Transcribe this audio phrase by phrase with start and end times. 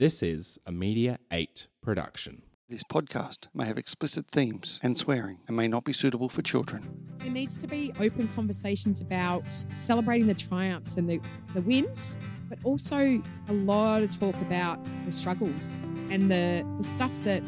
[0.00, 2.40] This is a Media 8 production.
[2.70, 7.04] This podcast may have explicit themes and swearing and may not be suitable for children.
[7.18, 9.44] There needs to be open conversations about
[9.74, 11.20] celebrating the triumphs and the,
[11.52, 12.16] the wins,
[12.48, 15.74] but also a lot of talk about the struggles
[16.08, 17.42] and the, the stuff that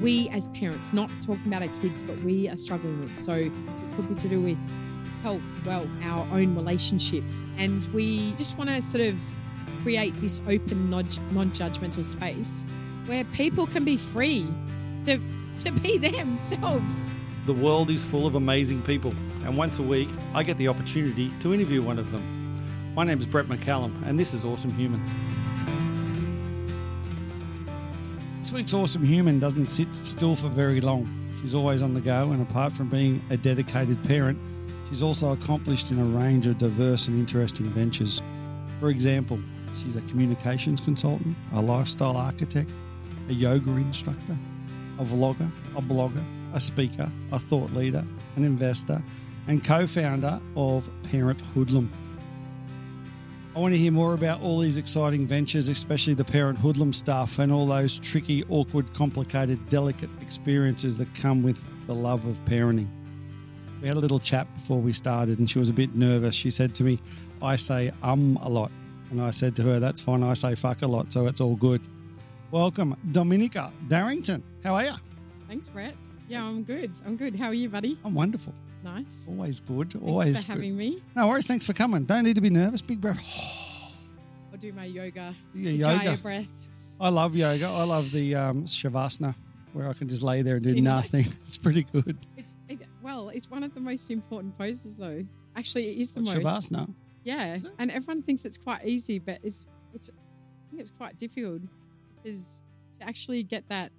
[0.00, 3.14] we as parents, not talking about our kids, but we are struggling with.
[3.14, 3.52] So it
[3.94, 4.58] could be to do with
[5.22, 7.44] health, well, our own relationships.
[7.58, 9.20] And we just want to sort of
[9.84, 12.64] create this open, non judgmental space
[13.04, 14.48] where people can be free
[15.04, 15.20] to,
[15.58, 17.12] to be themselves.
[17.44, 19.12] The world is full of amazing people,
[19.44, 22.22] and once a week I get the opportunity to interview one of them.
[22.94, 25.02] My name is Brett McCallum, and this is Awesome Human.
[28.38, 31.06] This week's Awesome Human doesn't sit still for very long.
[31.42, 34.38] She's always on the go, and apart from being a dedicated parent,
[34.88, 38.22] she's also accomplished in a range of diverse and interesting ventures.
[38.80, 39.38] For example,
[39.76, 42.70] she's a communications consultant, a lifestyle architect,
[43.28, 44.36] a yoga instructor,
[44.98, 48.04] a vlogger, a blogger, a speaker, a thought leader,
[48.36, 49.02] an investor,
[49.48, 51.88] and co founder of Parent Hoodlum.
[53.56, 57.38] I want to hear more about all these exciting ventures, especially the Parent Hoodlum stuff
[57.38, 62.88] and all those tricky, awkward, complicated, delicate experiences that come with the love of parenting.
[63.80, 66.34] We had a little chat before we started, and she was a bit nervous.
[66.34, 66.98] She said to me,
[67.42, 68.72] I say um a lot.
[69.14, 70.24] And I said to her, That's fine.
[70.24, 71.80] I say fuck a lot, so it's all good.
[72.50, 74.42] Welcome, Dominica Darrington.
[74.64, 74.94] How are you?
[75.46, 75.94] Thanks, Brett.
[76.28, 76.90] Yeah, I'm good.
[77.06, 77.36] I'm good.
[77.36, 77.96] How are you, buddy?
[78.04, 78.52] I'm wonderful.
[78.82, 79.26] Nice.
[79.28, 79.92] Always good.
[79.92, 80.52] Thanks Always for good.
[80.54, 81.00] having me.
[81.14, 81.46] No worries.
[81.46, 82.02] Thanks for coming.
[82.06, 82.82] Don't need to be nervous.
[82.82, 84.08] Big breath.
[84.52, 85.32] I'll do my yoga.
[85.54, 86.16] Your yoga.
[86.20, 86.66] breath.
[87.00, 87.66] I love yoga.
[87.66, 89.36] I love the um, shavasana
[89.74, 90.82] where I can just lay there and do nice.
[90.82, 91.26] nothing.
[91.42, 92.18] It's pretty good.
[92.36, 95.24] It's it, well, it's one of the most important poses, though.
[95.54, 96.36] Actually, it is the most.
[96.36, 96.92] Shavasana.
[97.24, 101.62] Yeah, and everyone thinks it's quite easy, but it's it's I think it's quite difficult
[102.22, 102.62] because
[102.98, 103.90] to actually get that,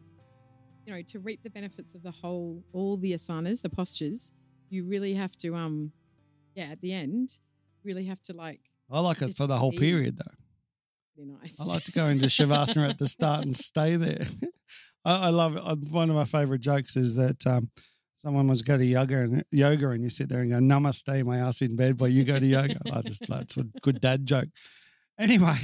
[0.86, 4.32] you know, to reap the benefits of the whole all the asanas, the postures,
[4.70, 5.92] you really have to um,
[6.54, 7.40] yeah, at the end,
[7.84, 11.26] really have to like I like it for the whole period though.
[11.42, 11.60] nice.
[11.60, 14.22] I like to go into shavasana at the start and stay there.
[15.06, 15.92] I, I love it.
[15.92, 17.72] One of my favorite jokes is that um,
[18.26, 21.38] someone was go to yoga and yoga, and you sit there and go "Namaste, my
[21.38, 22.78] ass in bed," while you go to yoga.
[22.92, 24.50] I just that's a good dad joke.
[25.20, 25.56] Anyway,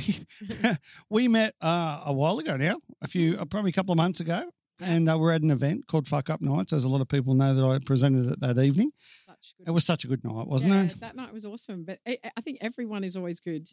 [1.09, 4.19] we met uh, a while ago now, a few uh, probably a couple of months
[4.19, 6.71] ago, and uh, we're at an event called Fuck Up Nights.
[6.71, 8.91] As a lot of people know that I presented it that evening.
[8.95, 9.55] Such.
[9.65, 10.99] It was such a good night, wasn't yeah, it?
[10.99, 13.67] That night was awesome, but I, I think everyone is always good.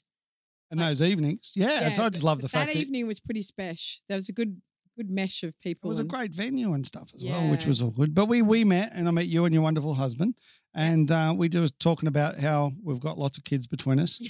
[0.71, 1.93] And those evenings, yeah.
[1.93, 4.00] so I just love the fact that that evening was pretty special.
[4.09, 4.60] There was a good
[4.98, 5.88] good mesh of people.
[5.88, 8.14] It was a great venue and stuff as well, which was all good.
[8.14, 10.34] But we we met, and I met you and your wonderful husband,
[10.75, 14.20] and uh, we were talking about how we've got lots of kids between us,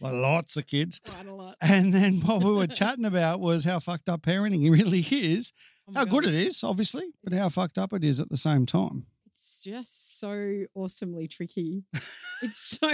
[0.00, 1.00] like lots of kids.
[1.02, 1.56] quite a lot.
[1.62, 5.52] And then what we were chatting about was how fucked up parenting really is,
[5.88, 8.66] Oh how good it is, obviously, but how fucked up it is at the same
[8.66, 9.06] time.
[9.30, 11.84] It's just so awesomely tricky.
[12.42, 12.90] it's so,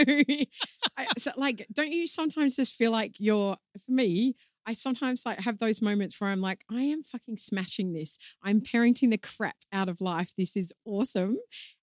[0.97, 4.37] I, so, like, don't you sometimes just feel like you're, for me,
[4.67, 8.19] I sometimes like have those moments where I'm like, I am fucking smashing this.
[8.43, 10.33] I'm parenting the crap out of life.
[10.37, 11.39] This is awesome.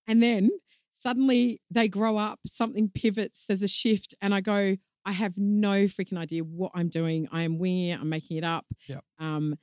[0.08, 0.50] And then
[0.92, 5.86] suddenly they grow up, something pivots, there's a shift, and I go, I have no
[5.86, 7.28] freaking idea what I'm doing.
[7.32, 8.00] I am winging it.
[8.00, 8.66] I'm making it up.
[8.88, 9.04] Yep.
[9.20, 9.58] Um,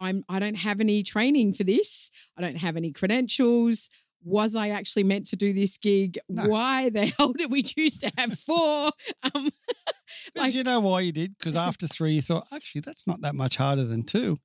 [0.00, 0.24] I'm.
[0.28, 2.10] I don't have any training for this.
[2.36, 3.88] I don't have any credentials.
[4.22, 6.18] Was I actually meant to do this gig?
[6.28, 6.48] No.
[6.48, 8.90] Why the hell did we choose to have four?
[9.34, 9.48] Um,
[10.36, 11.36] Like- do you know why you did?
[11.38, 14.38] Because after three, you thought, actually, that's not that much harder than two.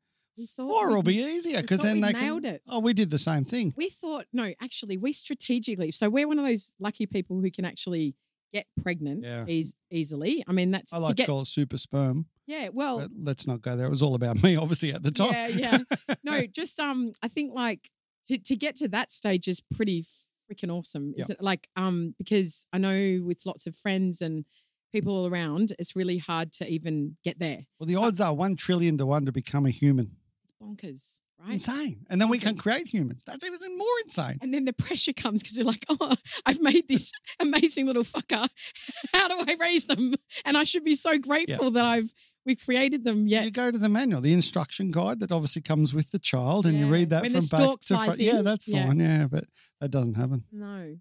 [0.55, 2.55] Four will be easier because then we they nailed can.
[2.55, 2.61] it.
[2.69, 3.73] Oh, we did the same thing.
[3.75, 5.91] We thought no, actually, we strategically.
[5.91, 8.15] So we're one of those lucky people who can actually
[8.53, 9.43] get pregnant Yeah.
[9.47, 10.43] eas- easily.
[10.47, 11.25] I mean, that's I to like get.
[11.25, 13.87] to call it super sperm, yeah, well, let's not go there.
[13.87, 15.33] It was all about me, obviously, at the time.
[15.33, 15.77] Yeah, yeah.
[16.23, 17.89] No, just um, I think like
[18.27, 20.05] to to get to that stage is pretty
[20.49, 21.13] freaking awesome.
[21.17, 24.45] Is it like um because I know with lots of friends and
[24.91, 27.65] people all around, it's really hard to even get there.
[27.79, 30.17] Well, the odds are one trillion to one to become a human.
[30.43, 31.53] It's bonkers, right?
[31.53, 32.05] Insane.
[32.09, 33.23] And then we can create humans.
[33.25, 34.37] That's even more insane.
[34.41, 36.15] And then the pressure comes because you're like, oh,
[36.45, 38.47] I've made this amazing little fucker.
[39.13, 40.15] How do I raise them?
[40.45, 42.11] And I should be so grateful that I've
[42.45, 43.27] we created them.
[43.27, 46.65] Yet You go to the manual, the instruction guide that obviously comes with the child,
[46.65, 48.19] and you read that When from back to front.
[48.19, 48.87] Yeah, that's the Yeah.
[48.87, 48.99] one.
[48.99, 49.43] Yeah, but
[49.81, 50.45] that doesn't happen.
[50.51, 50.95] No.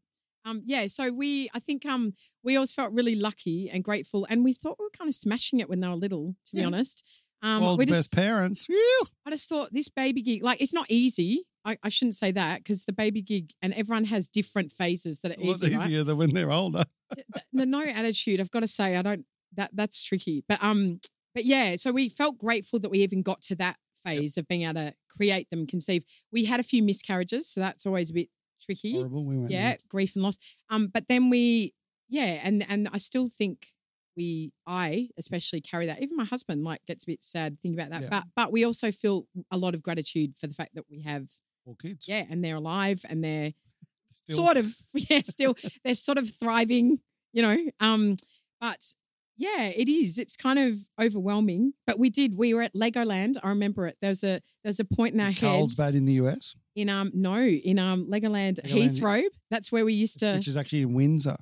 [0.49, 4.45] Um, yeah, so we I think um we always felt really lucky and grateful and
[4.45, 6.67] we thought we were kind of smashing it when they were little, to be Yeah.
[6.69, 7.05] honest.
[7.43, 8.67] Um World's we best just, parents.
[8.67, 9.03] Whew.
[9.27, 11.45] I just thought this baby gig, like it's not easy.
[11.65, 15.37] I, I shouldn't say that because the baby gig and everyone has different phases that
[15.37, 15.75] are easy.
[15.75, 15.87] right?
[15.87, 16.85] easier than when they're older.
[17.11, 20.45] the, the no attitude, I've got to say, I don't that that's tricky.
[20.49, 21.01] But um,
[21.35, 24.63] but yeah, so we felt grateful that we even got to that phase of being
[24.63, 26.05] able to create them, conceive.
[26.33, 28.29] We had a few miscarriages, so that's always a bit
[28.61, 28.95] tricky.
[28.95, 29.25] Horrible.
[29.25, 30.39] We went Yeah, grief and loss.
[30.71, 31.75] Um, but then we,
[32.09, 33.69] yeah, and and I still think
[34.17, 36.03] we, I especially carry that.
[36.03, 38.03] Even my husband like gets a bit sad thinking about that.
[38.03, 38.09] Yeah.
[38.11, 41.29] But but we also feel a lot of gratitude for the fact that we have,
[41.65, 42.09] Four kids.
[42.09, 43.53] yeah, and they're alive and they're
[44.15, 44.37] Still.
[44.37, 45.55] sort of yeah still
[45.85, 46.99] they're sort of thriving
[47.33, 48.17] you know um
[48.61, 48.95] but
[49.37, 53.49] yeah it is it's kind of overwhelming but we did we were at legoland i
[53.49, 56.57] remember it there was a there's a point in our heads Carlsbad in the US,
[56.81, 58.91] in um no in um legoland, Legoland.
[58.91, 61.37] heathrow that's where we used to which is actually in Windsor.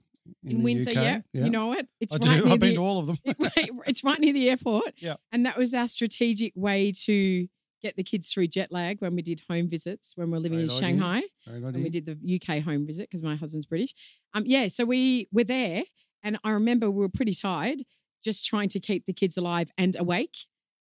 [0.44, 0.96] in, the windsor UK.
[0.96, 2.50] yeah, you know it it's I right do.
[2.50, 3.16] I've been the, to all of them.
[3.86, 5.16] it's right near the airport Yeah.
[5.32, 7.48] and that was our strategic way to
[7.82, 10.58] get the kids through jet lag when we did home visits when we were living
[10.60, 10.76] in idea.
[10.80, 13.94] shanghai Great and we did the UK home visit because my husband's British.
[14.34, 15.84] Um, yeah, so we were there,
[16.22, 17.82] and I remember we were pretty tired,
[18.24, 20.36] just trying to keep the kids alive and awake,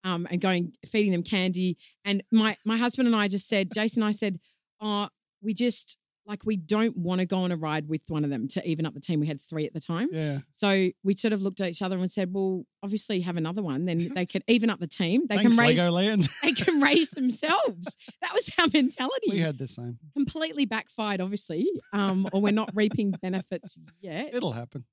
[0.05, 1.77] um, and going feeding them candy.
[2.05, 4.39] And my my husband and I just said, Jason, and I said,
[4.79, 5.09] oh,
[5.41, 5.97] we just
[6.27, 8.85] like we don't want to go on a ride with one of them to even
[8.85, 9.19] up the team.
[9.19, 10.09] We had three at the time.
[10.11, 10.39] Yeah.
[10.51, 13.85] So we sort of looked at each other and said, well, obviously have another one.
[13.85, 15.23] Then they can even up the team.
[15.27, 16.29] They Thanks, can raise Legoland.
[16.43, 17.97] they can raise themselves.
[18.21, 19.99] That was our mentality we had the same.
[20.13, 24.33] completely backfired, obviously, um, or we're not reaping benefits yet.
[24.33, 24.85] It'll happen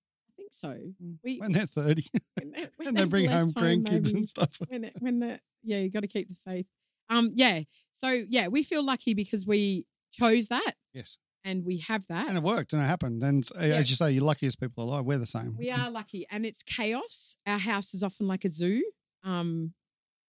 [0.52, 1.16] think so.
[1.24, 2.02] We when they're 30
[2.40, 4.58] when they, when and they bring home grandkids and stuff.
[4.68, 6.66] When it, when the yeah, you got to keep the faith.
[7.10, 7.60] Um, yeah.
[7.92, 11.18] So yeah, we feel lucky because we chose that Yes.
[11.44, 12.28] and we have that.
[12.28, 13.22] And it worked and it happened.
[13.22, 15.04] And uh, as you say, you're luckiest people alive.
[15.04, 15.56] We're the same.
[15.58, 17.36] we are lucky, and it's chaos.
[17.46, 18.82] Our house is often like a zoo.
[19.24, 19.72] Um,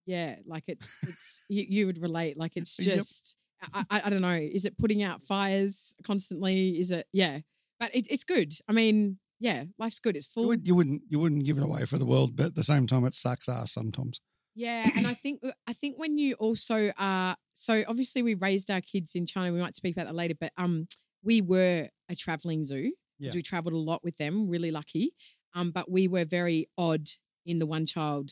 [0.05, 2.37] yeah, like it's it's you, you would relate.
[2.37, 2.95] Like it's Yep.
[2.95, 3.35] just
[3.73, 4.31] I, I I don't know.
[4.31, 6.79] Is it putting out fires constantly?
[6.79, 7.39] Is it yeah?
[7.79, 8.53] But it, it's good.
[8.67, 10.15] I mean, yeah, life's good.
[10.15, 10.47] It's You, full.
[10.47, 12.87] would, you wouldn't you wouldn't give it away for the world, but at the same
[12.87, 14.21] time, it sucks ass sometimes.
[14.55, 18.81] Yeah, and I think I think when you also are so obviously we raised our
[18.81, 19.53] kids in China.
[19.53, 20.87] We might speak about that later, but um,
[21.23, 23.39] we were a traveling zoo because Yeah.
[23.39, 24.49] we traveled a lot with them.
[24.49, 25.13] Really lucky,
[25.53, 27.07] um, but we were very odd
[27.45, 28.31] in the one child,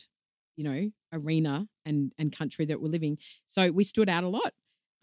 [0.56, 3.18] you know, arena and and country that we're living.
[3.46, 4.52] So we stood out a lot,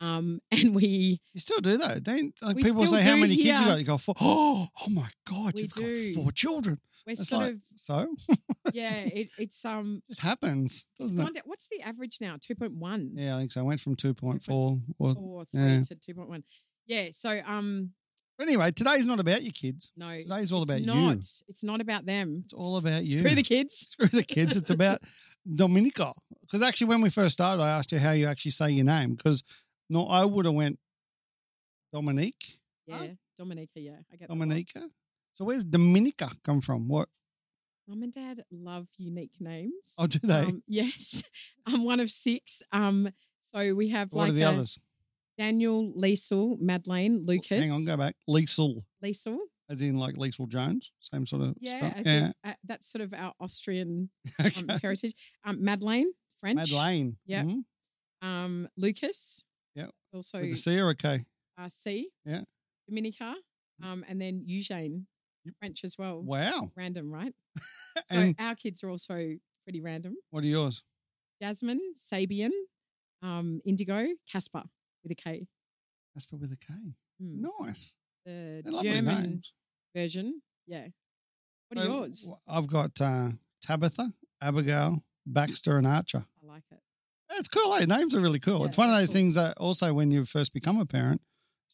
[0.02, 3.60] um, and we You still do that, don't like We people say how many kids
[3.62, 3.80] you got?
[3.80, 4.16] You go four.
[4.22, 6.14] Oh, oh my god, We you've do.
[6.16, 6.80] got four children.
[7.06, 8.16] we're It's sort like of so.
[8.74, 8.94] yeah.
[8.94, 10.02] It, it's um.
[10.08, 11.44] just happens, doesn't it?
[11.46, 12.38] what's the average now?
[12.40, 13.12] Two point one.
[13.16, 13.62] Yeah, I think so.
[13.62, 14.80] I went from two point four.
[14.98, 15.82] Or, three yeah.
[15.84, 16.44] to two point one.
[16.88, 17.10] Yeah.
[17.12, 17.92] So um.
[18.38, 19.92] but anyway, today's not about your kids.
[19.98, 20.88] No, Today's it's- all about you.
[20.88, 21.18] not.
[21.48, 22.42] It's not about them.
[22.46, 23.20] It's all about you.
[23.20, 23.76] Screw the kids.
[23.90, 24.56] Screw the kids.
[24.56, 25.02] It's about
[25.56, 26.14] Dominica.
[26.42, 29.16] Because actually, when we first started, I asked you how you actually say your name.
[29.16, 29.44] Because
[29.90, 30.80] no, I would have went
[31.94, 33.08] Dominique, Yeah,
[33.38, 33.80] Dominica.
[33.80, 34.40] Yeah, I get that a lot.
[34.40, 34.82] Dominica.
[35.34, 36.88] So where's Dominica come from?
[36.88, 37.10] What?
[37.88, 39.96] Mum and Dad love unique names.
[39.98, 40.42] Oh, do they?
[40.42, 41.24] Um, yes,
[41.66, 42.62] I'm one of six.
[42.72, 43.10] Um,
[43.42, 44.78] so we have what like are the others?
[45.38, 47.58] Daniel, Liesel, Madeleine, Lucas.
[47.60, 48.16] Hang on, go back.
[48.30, 49.38] Liesel, Liesel.
[49.70, 52.32] as in like Leisel Jones, same sort of Yeah, yeah.
[52.44, 54.10] uh, that's sort of our Austrian
[54.40, 54.52] okay.
[54.70, 55.14] um, heritage.
[55.44, 56.58] Um, Madeleine, French.
[56.58, 57.18] Madeleine.
[57.26, 57.44] Yeah.
[57.44, 57.64] Mhm.
[58.22, 59.44] Um, Lucas.
[60.14, 61.26] Also With the C or a K?
[61.58, 62.10] uh, C.
[62.26, 62.42] Yeah.
[62.88, 63.36] Dominica.
[63.84, 65.08] Um, and then Eugene,
[65.46, 65.56] Yep.
[65.60, 66.22] French as well.
[66.22, 66.72] Wow.
[66.76, 67.34] Random, right?
[68.12, 69.16] So our kids are also
[69.64, 70.16] pretty random.
[70.32, 70.84] what are yours?
[71.42, 72.52] Jasmine, Sabian,
[73.22, 74.64] um, Indigo, Casper
[75.04, 75.48] with a K.
[76.14, 76.74] Casper with a K.
[77.22, 77.46] Hmm.
[77.62, 77.96] Nice.
[78.26, 79.42] The They're German
[79.96, 80.42] version.
[80.68, 80.88] Yeah.
[81.70, 82.32] What are So, yours?
[82.48, 83.30] I've got uh,
[83.62, 84.12] Tabitha,
[84.42, 86.26] Abigail, Baxter, and Archer.
[86.44, 86.80] I like it.
[87.32, 87.74] It's cool.
[87.76, 87.86] Eh?
[87.86, 88.60] Names are really cool.
[88.62, 89.14] Yeah, it's one of those cool.
[89.16, 91.22] things that also when you first become a parent,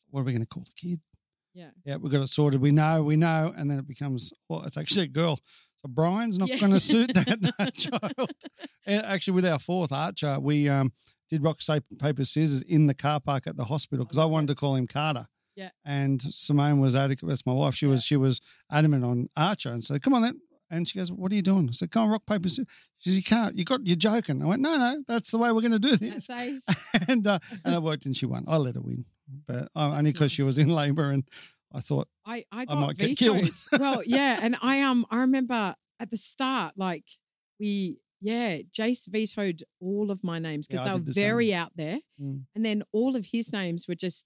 [0.10, 1.00] what are we going to call the kid?
[1.54, 1.70] Yeah.
[1.86, 2.62] Yeah, we got it sorted.
[2.62, 5.40] We know, we know, and then it becomes well, it's actually a girl.
[5.78, 6.58] So Brian's not Yeah.
[6.58, 8.32] going to suit that, that child.
[8.86, 10.92] And actually, with our fourth Archer, we um,
[11.30, 11.60] did rock
[12.00, 14.88] paper scissors in the car park at the hospital because I wanted to call him
[14.88, 15.26] Carter.
[15.56, 15.70] Yeah.
[15.86, 17.30] And Simone was adequate.
[17.30, 17.76] That's my wife.
[17.76, 21.12] She was she was adamant on Archer and said, "Come on then." And she goes,
[21.12, 22.65] "What are you doing?" I said, "Come on, rock paper scissors."
[23.00, 23.55] She says, "You can't.
[23.55, 23.86] You got.
[23.86, 25.03] You're joking." I went, "No, no.
[25.07, 26.27] That's the way we're going to do this."
[27.07, 28.45] and uh, and it worked, and she won.
[28.48, 29.05] I let her win,
[29.48, 31.24] but uh, only because she was in labour, and
[31.74, 33.50] I thought, I, I got might get killed.
[33.77, 34.39] well, yeah.
[34.41, 37.03] And I um I remember at the start, like
[37.60, 41.24] we yeah, Jace vetoed all of my names because Yeah, they were the same.
[41.24, 42.00] very out there.
[42.19, 42.43] Mm.
[42.55, 44.25] And then all of his names were just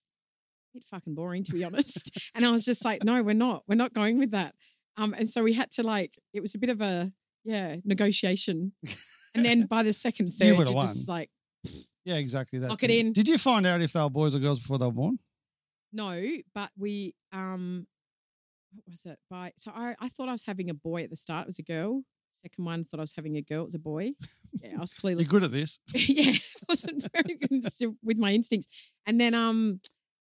[0.72, 2.12] a bit fucking boring, to be honest.
[2.36, 3.64] and I was just like, no, we're not.
[3.68, 4.54] We're not going with that.
[5.00, 7.12] Um, and so we had to like, it was a bit of a
[7.46, 8.74] yeah negotiation.
[9.36, 11.30] And then by the second, You third, would've you're just like,
[12.04, 13.14] "Yeah, exactly that." Lock it in.
[13.14, 15.20] Did you find out if they were boys or girls before they were born?
[15.94, 16.22] no.
[16.54, 17.88] But we um,
[18.74, 19.20] what was it?
[19.30, 21.44] By so I I thought I was having a boy at the start.
[21.44, 22.04] It was a girl.
[22.34, 23.64] second one thought I was having a girl.
[23.64, 24.12] It was a boy.
[24.64, 25.78] Yeah, I was clearly You're good at this.
[25.94, 27.64] yeah, I wasn't very good
[28.04, 28.68] with my instincts.
[29.06, 29.80] And then um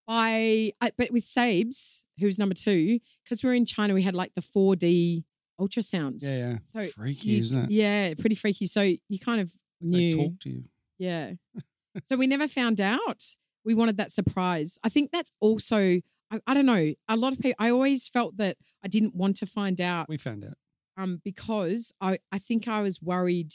[0.08, 4.14] by I, but with Sabes, who's number two, because we are in China, we had
[4.14, 5.22] like the 4D
[5.60, 6.22] ultrasounds.
[6.22, 6.58] Yeah, yeah.
[6.64, 7.70] So Freaky, you- isn't it?
[7.70, 8.66] Yeah, pretty freaky.
[8.66, 10.10] So you kind of knew.
[10.16, 10.64] They talk to you.
[10.98, 11.32] Yeah.
[12.06, 13.36] so we never found out.
[13.64, 14.78] We wanted that surprise.
[14.82, 16.00] I think that's also
[16.30, 16.94] I, I don't know.
[17.08, 20.16] A lot of people I always felt that I didn't want to find out We
[20.16, 20.54] found out.
[20.96, 23.52] um because I I think I was worried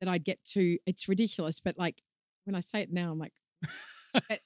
[0.00, 2.00] that I'd get to it's ridiculous, but like
[2.44, 3.32] when I say it now, I'm like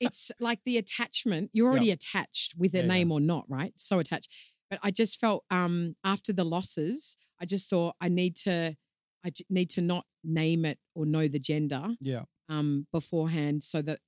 [0.00, 1.50] it's like the attachment.
[1.52, 2.88] You're already attached with a Yeah, yeah.
[2.88, 3.72] name or not, right?
[3.76, 4.30] So attached.
[4.70, 8.76] But I just felt um after the losses, I just thought I need to
[9.25, 12.25] I need to not name it or know the gender Yeah.
[12.48, 14.00] um beforehand so that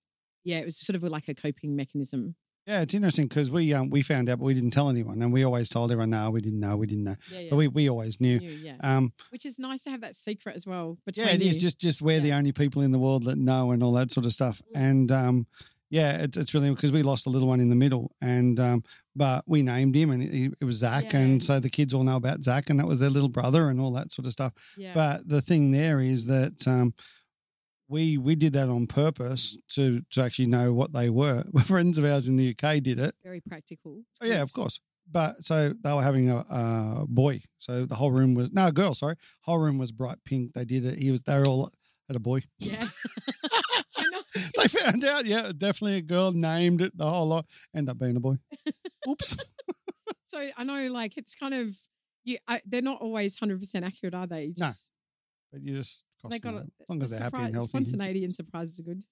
[0.44, 2.34] yeah, it was sort of like a coping mechanism.
[2.70, 5.32] Yeah, it's interesting because we um we found out, but we didn't tell anyone, and
[5.32, 7.46] we always told everyone, no, we didn't know, we didn't know, Yeah, yeah.
[7.50, 8.38] but we, we always knew.
[8.38, 8.76] Knew, yeah.
[8.80, 10.96] Um, Which is nice to have that secret as well.
[11.04, 11.60] Between yeah, it is you.
[11.62, 14.24] just just we're the only people in the world that know and all that sort
[14.26, 15.46] of stuff, and um,
[15.90, 18.84] yeah, it's it's really because we lost a little one in the middle, and um,
[19.16, 21.18] but we named him, and it, it was Zach, Yeah.
[21.20, 23.80] and so the kids all know about Zach, and that was their little brother, and
[23.80, 24.52] all that sort of stuff.
[24.76, 24.92] yeah.
[24.94, 26.94] But the thing there is that um,
[27.90, 31.44] we we did that on purpose to to actually know what they were.
[31.64, 33.14] Friends of ours in the UK did it.
[33.22, 33.98] very practical.
[34.10, 34.80] It's Oh, yeah, of course.
[35.10, 37.40] But so they were having a, a boy.
[37.58, 38.94] So the whole room was no a girl.
[38.94, 40.52] Sorry, whole room was bright pink.
[40.54, 40.98] They did it.
[41.00, 41.22] He was.
[41.22, 41.70] They were all
[42.08, 42.42] had a boy.
[42.58, 42.86] Yeah.
[44.56, 45.26] They found out.
[45.26, 46.30] Yeah, definitely a girl.
[46.30, 47.46] Named it the whole lot.
[47.74, 48.36] End up being a boy.
[49.08, 49.36] Oops.
[50.26, 51.76] So I know, like, it's kind of
[52.22, 52.38] you.
[52.46, 54.52] I, they're not always hundred percent accurate, are they?
[54.56, 54.70] No.
[55.52, 56.64] But you just cost they got that.
[56.64, 56.72] it.
[56.82, 57.70] as long as they're happy and healthy.
[57.70, 59.02] Spontaneity and surprises are good.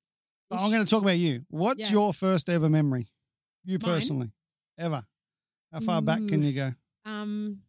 [0.51, 1.45] I'm going to talk about you.
[1.49, 1.93] What's Yeah.
[1.93, 3.09] your first ever memory?
[3.65, 3.91] You Mine?
[3.93, 4.33] personally,
[4.79, 5.05] ever?
[5.73, 6.71] How far back can you go?
[7.05, 7.63] Um,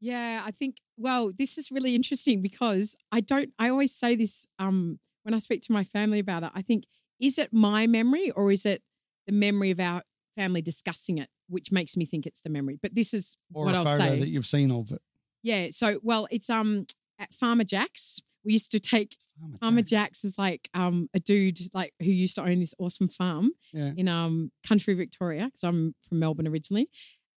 [0.00, 0.76] yeah, I think.
[0.96, 3.50] Well, this is really interesting because I don't.
[3.58, 4.46] I always say this.
[4.58, 6.84] Um, when I speak to my family about it, I think
[7.20, 8.82] is it my memory or is it
[9.26, 10.02] the memory of our
[10.34, 12.78] family discussing it, which makes me think it's the memory.
[12.82, 14.18] But this is Or what a I'll photo say.
[14.20, 15.02] that you've seen of it?
[15.42, 15.68] yeah.
[15.70, 16.86] So, well, it's um
[17.22, 18.20] at Farmer Jack's.
[18.44, 19.90] We used to take Farmer Farmer Jack's.
[20.22, 23.92] Jack's is like um a dude like who used to own this awesome farm Yeah.
[23.96, 26.88] in um country Victoria because I'm from Melbourne originally.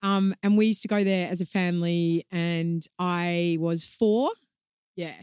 [0.02, 4.32] Um and we used to go there as a family and I was 4.
[4.96, 5.14] Yeah.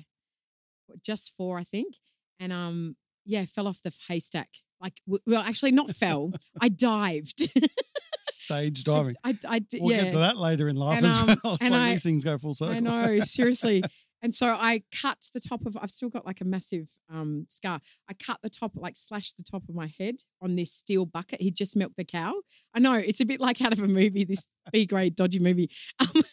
[1.02, 1.97] Just 4 I think.
[2.38, 4.49] And um yeah, fell off the haystack.
[4.81, 6.33] Like well actually not fell.
[6.61, 7.49] I dived.
[8.23, 9.14] Stage diving.
[9.25, 10.04] I, I, I We'll yeah.
[10.04, 11.54] get to that later in life And, as um, well.
[11.54, 12.75] It's and like I- these things go full circle.
[12.76, 13.83] I know, seriously.
[14.23, 17.81] And so I cut the top of I've still got like a massive um scar.
[18.09, 21.41] I cut the top, like slashed the top of my head on this steel bucket.
[21.41, 22.35] He just milked the cow.
[22.73, 25.71] I know it's a bit like out of a movie, this B grade dodgy movie.
[25.99, 26.25] Um, but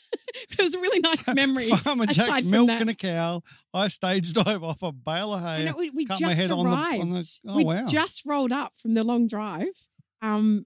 [0.59, 1.69] it was a really nice memory.
[1.69, 2.89] Farmer Jack's milking that.
[2.89, 3.41] a cow.
[3.73, 5.71] I stage dive off a bale of hay.
[5.75, 7.01] We, we cut just my head on the- arrived.
[7.01, 7.87] on the- oh, we wow.
[7.87, 9.87] just rolled up from the long drive.
[10.21, 10.65] Um,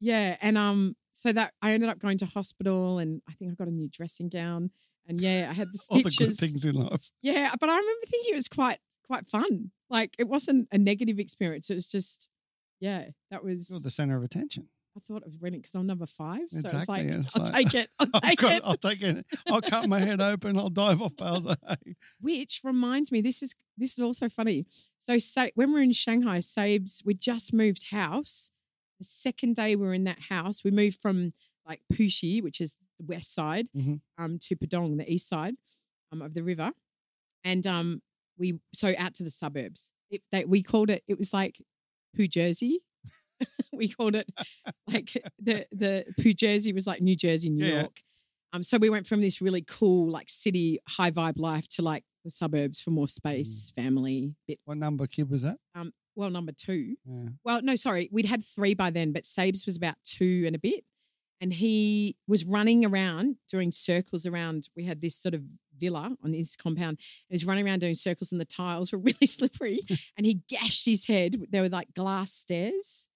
[0.00, 3.54] yeah, and um, so that I ended up going to hospital, and I think I
[3.54, 4.70] got a new dressing gown,
[5.08, 6.18] and yeah, I had the stitches.
[6.20, 7.10] All the good things in life.
[7.22, 9.70] Yeah, but I remember thinking it was quite quite fun.
[9.90, 11.70] Like it wasn't a negative experience.
[11.70, 12.28] It was just,
[12.80, 13.70] yeah, that was.
[13.70, 14.68] You're the center of attention.
[14.96, 17.42] I thought it was brilliant because I'm number five, so Exactly, it's like it's I'll
[17.42, 17.88] like- take it.
[18.00, 18.62] I'll take got- it.
[18.64, 19.26] I'll take it.
[19.46, 20.56] I'll cut my head open.
[20.58, 21.46] I'll dive off bales.
[22.20, 24.64] Which reminds me, this is this is also funny.
[24.98, 28.50] So, say when we are in Shanghai, Sabes, we just moved house.
[28.98, 31.34] The second day we were in that house, we moved from
[31.68, 34.00] like Puxi, which is the west side, Mhm.
[34.18, 35.54] um, to Pudong, the east side
[36.12, 36.72] um, of the river,
[37.44, 38.02] and um,
[38.38, 39.90] we so out to the suburbs.
[40.10, 41.02] It, they, we called it.
[41.08, 41.60] It was like
[42.16, 42.80] Poo Jersey.
[43.72, 44.28] we called it
[44.86, 47.80] like the the Poo Jersey was like New Jersey, New yeah.
[47.82, 48.00] York.
[48.52, 52.04] Um, so we went from this really cool like city high vibe life to like
[52.24, 53.74] the suburbs for more space, Mm.
[53.82, 54.60] family, bit.
[54.64, 55.58] What number kid was that?
[55.74, 56.96] Um, well, number two.
[57.04, 57.28] Yeah.
[57.44, 60.58] Well, no, sorry, we'd had three by then, but Sabes was about two and a
[60.58, 60.84] bit,
[61.40, 64.68] and he was running around doing circles around.
[64.76, 65.42] We had this sort of
[65.78, 66.98] villa on his compound.
[67.28, 69.80] He was running around doing circles, and the tiles were really slippery,
[70.16, 71.46] and he gashed his head.
[71.50, 73.08] There were like glass stairs.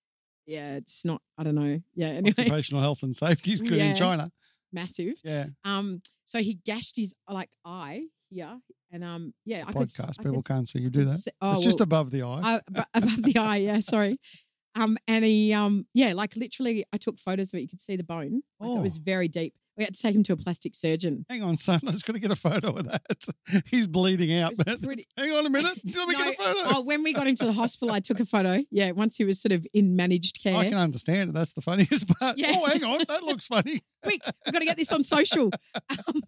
[0.47, 1.23] Yeah, it's not.
[1.39, 1.81] I don't know.
[1.95, 3.91] Yeah, anyway, Occupational health and safety is good Yeah.
[3.91, 4.33] in China.
[4.73, 5.15] massive.
[5.25, 5.47] Yeah.
[5.65, 8.59] Um, so he gashed his like eye here,
[8.91, 10.17] and um, yeah, I could, Podcast.
[10.21, 11.19] I People could- can't see you do that.
[11.19, 12.61] se- oh, it's just above the eye.
[12.75, 13.57] uh, above the eye.
[13.59, 14.19] Yeah, sorry.
[14.75, 17.63] Um, and he um, yeah, like literally, I took photos of it.
[17.63, 18.43] You could see the bone.
[18.61, 19.03] Like, It was Oh.
[19.05, 19.55] very deep.
[19.77, 21.25] We had to take him to a plastic surgeon.
[21.31, 21.81] Hang on, son.
[21.87, 23.03] I just got to get a photo of that.
[23.67, 24.53] He's bleeding out.
[24.83, 25.73] pretty- Hang on a minute.
[25.85, 26.61] Let me No, get a photo.
[26.67, 28.63] Oh, when we got him to the hospital, I took a photo.
[28.71, 30.55] Yeah, once he was sort of in managed care.
[30.57, 31.33] I can understand it.
[31.33, 32.37] That's the funniest part.
[32.37, 32.53] Yeah.
[32.57, 32.99] Oh, hang on.
[33.09, 33.81] That looks funny.
[34.03, 35.51] quick, we've got to get this on social.
[35.91, 36.23] Um,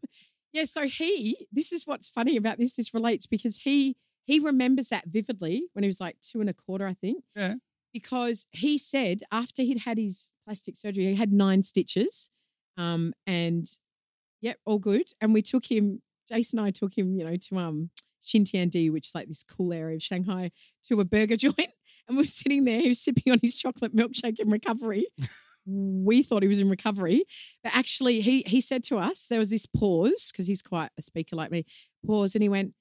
[0.54, 2.76] Yeah, so he, this is what's funny about this.
[2.76, 6.54] This relates because he he remembers that vividly when he was like two and a
[6.54, 7.25] quarter, I think.
[7.37, 7.54] Yeah.
[7.92, 12.30] Because he said after he'd had his plastic surgery, he had nine stitches,
[12.76, 13.66] um, and
[14.40, 15.08] yep, all good.
[15.20, 16.02] And we took him.
[16.28, 17.90] Jason and I took him, you know, to um
[18.22, 20.50] Xintiandi, which is like this cool area of Shanghai,
[20.84, 21.58] to a burger joint,
[22.08, 22.80] and we're sitting there.
[22.80, 25.06] He was sipping on his chocolate milkshake in recovery.
[25.66, 27.25] we thought he was in recovery,
[27.62, 31.02] but actually, he he said to us there was this pause because he's quite a
[31.02, 31.64] speaker like me.
[32.06, 32.75] Pause, and he went,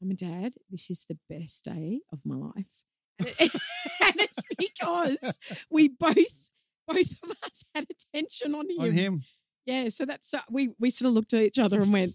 [0.00, 2.82] "Mum and Dad, this is the best day of my life,"
[3.26, 3.50] and,
[4.20, 5.38] it's because
[5.70, 6.50] we both
[6.86, 8.80] both of us had attention on him.
[8.80, 9.22] On him.
[9.66, 12.14] Yeah, so that's uh, we we sort of looked at each other and went,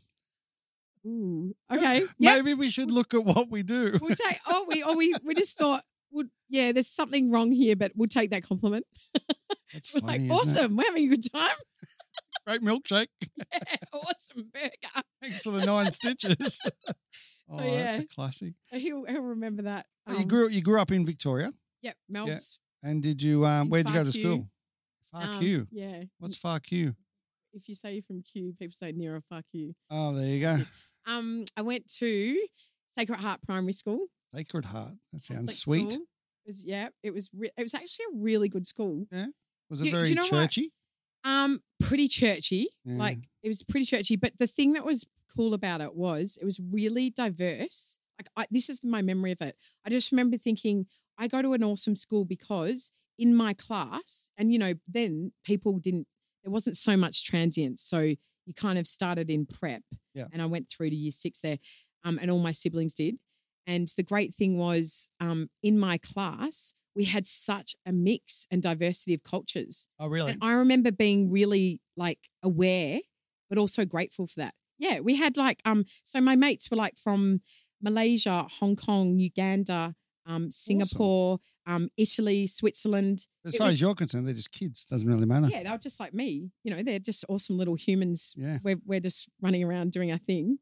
[1.06, 3.98] "Ooh, okay, yeah." Maybe we should look at what we do.
[4.02, 4.40] We'll take.
[4.48, 8.10] Oh, we oh we we just thought, would yeah, there's something wrong here, but we'll
[8.10, 8.86] take that compliment.
[9.74, 10.08] That's We're funny.
[10.08, 10.34] like, isn't it?
[10.62, 11.56] awesome, we're having a good time.
[12.46, 13.08] Great milkshake.
[13.22, 15.04] Yeah, awesome burger.
[15.22, 16.60] Thanks for the nine stitches.
[17.50, 18.54] Oh, that's a classic.
[18.68, 19.86] So he'll he'll remember that.
[20.08, 21.52] Oh, you Um, grew you grew up in Victoria,
[21.82, 22.60] Yep, Mel's.
[22.84, 23.46] and did you?
[23.46, 24.22] Um, where'd you go to Kew.
[24.22, 24.50] school?
[25.12, 25.68] Far Um, Kew.
[25.72, 26.04] Yeah.
[26.20, 26.96] What's Far Kew?
[27.54, 29.74] if you say you're from Kew, people say near or far Kew.
[29.90, 30.58] Oh, there you go.
[31.08, 32.48] Um, I went to
[32.98, 34.08] Sacred Heart Primary School.
[34.34, 34.92] Sacred Heart.
[35.14, 35.94] That sounds Catholic sweet.
[35.94, 36.02] It
[36.46, 39.08] was yeah, it was re- it was actually a really good school.
[39.12, 39.28] Yeah.
[39.70, 40.58] Was it You- do very you know what?
[41.28, 42.70] Um, pretty churchy.
[42.86, 42.98] Yeah.
[42.98, 44.16] Like it was pretty churchy.
[44.16, 45.06] But the thing that was
[45.36, 48.00] cool about it was it was really diverse.
[48.20, 49.58] Like I, this is my memory of it.
[49.86, 54.54] I just remember thinking I go to an awesome school because in my class, and
[54.54, 56.08] you know, then people didn't.
[56.44, 59.82] There wasn't so much transience, so you kind of started in prep.
[60.14, 60.28] Yeah.
[60.32, 61.58] And I went through to year six there,
[62.06, 63.18] um, and all my siblings did.
[63.66, 68.62] And the great thing was, um, in my class, we had such a mix and
[68.62, 69.88] diversity of cultures.
[70.00, 70.32] Oh, really?
[70.32, 73.00] And I remember being really like aware,
[73.50, 74.56] but also grateful for that.
[74.80, 75.86] Yeah, we had like um.
[76.04, 77.42] So my mates were like from
[77.82, 83.28] Malaysia, Hong Kong, Uganda, um, Singapore, um, Italy, Switzerland.
[83.46, 84.86] As it far was- as you're concerned, they're just kids.
[84.88, 85.48] Doesn't really matter.
[85.50, 86.52] Yeah, they were just like me.
[86.64, 88.34] You know, they're just awesome little humans.
[88.38, 88.58] Yeah.
[88.64, 90.58] We're we're just running around doing our thing.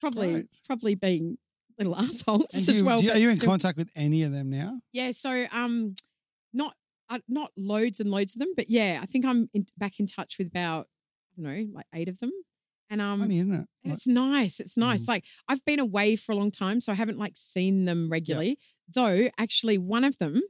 [0.00, 0.46] Probably great.
[0.64, 1.38] probably being
[1.80, 2.98] little assholes And as you, well.
[2.98, 4.80] do you- are you in still- contact with any of them now?
[4.92, 5.94] Yeah, so um,
[6.52, 6.74] not
[7.08, 10.06] uh, not loads and loads of them, but yeah, I think I'm in, back in
[10.06, 10.86] touch with about
[11.38, 12.30] I don't know, like eight of them,
[12.88, 13.66] and um, Funny, isn't it?
[13.84, 14.60] and it's nice.
[14.60, 15.08] It's nice.
[15.08, 18.58] Like I've been away for a long time, so I haven't like seen them regularly.
[18.92, 20.40] Though actually, one of them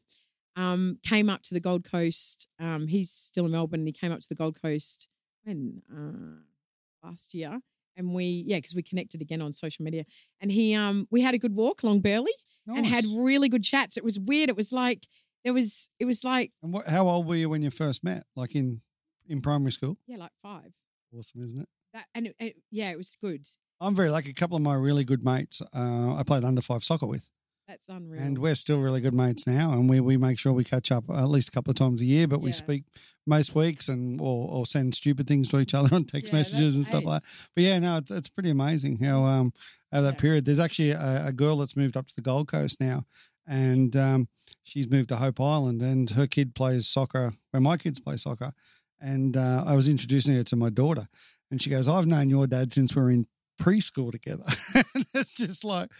[0.56, 2.48] um came up to the Gold Coast.
[2.58, 3.80] Um, he's still in Melbourne.
[3.80, 5.08] and He came up to the Gold Coast
[5.44, 7.60] when uh last year.
[7.96, 10.04] And we, yeah, because we connected again on social media,
[10.40, 12.28] and he, um, we had a good walk along Burleigh,
[12.66, 13.96] and had really good chats.
[13.96, 14.48] It was weird.
[14.48, 15.06] It was like
[15.44, 18.24] there was, it was like, And what, how old were you when you first met?
[18.36, 18.80] Like in
[19.28, 19.98] in primary school?
[20.06, 20.72] yeah, like five.
[21.16, 21.68] Awesome, isn't it?
[21.92, 23.44] That and it, it- yeah, it was good.
[23.80, 24.30] I'm very lucky.
[24.30, 27.28] A couple of my really good mates, uh, I played under five soccer with,
[27.70, 28.20] That's unreal.
[28.20, 29.70] and we're still really good mates now.
[29.72, 32.04] And we we make sure we catch up at least a couple of times a
[32.04, 32.82] year, but we speak
[33.28, 36.74] most weeks and or, or send stupid things to each other on text Yeah, messages
[36.74, 37.22] and stuff like.
[37.22, 37.48] that.
[37.54, 39.52] But yeah, no, it's it's pretty amazing how um
[39.92, 40.20] how that Yeah.
[40.20, 40.44] period.
[40.46, 43.04] There's actually a, a girl that's moved up to the Gold Coast now,
[43.46, 44.28] and um,
[44.64, 48.52] she's moved to Hope Island, and her kid plays soccer where my kids play soccer.
[49.00, 51.06] And uh, I was introducing her to my daughter,
[51.52, 53.26] and she goes, "I've known your dad since we were in
[53.62, 54.44] preschool together."
[54.94, 55.90] and it's just like,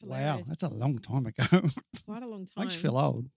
[0.00, 1.44] That's wow, that's a long time ago.
[2.06, 2.52] quite a long time.
[2.58, 3.28] I just feel old.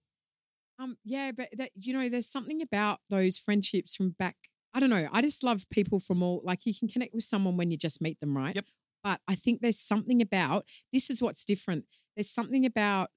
[0.79, 4.35] Um, yeah, but that you know, there's something about those friendships from back.
[4.73, 5.07] I don't know.
[5.11, 8.01] I just love people from all like you can connect with someone when you just
[8.01, 8.55] meet them, right?
[8.55, 8.65] Yep.
[9.03, 11.85] But I think there's something about this is what's different.
[12.15, 13.09] There's something about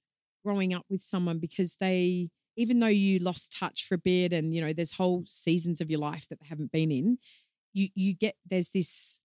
[0.44, 4.54] growing up with someone because they, even though you lost touch for a bit, and
[4.54, 7.18] you know, there's whole seasons of your life that they haven't been in,
[7.72, 9.20] you you get there's this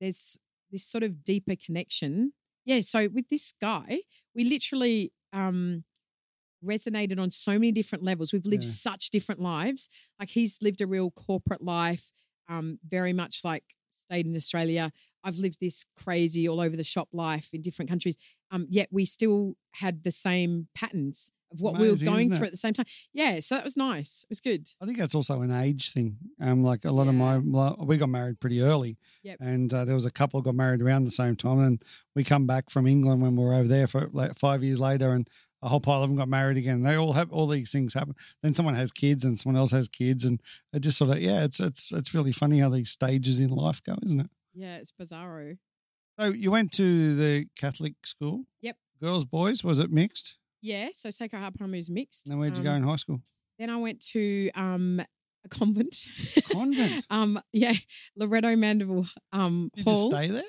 [0.00, 0.38] there's
[0.70, 2.32] this sort of deeper connection.
[2.64, 2.80] Yeah.
[2.82, 4.00] So with this guy,
[4.34, 5.84] we literally um
[6.64, 8.32] resonated on so many different levels.
[8.32, 8.70] We've lived Yeah.
[8.70, 9.88] such different lives.
[10.18, 12.12] Like he's lived a real corporate life,
[12.48, 13.64] um, very much like
[14.04, 14.90] stayed in Australia.
[15.22, 18.16] I've lived this crazy all over the shop life in different countries.
[18.50, 22.50] Um, yet we still had the same patterns of what we were going through at
[22.50, 22.86] the same time.
[23.12, 24.24] Yeah, so that was nice.
[24.24, 24.68] It was good.
[24.82, 26.16] I think that's also an age thing.
[26.40, 29.36] Um, like a lot of my, we got married pretty early, Yep.
[29.40, 31.58] and uh, there was a couple got married around the same time.
[31.60, 31.80] And
[32.16, 35.12] we come back from England when we were over there for like five years later,
[35.12, 35.28] and
[35.64, 36.82] a whole pile of them got married again.
[36.82, 38.14] They all have all these things happen.
[38.42, 40.40] Then someone has kids, and someone else has kids, and
[40.72, 43.82] it just sort of yeah, it's it's it's really funny how these stages in life
[43.82, 44.30] go, isn't it?
[44.54, 45.58] Yeah, it's bizarro.
[46.20, 48.44] So you went to the Catholic school.
[48.60, 48.76] Yep.
[49.02, 50.38] Girls, boys, was it mixed?
[50.62, 52.30] Yeah, so Sacred Heart Primary is mixed.
[52.30, 53.20] And where'd you go Um, in high school?
[53.58, 55.00] Then I went to um,
[55.44, 56.06] a convent.
[56.50, 57.04] Convent.
[57.10, 57.72] um, yeah,
[58.16, 60.10] Loreto Mandeville um, Did you Hall.
[60.10, 60.42] stay there?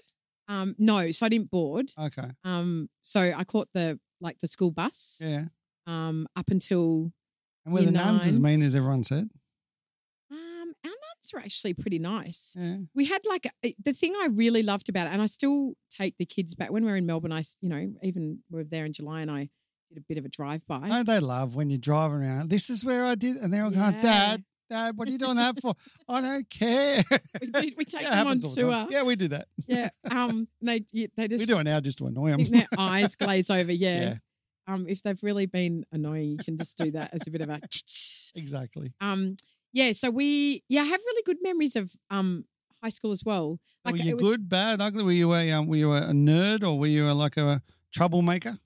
[0.47, 1.87] Um, no, so I didn't board.
[1.99, 2.29] Okay.
[2.43, 5.19] Um, so I caught the like the school bus.
[5.23, 5.45] Yeah.
[5.87, 7.11] Um, up until
[7.65, 9.29] And were Year the nuns as mean as everyone said?
[10.31, 12.55] um, our nuns were actually pretty nice.
[12.59, 12.77] Yeah.
[12.93, 16.17] We had like a, the thing I really loved about it, and I still take
[16.17, 17.31] the kids back when we're in Melbourne.
[17.31, 19.49] I, you know, even we were there in July, and I
[19.89, 20.87] did a bit of a drive by.
[20.87, 22.49] No, they love when you're driving around.
[22.49, 25.35] This is where I did, and they're all going, "Dad, Dad, what are you doing
[25.37, 25.73] that for?
[26.09, 27.03] I don't care."
[27.41, 28.87] We, do, we take them on all the tour.
[28.89, 29.47] Yeah, we do that.
[29.67, 29.89] Yeah.
[30.11, 30.47] Um.
[30.61, 32.43] They yeah, they just We do it now just to annoy them.
[32.45, 33.71] their eyes glaze over.
[33.71, 33.99] Yeah.
[34.01, 34.15] Yeah.
[34.73, 34.85] Um.
[34.87, 37.59] If they've really been annoying, you can just do that as a bit of a.
[38.35, 38.93] exactly.
[39.01, 39.35] Um.
[39.73, 39.91] Yeah.
[39.91, 42.45] So we yeah I have really good memories of um
[42.81, 43.59] high school as well.
[43.85, 45.03] were you was- good, bad, ugly?
[45.03, 48.57] Were you a um, were you a nerd or were you a, like a troublemaker?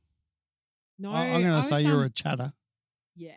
[0.97, 2.51] No, I- I'm going to say you're um, a chatter.
[3.15, 3.35] Yeah,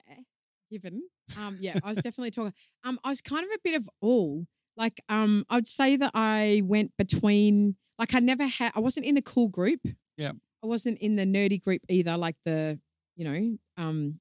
[0.70, 1.02] given.
[1.38, 2.52] Um, yeah, I was definitely talking.
[2.84, 4.46] Um, I was kind of a bit of all.
[4.76, 7.76] Like, um, I'd say that I went between.
[7.98, 8.72] Like, I never had.
[8.74, 9.80] I wasn't in the cool group.
[10.16, 10.32] Yeah.
[10.64, 12.16] I wasn't in the nerdy group either.
[12.16, 12.78] Like the,
[13.16, 14.20] you know, um,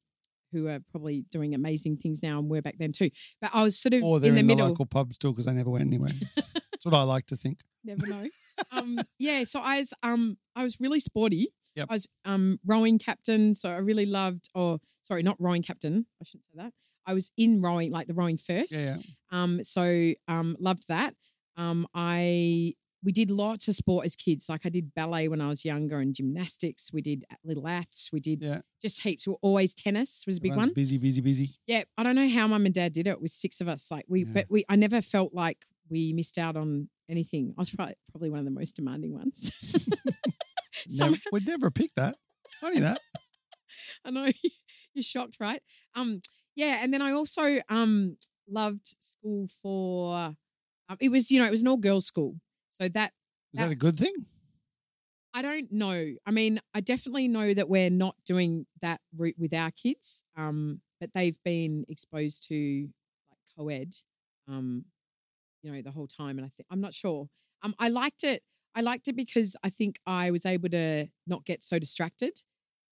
[0.51, 3.09] who are probably doing amazing things now and were back then too.
[3.39, 4.69] But I was sort of Or they're in in the the, middle.
[4.69, 6.11] local pub still because they never went anywhere.
[6.35, 7.61] That's what I like to think.
[7.83, 8.25] Never know.
[8.71, 11.53] um, yeah, so I was um I was really sporty.
[11.75, 11.87] Yep.
[11.89, 16.05] I was um rowing captain, so I really loved or sorry, not rowing captain.
[16.21, 16.73] I shouldn't say that.
[17.05, 18.71] I was in rowing, like the rowing first.
[18.73, 19.01] Yeah, yeah.
[19.31, 21.15] Um, so um loved that.
[21.57, 24.47] Um, I we did lots of sport as kids.
[24.47, 26.91] Like I did ballet when I was younger and gymnastics.
[26.93, 28.09] We did little aths.
[28.13, 28.61] We did Yeah.
[28.81, 29.25] just heaps.
[29.25, 30.71] We were always tennis was a big one.
[30.73, 31.49] Busy, busy, busy.
[31.65, 33.89] Yeah, I don't know how mum and dad did it with six of us.
[33.89, 34.31] Like we, Yeah.
[34.33, 37.55] but we, I never felt like we missed out on anything.
[37.57, 39.51] I was probably probably one of the most demanding ones.
[40.99, 42.15] Never, we'd never pick that.
[42.59, 42.99] Funny that.
[44.05, 44.29] I know
[44.93, 45.61] you're shocked, right?
[45.95, 46.21] Um,
[46.55, 50.35] yeah, and then I also um loved school for.
[50.89, 52.35] Um, it was you know it was an all girls school,
[52.69, 53.13] so that
[53.53, 54.13] Is that a good thing?
[55.33, 56.13] I don't know.
[56.25, 60.23] I mean, I definitely know that we're not doing that route with our kids.
[60.35, 62.89] Um, but they've been exposed to
[63.29, 63.93] like co-ed,
[64.47, 64.85] um,
[65.63, 66.37] you know, the whole time.
[66.37, 67.27] And I think I'm not sure.
[67.63, 68.43] Um, I liked it.
[68.75, 72.41] I liked it because I think I was able to not get so distracted.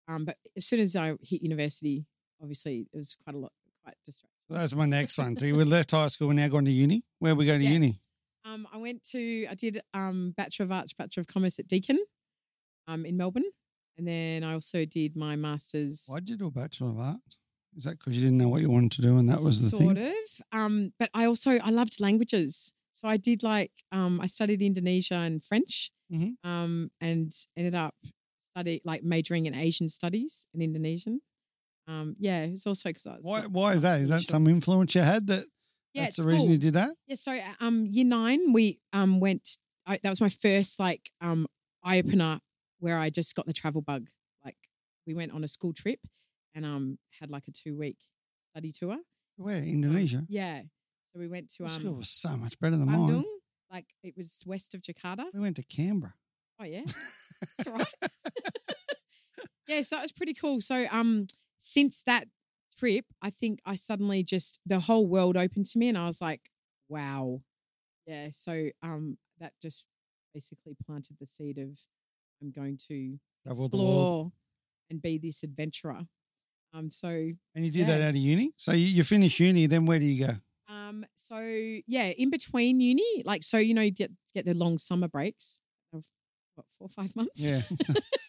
[0.08, 2.06] Um, but as soon as I hit university,
[2.41, 3.52] obviously it was quite a lot,
[3.84, 4.34] quite distracted.
[4.49, 5.36] That's my next one.
[5.38, 6.28] See, we left high school.
[6.28, 7.04] We're now going to uni.
[7.19, 7.71] Where we go to Yeah.
[7.71, 7.99] uni?
[8.45, 11.99] Um, I went to, I did um, Bachelor of Arts, Bachelor of Commerce at Deakin,
[12.88, 13.43] um, in Melbourne,
[13.97, 16.06] and then I also did my masters.
[16.08, 17.17] Why did you do a Bachelor of Art?
[17.78, 19.69] Is that because you didn't know what you wanted to do and that was the
[19.69, 20.08] sort thing?
[20.08, 20.58] of.
[20.60, 25.15] Um, but I also I loved languages, so I did like um, I studied Indonesia
[25.15, 26.34] and French, Mhm.
[26.43, 27.93] um, and ended up
[28.41, 31.21] study like majoring in Asian studies and Indonesian.
[31.89, 33.99] Um, yeah, it was also because I was Why, why is that?
[33.99, 35.43] Is that some influence you had that
[35.93, 36.91] Yeah, that's at the reason you did that?
[37.08, 39.58] Yeah, so um, year nine, we um went.
[39.88, 41.47] I, that was my first like um
[41.84, 42.41] eye opener
[42.80, 44.08] where I just got the travel bug.
[44.45, 44.58] Like
[45.08, 45.99] we went on a school trip
[46.54, 47.97] and um had like a two week
[48.52, 48.97] study tour.
[49.38, 49.58] Where?
[49.58, 50.25] Um, Indonesia?
[50.30, 50.62] yeah,
[51.12, 53.25] so we went to Your um school was so much better than Bandung, mine.
[53.71, 55.25] like it was west of Jakarta.
[55.34, 56.13] We went to Canberra.
[56.60, 56.84] Oh yeah,
[57.65, 57.88] right.
[59.67, 60.62] yeah, so that was pretty cool.
[60.62, 61.25] So um,
[61.60, 62.28] since that
[62.78, 66.22] trip, I think I suddenly just the whole world opened to me, and I was
[66.22, 66.50] like,
[66.88, 67.41] wow,
[68.08, 68.30] yeah.
[68.32, 69.86] So um, that just
[70.34, 71.80] basically planted the seed of
[72.41, 74.32] I'm going to Travel explore
[74.89, 76.08] and be this adventurer.
[76.74, 78.54] Um, so And you did that out of uni?
[78.58, 80.34] So you, you finish uni, then where do you go?
[80.67, 84.78] Um, so yeah, in between uni, like so, you know, you get get the long
[84.78, 85.62] summer breaks
[85.93, 86.06] of
[86.60, 87.41] what four or five months.
[87.41, 87.62] Yeah.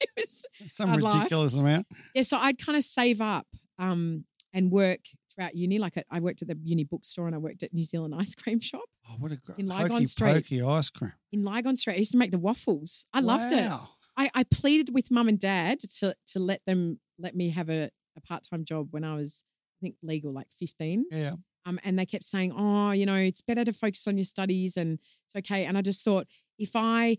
[0.00, 1.14] it was Some Hard life.
[1.14, 1.86] ridiculous amount.
[2.14, 2.22] yeah.
[2.22, 3.46] So I'd kind of save up
[3.78, 5.00] um and work
[5.34, 5.78] throughout uni.
[5.78, 8.34] Like I- I worked at the uni bookstore and I worked at New Zealand ice
[8.34, 10.32] cream shop Oh, what a great In Lygon hokey Street.
[10.34, 11.12] pokey ice cream.
[11.32, 11.94] in Lygon Street.
[11.94, 13.06] I used to make the waffles.
[13.12, 13.70] I loved it.
[14.16, 17.90] I, I pleaded with mum and dad to to let them let me have a,
[18.16, 19.44] a part time job when I was
[19.78, 21.06] I think legal like fifteen.
[21.10, 21.34] Yeah.
[21.66, 24.76] Um, and they kept saying, "Oh, you know, it's better to focus on your studies,
[24.78, 26.26] and it's okay." And I just thought,
[26.58, 27.18] if I,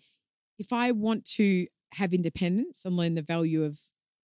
[0.62, 3.80] if I want to have independence and learn the value of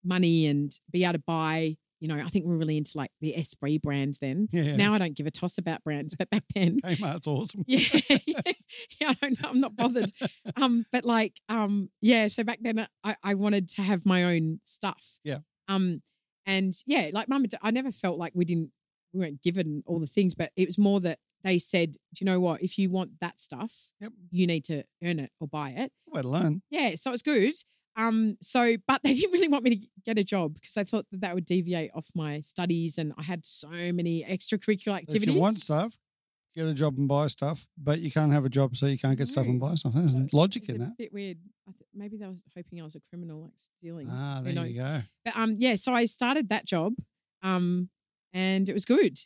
[0.05, 3.35] money and be able to buy, you know, I think we're really into like the
[3.35, 4.47] Esprit brand then.
[4.51, 4.75] Yeah.
[4.75, 7.63] Now I don't give a toss about brands, but back then, Kmart's awesome.
[7.67, 8.53] yeah, yeah,
[9.01, 10.11] yeah, I don't know, I'm not bothered.
[10.55, 14.59] um, but like, um, yeah, so back then I, I wanted to have my own
[14.63, 15.17] stuff.
[15.23, 15.39] Yeah.
[15.67, 16.03] Um,
[16.45, 18.69] and yeah, like mum and I never felt like we didn't,
[19.11, 22.25] we weren't given all the things, but it was more that they said, do you
[22.25, 22.61] know what?
[22.61, 24.11] If you want that stuff, Yep.
[24.31, 25.91] you need to earn it or buy it.
[26.07, 26.61] Way to learn.
[26.69, 27.53] Yeah, so it's good.
[27.95, 31.05] Um, so, but they didn't really want me to get a job because they thought
[31.11, 35.33] that that would deviate off my studies, and I had so many extracurricular If activities.
[35.35, 35.97] you want stuff,
[36.55, 39.17] get a job and buy stuff, but you can't have a job, so you can't
[39.17, 39.93] get stuff and buy stuff.
[39.93, 40.97] There's logic It's in a that.
[40.97, 41.37] bit weird.
[41.67, 44.07] I th- maybe they was hoping I was a criminal, like stealing.
[44.09, 44.99] Ah, there you go.
[45.25, 46.93] But um, yeah, so I started that job,
[47.43, 47.89] um,
[48.33, 49.17] and it was good.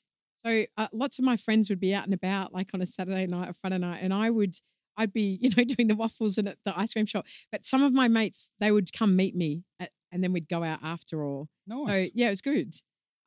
[0.45, 3.27] So uh, lots of my friends would be out and about, like on a Saturday
[3.27, 4.55] night or Friday night, and I would,
[4.97, 7.25] I'd be, you know, doing the waffles and at the ice cream shop.
[7.51, 10.63] But some of my mates, they would come meet me, at, and then we'd go
[10.63, 11.47] out after all.
[11.67, 11.85] Nice.
[11.87, 12.73] So yeah, it was good.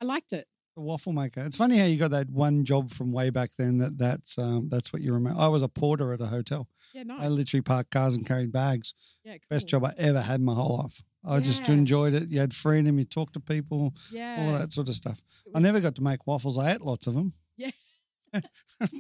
[0.03, 0.47] I liked it.
[0.77, 1.43] the waffle maker.
[1.45, 3.79] It's funny how you got that one job from way back then.
[3.79, 5.41] That that's um, that's what you remember.
[5.41, 6.69] I was a porter at a hotel.
[6.93, 7.23] Yeah, nice.
[7.23, 8.93] I literally parked cars and carried bags.
[9.25, 11.03] yeah, Best job I ever had in my whole life.
[11.27, 12.29] I just enjoyed it.
[12.29, 12.99] You had freedom.
[12.99, 13.95] You talked to people.
[14.13, 15.23] Yeah, All that sort of stuff.
[15.55, 16.59] I never got to make waffles.
[16.59, 17.33] I ate lots of them.
[17.57, 17.71] Yeah.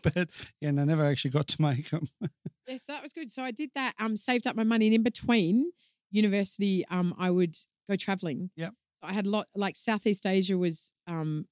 [0.04, 0.28] but
[0.60, 2.06] yeah, and I never actually got to make them.
[2.68, 3.32] Yeah, so that was good.
[3.32, 3.94] So I did that.
[3.98, 5.72] Um, saved up my money, and in between
[6.12, 7.56] university, um, I would
[7.88, 8.50] go traveling.
[8.56, 8.70] Yeah.
[9.02, 11.46] I had a lot like Southeast Asia was, um,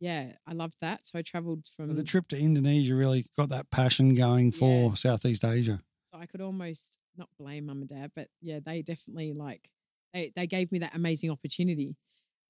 [0.00, 1.06] yeah, I loved that.
[1.06, 1.94] So I traveled from.
[1.94, 5.00] the trip to Indonesia really got that passion going for Yes.
[5.02, 5.82] Southeast Asia.
[6.04, 9.68] so I could almost not blame mum and dad, but yeah, they definitely like
[10.16, 11.94] they they gave me that amazing opportunity.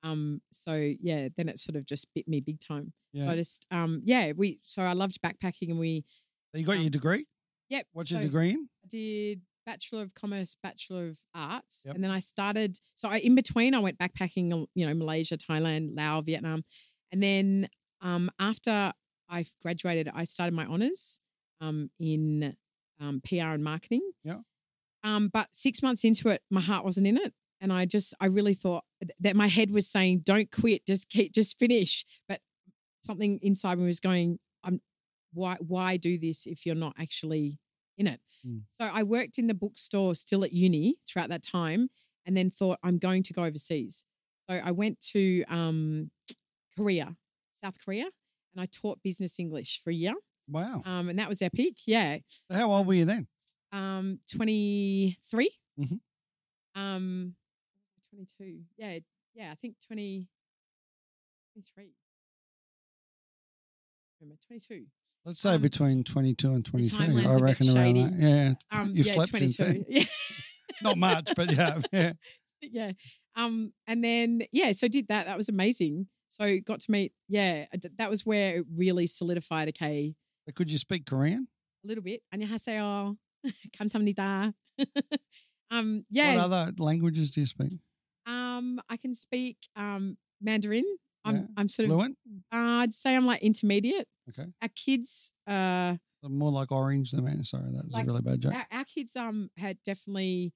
[0.02, 2.92] Um, so yeah, then it sort of just bit me big time.
[3.14, 3.31] So Yeah.
[3.33, 6.05] I just um, yeah, we so I loved backpacking, and we
[6.52, 7.26] So you got um, your degree?
[7.68, 7.87] yep.
[7.92, 8.68] What's so, your degree in?
[8.85, 11.96] I did Bachelor of Commerce, Bachelor of Arts, Yep.
[11.96, 12.79] and then I started.
[12.94, 14.52] So I, in between, I went backpacking.
[14.52, 16.62] uh, You know, Malaysia, Thailand, Laos, Vietnam,
[17.11, 17.68] and then
[18.00, 18.92] um, after
[19.29, 21.18] I graduated, I started my honors
[21.61, 22.55] um, in
[23.00, 24.02] um, PR and marketing.
[24.22, 24.40] Yeah.
[25.02, 28.27] Um, but six months into it, my heart wasn't in it, and I just, I
[28.27, 28.85] really thought
[29.21, 32.40] that my head was saying, "Don't quit, just keep, just finish." But
[33.05, 34.81] something inside me was going, "I'm
[35.33, 37.59] why, why do this if you're not actually
[37.99, 38.62] in it?" Mm.
[38.73, 41.88] So I worked in the bookstore still at uni throughout that time,
[42.25, 44.05] and then thought I'm going to go overseas.
[44.49, 46.11] So I went to um,
[46.77, 47.16] Korea,
[47.62, 50.14] South Korea, and I taught business English for a year,
[50.49, 50.83] Wow.
[50.85, 51.75] um, and that was epic.
[51.87, 52.19] Yeah,
[52.51, 53.27] How old were you then?
[53.73, 55.51] um, 23.
[55.79, 56.01] Mhm.
[56.75, 57.35] Um,
[58.15, 58.62] 22.
[58.77, 58.99] Yeah,
[59.34, 60.27] yeah, I think 20,
[61.54, 61.91] 23.
[64.19, 64.86] Remember, 22.
[65.25, 66.97] Let's say Um, between 22 and 23.
[66.97, 68.04] timeline's I a bit reckon around shady.
[68.04, 68.13] that.
[68.19, 68.54] Yeah.
[68.80, 69.73] Um, You've yeah, slept since 22.
[69.80, 69.86] then.
[69.89, 70.04] Yeah.
[70.84, 71.80] Not much, but yeah.
[71.91, 72.13] yeah.
[72.62, 72.91] yeah.
[73.36, 75.25] Um, and then yeah, so did that.
[75.27, 76.08] That was amazing.
[76.27, 77.13] So got to meet.
[77.27, 79.67] Yeah, I d- that was where it really solidified.
[79.69, 81.47] Okay, But Could you speak Korean?
[81.84, 82.21] a little bit.
[82.34, 83.15] 안녕하세요.
[83.77, 84.54] 감사합니다.
[85.71, 86.36] um, yeah.
[86.36, 87.73] What other languages do you speak?
[88.26, 90.84] Um, I can speak um Mandarin.
[91.24, 91.42] I'm Yeah.
[91.56, 92.16] I'm sort Fluent?
[92.52, 92.58] of.
[92.58, 94.06] Uh, I'd say I'm like intermediate.
[94.28, 94.48] Okay.
[94.62, 97.44] Our kids, uh, More like orange than man.
[97.44, 98.54] Sorry, that was Like, a really bad joke.
[98.54, 100.52] our, our kids um had definitely,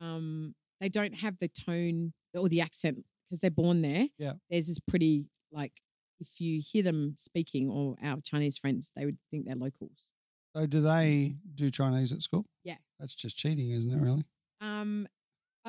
[0.00, 4.08] um, they don't have the tone or the accent because they're born there.
[4.18, 4.34] Yeah.
[4.50, 5.80] Theirs is pretty like
[6.20, 10.10] if you hear them speaking or our Chinese friends, they would think they're locals.
[10.56, 12.46] So do they do Chinese at school?
[12.64, 12.76] Yeah.
[12.98, 14.24] That's just cheating, isn't it, really?
[14.60, 15.06] Um,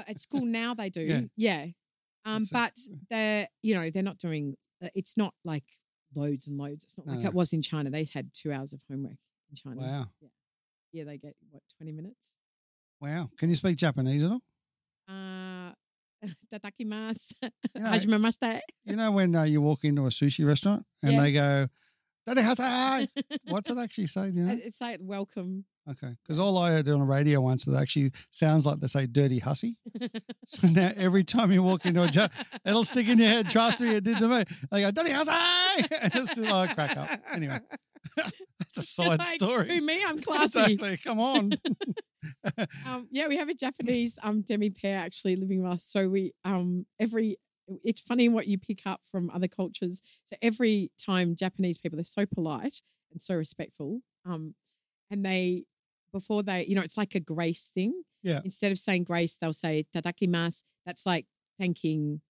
[0.08, 1.22] at school now they do, Yeah.
[1.36, 1.66] yeah.
[2.26, 4.56] Um, That's a- but they're you know they're not doing.
[4.84, 5.64] uh, It's not like
[6.16, 6.84] loads and loads.
[6.84, 7.90] It's not No, like it was in China.
[7.90, 9.18] They had two hours of homework
[9.50, 9.82] in China.
[9.82, 10.08] Wow.
[10.92, 12.36] Yeah, they get what twenty minutes.
[13.00, 13.30] Wow.
[13.38, 14.42] Can you speak Japanese at all?
[15.08, 15.72] Uh,
[16.52, 17.34] tatakimasu.
[17.44, 18.62] You know, Hajimemashite.
[18.86, 21.68] you know when uh, you walk into a sushi restaurant and they go!
[23.48, 24.32] What's it actually say?
[24.32, 24.60] Do you know?
[24.62, 25.64] It's like welcome.
[25.90, 26.16] Okay.
[26.22, 29.40] Because all I heard on the radio once, it actually sounds like they say dirty
[29.40, 29.76] hussy.
[30.46, 32.32] So now every time you walk into a job,
[32.66, 33.50] it'll stick in your head.
[33.50, 34.44] Trust me, it did to me.
[34.72, 35.32] They go, dirty hussy!
[36.02, 37.10] And it's oh, I crack up.
[37.34, 37.60] Anyway,
[38.16, 39.68] that's a side Like, story.
[39.68, 40.02] Who me?
[40.06, 40.60] I'm classy.
[40.74, 40.98] Exactly.
[40.98, 41.52] Come on.
[42.88, 45.84] Um, yeah, we have a Japanese um demi pair actually living with us.
[45.84, 47.38] So we um every
[47.84, 50.02] it's funny what you pick up from other cultures.
[50.26, 54.00] So every time Japanese people, they're so polite and so respectful.
[54.26, 54.56] Um,
[55.12, 55.66] and they
[56.14, 58.04] before they, you know, it's like a grace thing.
[58.24, 58.42] Yeah.
[58.44, 60.64] Instead of saying grace, they'll say tadakimasu.
[60.86, 61.26] That's like
[61.60, 62.22] thanking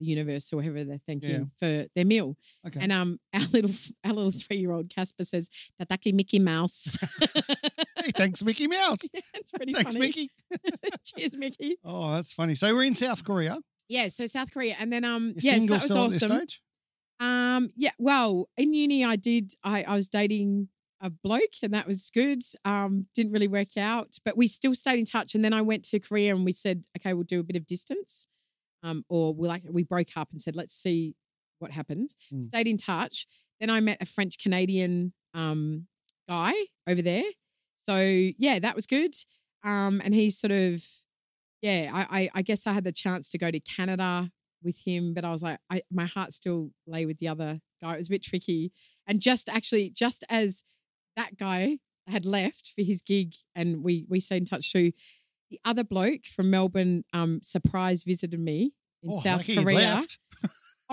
[0.00, 1.44] the universe or whoever they're thanking Yeah.
[1.58, 2.36] for their meal.
[2.66, 2.80] Okay.
[2.80, 3.70] And um, our little
[4.04, 5.48] our little three year old Casper says
[5.80, 6.98] "Tataki Mickey Mouse."
[8.04, 9.08] Hey, thanks, Mickey Mouse.
[9.34, 10.06] it's pretty Thanks, funny.
[10.06, 10.28] Mickey.
[11.04, 11.76] Cheers, Mickey.
[11.84, 12.56] Oh, that's funny.
[12.56, 13.58] So we're in South Korea.
[13.88, 16.22] Yeah, so South Korea, and then um, You're yes, single that was still at this
[16.24, 16.36] awesome.
[16.38, 16.62] stage?
[17.20, 19.52] Um, yeah, well, in uni, I did.
[19.62, 20.68] I I was dating
[21.02, 22.42] a bloke, and that was good.
[22.64, 25.34] Um, didn't really work out, but we still stayed in touch.
[25.34, 27.66] And then I went to Korea, and we said, okay, we'll do a bit of
[27.66, 28.26] distance.
[28.84, 31.14] Um, or we like we broke up and said, let's see
[31.58, 32.14] what happens.
[32.32, 32.42] Mm.
[32.42, 33.26] Stayed in touch.
[33.60, 35.86] Then I met a French Canadian um
[36.28, 36.52] guy
[36.88, 37.24] over there.
[37.76, 37.96] So
[38.38, 39.14] yeah, that was good.
[39.64, 40.84] Um, and he's sort of
[41.60, 44.30] yeah, I, I I guess I had the chance to go to Canada
[44.62, 47.94] with him, but I was like, I my heart still lay with the other guy.
[47.94, 48.72] It was a bit tricky,
[49.06, 50.64] and just actually, just as
[51.16, 54.92] that guy had left for his gig, and we we stayed in touch too.
[55.50, 58.72] The other bloke from Melbourne um surprise visited me
[59.02, 59.62] in Oh, South Korea.
[59.74, 60.18] left.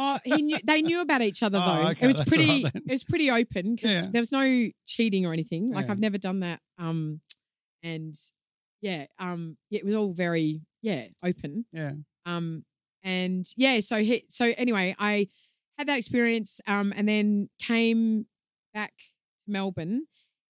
[0.02, 1.90] Oh, he knew they knew about each other Oh, though.
[1.90, 2.64] okay, it was pretty.
[2.64, 4.10] right it was pretty open because Yeah.
[4.12, 5.68] there was no cheating or anything.
[5.74, 5.92] Like Yeah.
[5.92, 6.62] I've never done that.
[6.78, 7.22] Um,
[7.84, 8.16] and
[8.82, 11.66] yeah, um, it was all very yeah open.
[11.74, 11.94] Yeah.
[12.26, 12.64] Um,
[13.04, 15.30] and yeah, so he, so anyway, I
[15.78, 16.60] had that experience.
[16.68, 18.26] Um, and then came
[18.74, 18.94] back
[19.46, 20.06] to Melbourne,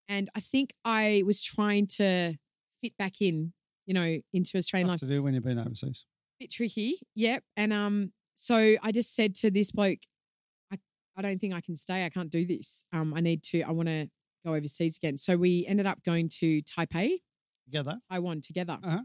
[0.09, 2.33] and I think I was trying to
[2.81, 3.53] fit back in,
[3.85, 6.05] you know, into Australian life Tough to do when you've been overseas.
[6.39, 6.99] bit tricky.
[7.15, 7.43] Yep.
[7.55, 9.99] And um, so I just said to this bloke,
[10.73, 10.77] I,
[11.15, 12.05] I don't think I can stay.
[12.05, 12.83] I can't do this.
[12.91, 14.09] Um, I need to, I want to
[14.45, 15.19] go overseas again.
[15.19, 17.19] So we ended up going to Taipei,
[17.65, 17.99] Together.
[18.11, 18.79] Taiwan together.
[18.83, 19.01] Uh-huh.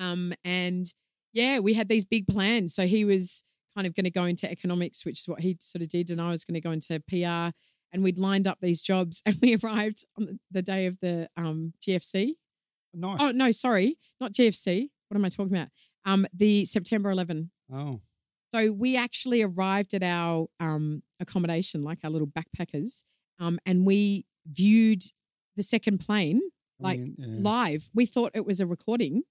[0.00, 0.86] Um, and
[1.32, 2.74] yeah, we had these big plans.
[2.74, 3.44] So he was
[3.76, 6.20] kind of going to go into economics, which is what he sort of did, and
[6.20, 7.54] I was going to go into PR.
[7.92, 11.72] And we'd lined up these jobs, and we arrived on the- day of the um,
[11.80, 12.34] GFC.
[12.94, 13.18] Nice.
[13.20, 14.88] Oh no, sorry, not GFC.
[15.08, 15.68] What am I talking about?
[16.04, 17.50] Um, the September 11.
[17.72, 18.00] Oh.
[18.52, 23.02] So we actually arrived at our um, accommodation, like our little backpackers,
[23.38, 25.02] um, and we viewed
[25.56, 26.40] the second plane
[26.80, 27.40] like Coming in, yeah.
[27.42, 27.90] live.
[27.94, 29.22] We thought it was a recording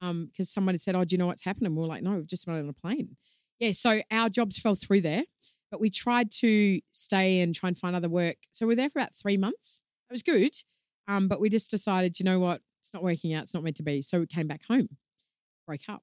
[0.00, 2.26] because someone had said, "Oh, do you know what's happening?" We were like, "No, we've
[2.26, 3.16] just been on a plane."
[3.58, 5.24] Yeah, so our jobs fell through there,
[5.72, 8.36] but we tried to stay and try and find other work.
[8.52, 9.82] So we are there for about three months.
[10.08, 10.52] It was good,
[11.08, 13.44] um, but we just decided, you know what, it's not working out.
[13.44, 14.02] It's not meant to be.
[14.02, 14.90] So we came back home,
[15.66, 16.02] broke up,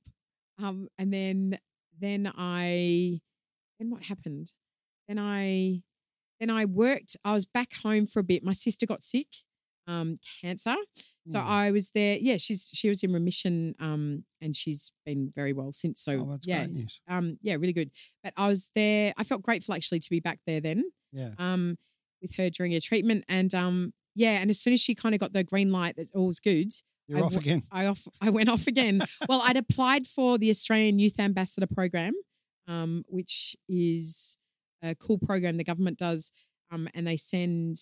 [0.57, 1.59] um, and then
[2.01, 3.19] then I
[3.77, 4.53] then what happened?
[5.07, 5.83] Then I
[6.39, 7.15] then I worked.
[7.23, 8.43] I was back home for a bit.
[8.43, 9.27] My sister got sick,
[9.89, 10.75] um, cancer.
[11.27, 11.45] So Mm.
[11.45, 12.17] I was there.
[12.19, 16.01] Yeah, she's she was in remission, um, and she's been very well since.
[16.01, 17.01] So oh, that's yeah, great news.
[17.07, 17.91] um, yeah, really good.
[18.23, 19.13] But I was there.
[19.17, 21.31] I felt grateful actually to be back there then, Yeah.
[21.37, 21.77] um,
[22.21, 25.19] with her during her treatment, and um, yeah, and as soon as she kind of
[25.21, 26.71] got the green light that all was good,
[27.07, 27.63] You're I off again.
[27.71, 29.01] I off I went off again.
[29.29, 32.13] well, I'd applied for the Australian Youth Ambassador Program,
[32.67, 34.35] um, which is
[34.81, 36.31] a cool program the government does,
[36.71, 37.77] um, and they send,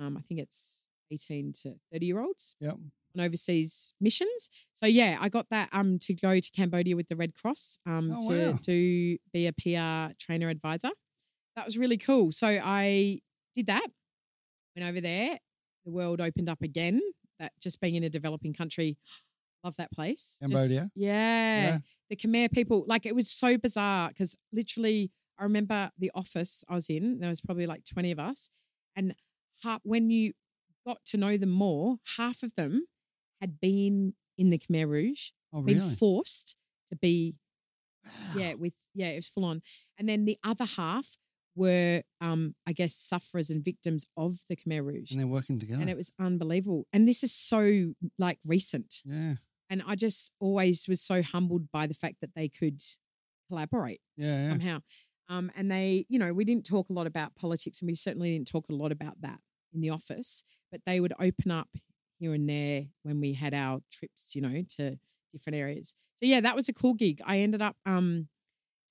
[0.00, 2.74] um, I think it's eighteen to thirty year olds Yep.
[2.74, 4.50] on overseas missions.
[4.74, 8.12] So yeah, I got that um to go to Cambodia with the Red Cross um
[8.12, 8.58] Oh, to wow.
[8.62, 10.90] do be a PR trainer advisor.
[11.56, 12.30] That was really cool.
[12.32, 13.20] So I
[13.54, 13.86] did that.
[14.76, 15.38] Went over there.
[15.84, 17.00] The world opened up again.
[17.38, 18.96] That just being in a developing country,
[19.64, 20.38] love that place.
[20.40, 20.90] Just- Cambodia?
[20.94, 21.78] yeah, Yeah.
[22.10, 22.84] the Khmer people.
[22.86, 27.20] Like it was so bizarre because literally, I remember the office I was in.
[27.20, 28.50] There was probably like twenty of us,
[28.96, 29.14] and
[29.62, 30.32] half, when you
[30.88, 32.72] got to know them more, half of them
[33.40, 36.56] had been in the Khmer Rouge, Oh, been forced
[36.90, 37.34] to be
[38.36, 39.60] yeah with yeah it was full on
[39.98, 41.16] and then the other half
[41.56, 45.80] were um i guess sufferers and victims of the khmer rouge And they're working together.
[45.80, 49.34] and it was unbelievable and this is so like recent yeah.
[49.68, 52.80] and i just always was so humbled by the fact that they could
[53.48, 54.42] collaborate Yeah.
[54.44, 54.48] Yeah.
[54.50, 54.78] somehow
[55.28, 58.32] um and they you know we didn't talk a lot about politics and we certainly
[58.34, 59.40] didn't talk a lot about that
[59.72, 61.68] in the office but they would open up
[62.18, 64.98] here and there when we had our trips you know to
[65.32, 65.94] different areas.
[66.16, 67.20] So yeah that was a cool gig.
[67.24, 68.28] I ended up um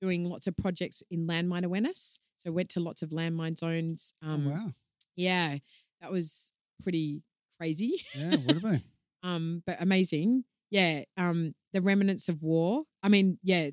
[0.01, 2.19] doing lots of projects in landmine awareness.
[2.37, 4.67] So went to lots of landmine zones um oh, wow.
[5.15, 5.57] yeah
[6.01, 7.23] that was pretty
[7.59, 8.03] crazy.
[8.15, 8.83] Yeah, would have been.
[9.23, 10.45] um but amazing.
[10.69, 12.83] Yeah um the remnants of war.
[13.03, 13.69] I mean yeah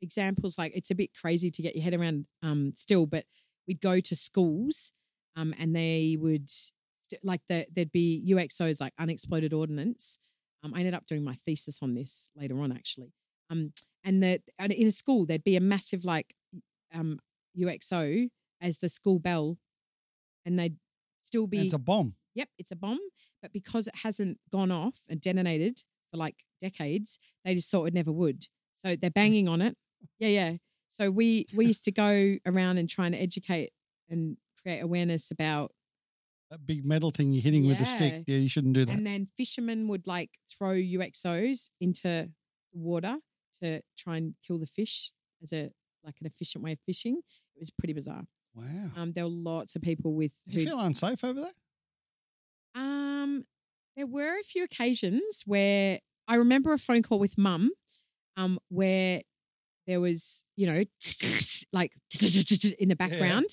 [0.00, 3.24] examples like it's a bit crazy to get your head around um still but
[3.66, 4.92] we'd go to schools
[5.36, 10.18] um and they would st- like the, there'd be uxos like unexploded ordnance
[10.62, 13.12] um i ended up doing my thesis on this later on actually
[13.50, 13.72] um
[14.04, 16.34] and that and in a school there'd be a massive like
[16.92, 17.18] um
[17.58, 18.28] uxo
[18.60, 19.58] as the school bell
[20.46, 20.76] and they'd
[21.20, 22.14] still be It's a bomb.
[22.34, 22.98] yep, it's a bomb.
[23.40, 27.94] But because it hasn't gone off and detonated for like decades, they just thought it
[27.94, 28.46] never would.
[28.74, 29.76] So they're banging on it.
[30.18, 30.52] Yeah, yeah.
[30.88, 33.72] So we we used to go around and try and educate
[34.10, 35.70] and create awareness about
[36.50, 38.24] That big metal thing you're hitting with a stick.
[38.26, 38.34] Yeah.
[38.34, 38.92] Yeah, you shouldn't do that.
[38.96, 42.30] and then fishermen would like throw UXOs into
[42.72, 43.18] water
[43.62, 45.12] to try and kill the fish
[45.42, 45.70] as a
[46.04, 47.20] like an efficient way of fishing.
[47.54, 48.24] It was pretty bizarre.
[48.54, 48.90] wow.
[48.96, 51.52] Um, there were lots of people with Did you feel unsafe over there?
[52.74, 53.44] Um,
[53.96, 57.70] there were a few occasions where I remember a phone call with mum,
[58.36, 59.22] um, where
[59.86, 60.84] there was, you know,
[61.72, 61.92] like
[62.78, 63.46] in the background,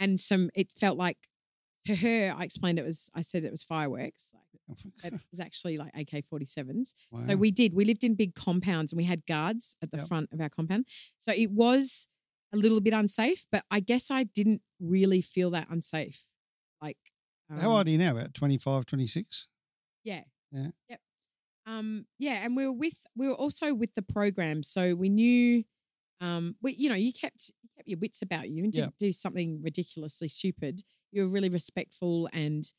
[0.00, 0.50] and some.
[0.54, 1.18] It felt like
[1.86, 3.10] to her, I explained it was.
[3.14, 4.32] I said it was fireworks.
[4.34, 6.94] Like, it was actually like AK 47s.
[7.10, 7.20] Wow.
[7.20, 7.74] So we did.
[7.74, 10.06] We lived in big compounds and we had guards at the Yep.
[10.08, 10.86] front of our compound.
[11.18, 12.06] So it was
[12.52, 16.22] a little bit unsafe, but I guess I didn't really feel that unsafe.
[16.80, 16.98] Like,
[17.48, 18.12] How um, old are you now?
[18.12, 19.48] About 25, 26?
[20.04, 20.22] Yeah.
[20.52, 20.68] Yeah.
[20.88, 21.00] Yep.
[21.66, 25.62] Um, yeah, and we were with we were also with the program, so we knew
[26.20, 29.12] um we you know, you kept you kept your wits about you and didn't do
[29.12, 30.82] something ridiculously stupid.
[31.12, 32.70] You were really respectful and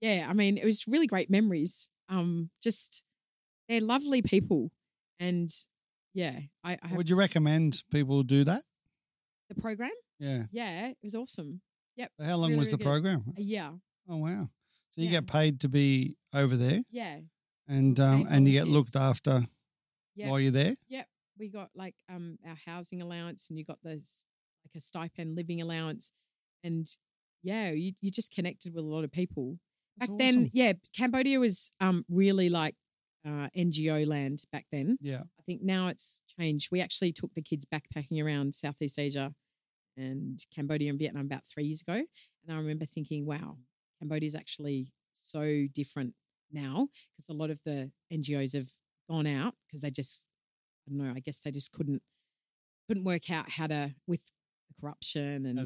[0.00, 1.88] yeah, I mean, it was really great memories.
[2.08, 3.02] Um, just
[3.68, 4.70] they're lovely people.
[5.20, 5.50] And
[6.12, 8.62] yeah, I, I Would you recommend people do that?
[9.48, 9.90] the program.
[10.18, 10.44] Yeah.
[10.50, 11.60] Yeah, it was awesome.
[11.96, 12.10] Yep.
[12.20, 12.84] How long Really, was the good.
[12.86, 13.24] program?
[13.36, 13.70] A year.
[14.08, 14.48] Oh, wow.
[14.90, 15.20] So you Yeah.
[15.20, 17.20] get paid to be over there Yeah.
[17.68, 19.42] and um, and you get looked after
[20.16, 20.28] Yeah.
[20.30, 20.74] while you're there?
[21.38, 24.24] We got like um our housing allowance and you got this
[24.64, 26.12] like a stipend living allowance
[26.62, 26.88] and
[27.42, 29.58] yeah you, you just connected with a lot of people.
[29.98, 32.74] Back That's then yeah cambodia was um really like
[33.26, 34.98] uh ngo land back then.
[35.00, 35.22] Yeah.
[35.38, 36.68] i think now it's changed.
[36.70, 39.34] We actually took the kids backpacking around southeast asia
[39.96, 41.94] and cambodia and vietnam about three years ago.
[41.94, 43.56] And i remember thinking wow
[44.00, 46.14] cambodia is actually so different
[46.50, 48.70] now because a lot of the ngos have
[49.08, 50.26] gone out because they just
[50.88, 51.12] don't know.
[51.14, 52.02] I guess they just couldn't
[52.88, 54.30] couldn't work out how to with
[54.80, 55.58] corruption and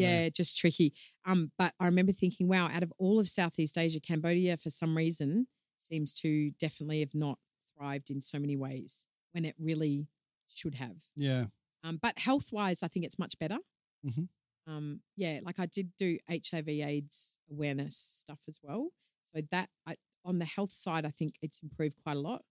[0.00, 0.92] yeah, just tricky.
[1.24, 4.96] Um, but I remember thinking, wow, out of all of Southeast Asia, Cambodia for some
[4.96, 5.46] reason
[5.78, 7.38] seems to definitely have not
[7.76, 10.08] thrived in so many ways when it really
[10.48, 10.96] should have.
[11.16, 11.46] Yeah.
[11.82, 13.58] Um, but health wise, I think it's much better.
[14.04, 14.28] Mhm.
[14.66, 18.90] Um, yeah, like I did do HIV/AIDS awareness stuff as well.
[19.34, 22.42] So that I, on the health side, I think it's improved quite a lot.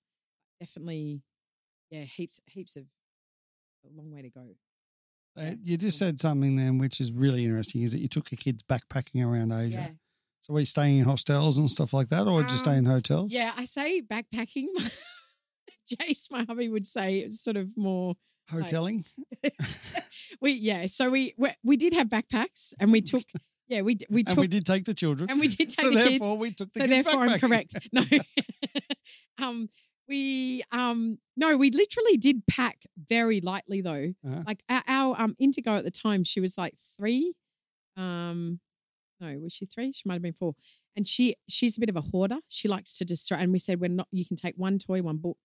[0.59, 1.24] Definitely,
[1.93, 2.85] yeah, heaps, heaps of
[3.85, 4.41] a long way to go.
[5.37, 8.31] Uh, Yeah, you just said something then which is really interesting is that you took
[8.31, 9.77] your kids backpacking around Asia.
[9.77, 9.89] Yeah,
[10.39, 12.77] So were you staying in hostels and stuff like that or did you stay Um,
[12.79, 13.31] in hotels?
[13.31, 13.51] yeah.
[13.55, 14.67] I say backpacking.
[15.93, 18.15] Jace, my hubby, would say it's sort of more
[18.51, 19.05] Hoteling?
[20.41, 20.87] we yeah.
[20.87, 23.23] So we we, we did have backpacks and we took
[23.67, 25.29] yeah we we and took we did take the children.
[25.29, 26.09] and we did take so the kids.
[26.09, 27.75] therefore we took the so kids therefore I'm correct.
[27.93, 28.03] No.
[29.45, 29.69] um
[30.08, 34.14] we um no, we literally did pack very lightly though.
[34.26, 34.43] Uh-huh.
[34.45, 37.34] Like our, our um Indigo at the time, she was like three.
[37.97, 38.60] Um
[39.20, 39.91] no, was she three?
[39.93, 40.56] She might have been four.
[40.95, 42.38] And she she's a bit of a hoarder.
[42.49, 45.18] She likes to just and we said we're not you can take one toy, one
[45.18, 45.38] book.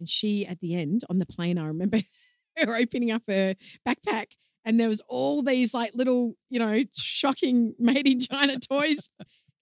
[0.00, 1.98] And she at the end on the plane, I remember
[2.56, 3.54] her opening up her
[3.86, 4.32] backpack
[4.64, 9.10] and there was all these like little, you know, shocking made in China toys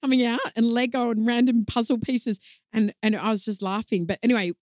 [0.03, 2.41] coming out and Lego and random puzzle pieces.
[2.73, 4.07] And and I was just laughing.
[4.07, 4.53] But anyway,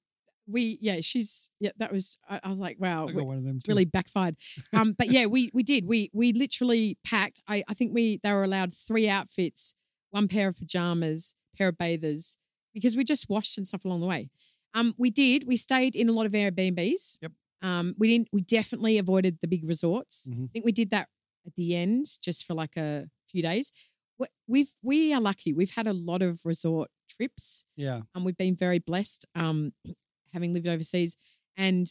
[0.47, 3.45] we yeah, she's yeah, that was I, I was like, wow, I got one of
[3.45, 3.71] them too.
[3.71, 4.37] really backfired.
[4.73, 5.87] Um, but yeah, we we did.
[5.87, 7.41] We we literally packed.
[7.49, 9.75] I I think we they were allowed three outfits,
[10.11, 12.37] one pair of pajamas, pair of bathers,
[12.75, 14.29] because we just washed and stuff along the way.
[14.75, 15.47] Um, we did.
[15.47, 17.19] We stayed in a lot of Airbnbs.
[17.23, 17.33] Yep.
[17.63, 18.29] Um, we didn't.
[18.33, 20.29] We definitely avoided the big resorts.
[20.31, 20.45] Mhm.
[20.45, 21.09] I think we did that
[21.47, 23.73] at the end, just for like a few days.
[24.19, 25.53] We- We've we are lucky.
[25.53, 28.03] We've had a lot of resort trips Yeah.
[28.15, 29.73] and we've been very blessed um,
[30.33, 31.17] having lived overseas.
[31.57, 31.87] And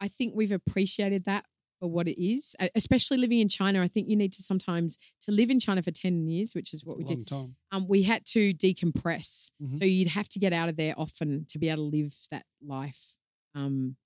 [0.00, 1.44] I think we've appreciated that
[1.80, 3.82] for what it is, especially living in China.
[3.82, 6.84] I think you need to sometimes to live in China for 10 years, which is
[6.84, 7.26] what we did.
[7.26, 7.56] time.
[7.72, 9.50] Um, we had to decompress.
[9.62, 9.78] Mhm.
[9.78, 12.46] So you'd have to get out of there often to be able to live that
[12.64, 13.16] life
[13.54, 13.96] um,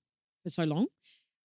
[0.43, 0.87] for so long.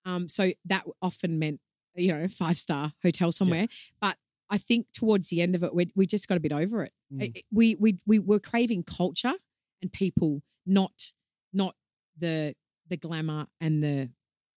[0.05, 1.61] Um, so that often meant,
[1.95, 3.66] you know, five star hotel somewhere.
[4.01, 4.16] But
[4.51, 6.92] I think towards the end of it, we we just got a bit over it.
[7.12, 7.42] Mm.
[7.51, 9.34] We we we were craving culture
[9.82, 11.12] and people, not
[11.53, 11.74] not
[12.16, 12.55] the
[12.88, 14.11] the glamour and the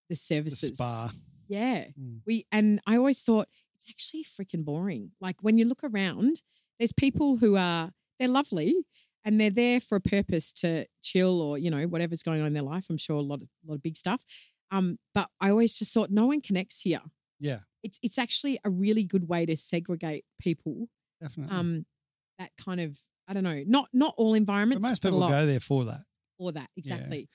[0.09, 0.71] the The services.
[0.75, 1.11] spa.
[1.47, 1.85] Yeah.
[1.99, 2.19] Mm.
[2.25, 5.11] We and I always thought it's actually freaking boring.
[5.19, 6.43] Like when you look around,
[6.77, 8.75] there's people who are they're lovely
[9.25, 12.53] and they're there for a purpose to chill or, you know, whatever's going on in
[12.53, 12.87] their life.
[12.89, 14.23] I'm sure a lot of a lot of big stuff.
[14.71, 17.01] Um, but I always just thought no one connects here.
[17.39, 20.89] Yeah, It's it's actually a really good way to segregate people.
[21.21, 21.55] definitely.
[21.55, 21.85] Um,
[22.37, 25.45] that kind of I don't know, not not all environments, most but a people go
[25.45, 26.01] there for that.
[26.37, 27.29] for that exactly.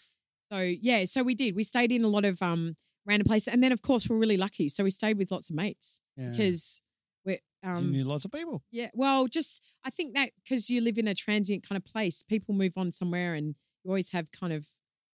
[0.52, 1.54] So yeah, so we did.
[1.56, 2.76] We stayed in a lot of um
[3.06, 4.68] random places, and then of course we're really lucky.
[4.68, 6.30] So we stayed with lots of mates Yeah.
[6.30, 6.80] because
[7.24, 8.62] we're you um knew lots of people.
[8.70, 8.90] yeah.
[8.94, 12.54] Well, just I think that because you live in a transient kind of place, people
[12.54, 14.66] move on somewhere, and you always have kind of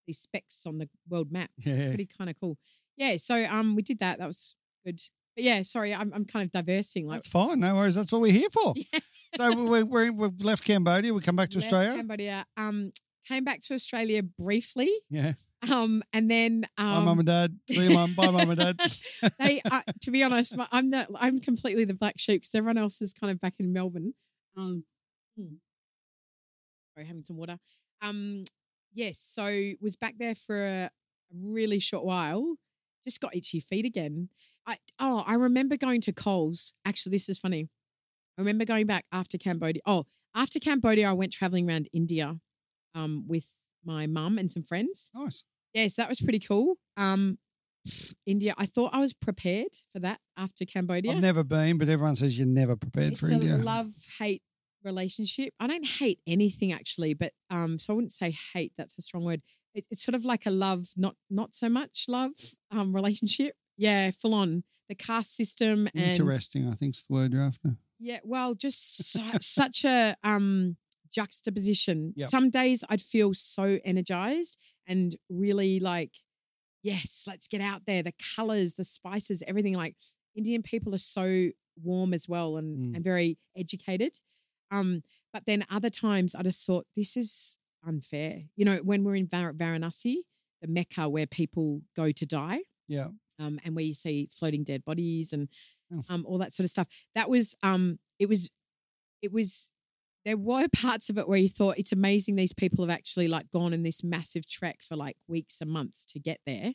[0.07, 1.51] these specks on the world map.
[1.59, 1.89] Yeah.
[1.89, 2.57] Pretty kind of cool.
[2.97, 3.17] Yeah.
[3.19, 4.19] So um we did that.
[4.19, 4.55] That was
[4.85, 5.01] good.
[5.35, 7.07] But yeah, sorry, I'm I'm kind of diversing.
[7.07, 7.61] Like That's fine.
[7.61, 7.95] No worries.
[7.95, 8.75] That's what we're here for.
[8.93, 9.01] Yeah.
[9.37, 11.15] So we, we, we've left Cambodia.
[11.15, 11.97] We come back to left Australia.
[11.97, 12.45] Cambodia.
[12.57, 12.91] Um,
[13.29, 14.91] came back to Australia briefly.
[15.09, 15.35] yeah.
[15.71, 17.59] Um, and then um, Bye, mum and dad.
[17.69, 18.15] See you, mum.
[18.15, 18.81] Bye, mum and dad.
[19.39, 22.79] they, uh, to be honest, my- I'm the I'm completely the black sheep because everyone
[22.79, 24.15] else is kind of back in Melbourne.
[24.57, 24.85] Um,
[25.39, 25.57] hmm.
[26.95, 27.59] sorry, having some water.
[28.01, 28.45] Um,
[28.95, 30.91] yes, so was back there for a, a
[31.33, 32.57] really short while.
[33.05, 34.31] Just got itchy feet again.
[34.67, 36.75] I oh, I remember going to Coles.
[36.85, 37.69] Actually, this is funny.
[38.39, 39.83] I remember going back after Cambodia.
[39.87, 42.39] Oh, after Cambodia, I went traveling around India,
[42.95, 45.11] um, with my mum and some friends.
[45.15, 45.45] Nice.
[45.75, 46.77] Yeah, so that was pretty cool.
[46.97, 47.39] Um,
[48.27, 48.55] India.
[48.59, 51.13] I thought I was prepared for that after Cambodia.
[51.13, 53.57] I've never been, but everyone says you're never prepared it's for a India.
[53.57, 54.43] love hate
[54.85, 55.55] relationship.
[55.61, 58.73] I don't hate anything actually, but um, so I wouldn't say hate.
[58.77, 59.43] That's a strong word.
[59.75, 62.33] It, it's sort of like a love, not not so much love
[62.71, 63.55] um relationship.
[63.81, 67.77] Yeah, full on the caste system and Interesting, I think's the word you're after.
[67.99, 70.77] yeah, well, just su- such a um
[71.13, 72.13] juxtaposition.
[72.17, 72.29] Yep.
[72.29, 76.15] Some days I'd feel so energized and really like,
[76.83, 78.03] yes, let's get out there.
[78.03, 79.75] The colors, the spices, everything.
[79.75, 79.97] Like
[80.37, 81.51] Indian people are so
[81.83, 82.95] warm as well and, Mm.
[82.97, 84.21] and very educated.
[84.71, 85.03] Um,
[85.33, 87.57] but then other times I just thought this is
[87.87, 88.43] unfair.
[88.57, 90.17] You know, when we're in Var- Varanasi,
[90.63, 93.09] the Mecca where people go to die Yeah.
[93.41, 95.49] Um, and where you see floating dead bodies and
[95.93, 96.05] Oh.
[96.09, 96.87] um, all that sort of stuff.
[97.17, 98.49] That was um, it was
[99.23, 99.71] it was
[100.25, 103.51] there were parts of it where you thought it's amazing these people have actually like
[103.51, 106.75] gone in this massive trek for like weeks and months to get there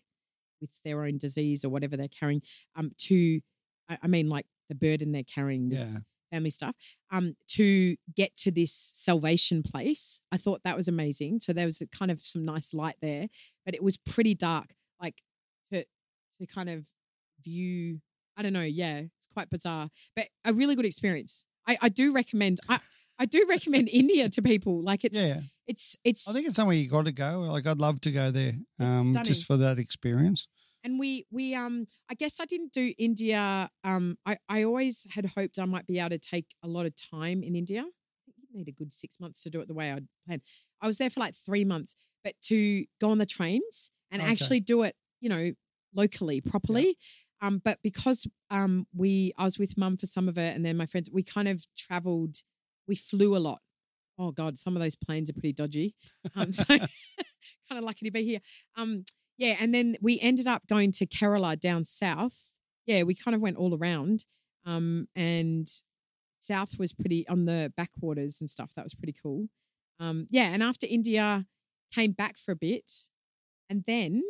[0.60, 2.42] with their own disease or whatever they're carrying
[2.76, 3.40] um to
[3.90, 6.00] I, I mean like the burden they're carrying with Yeah.
[6.32, 6.76] family stuff
[7.12, 11.80] um to get to this salvation place i thought that was amazing so there was
[11.82, 13.28] a kind of some nice light there
[13.66, 14.74] but it was pretty dark
[16.40, 16.86] to kind of
[17.44, 18.00] view
[18.38, 22.12] i don't know yeah it's quite bizarre but a really good experience i i do
[22.14, 22.80] recommend i
[23.20, 25.42] i do recommend india to people like it's Yeah.
[25.68, 27.42] it's it's I think it's somewhere you got to go.
[27.52, 29.24] Like I'd love to go there, um, stunning.
[29.24, 30.48] just for that experience.
[30.84, 35.26] and we we um i guess i didn't do india um i i always had
[35.38, 38.46] hoped i might be able to take a lot of time in india i you
[38.60, 40.44] need a good six months to do it the way i'd planned
[40.84, 43.76] i was there for like three months but to go on the trains
[44.12, 44.32] and Okay.
[44.32, 45.46] actually do it you know
[45.96, 46.98] locally properly
[47.42, 50.78] um but because um we i was with mum for some of it and then
[50.78, 52.38] my friends we kind of traveled
[52.88, 53.60] we flew a lot
[54.20, 55.96] oh god some of those planes are pretty dodgy
[56.36, 56.88] um so kind
[57.72, 58.40] of lucky to be here
[58.78, 59.04] um
[59.38, 62.54] yeah, and then we ended up going to Kerala down south.
[62.86, 64.26] Yeah, we kind of went all around.
[64.66, 65.68] Um, and
[66.40, 68.72] south was pretty on the backwaters and stuff.
[68.76, 69.48] That was pretty cool.
[70.00, 71.46] Um, yeah, and after India,
[71.92, 72.92] came back for a bit,
[73.70, 74.22] and then,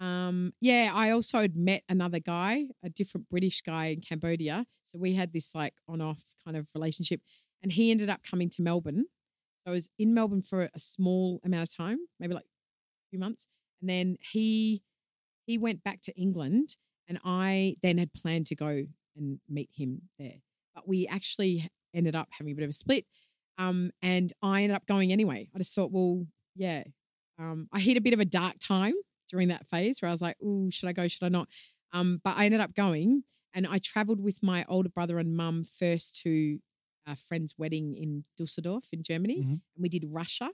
[0.00, 4.66] um, yeah, I also had met another guy, a different British guy in Cambodia.
[4.82, 7.20] So we had this like on-off kind of relationship,
[7.62, 9.06] and he ended up coming to Melbourne.
[9.64, 13.18] So I was in Melbourne for a small amount of time, maybe like a few
[13.18, 13.46] months
[13.84, 14.82] and then he
[15.46, 16.76] he went back to England,
[17.06, 20.36] and I then had planned to go and meet him there,
[20.74, 23.04] but we actually ended up having a bit of a split.
[23.58, 25.50] Um, and I ended up going anyway.
[25.54, 26.26] I just thought, well,
[26.56, 26.84] yeah.
[27.38, 28.94] Um, I hit a bit of a dark time
[29.34, 31.08] during that phase where I was like, oh, should I go?
[31.08, 31.48] Should I not?
[31.92, 35.64] Um, but I ended up going, and I traveled with my older brother and mum
[35.64, 36.60] first to
[37.06, 39.50] a friend's wedding in Dusseldorf in Germany, Mhm.
[39.74, 40.44] and we did Russia,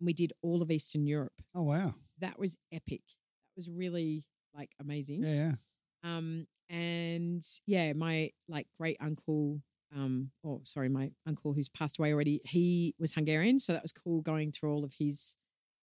[0.00, 1.94] and we did all of Eastern Europe Oh wow.
[2.18, 3.02] that was epic.
[3.06, 5.22] That was really like amazing.
[5.22, 5.34] Yeah.
[5.34, 5.54] yeah.
[6.02, 9.62] Um, and yeah, my like great uncle,
[9.94, 13.92] um, or sorry, my uncle who's passed away already, he was Hungarian, so that was
[13.92, 15.36] cool going through all of his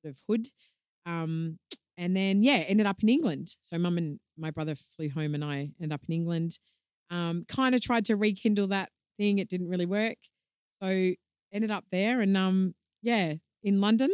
[0.03, 0.49] sort of hood.
[1.07, 1.59] Um,
[2.01, 3.57] and then yeah, ended up in England.
[3.61, 6.59] So mum and my brother flew home, and I ended up in England.
[7.11, 8.89] Um, kind of tried to rekindle that
[9.19, 9.39] thing.
[9.39, 10.17] It didn't really work.
[10.83, 11.11] So
[11.53, 14.11] ended up there, and um, yeah, in London,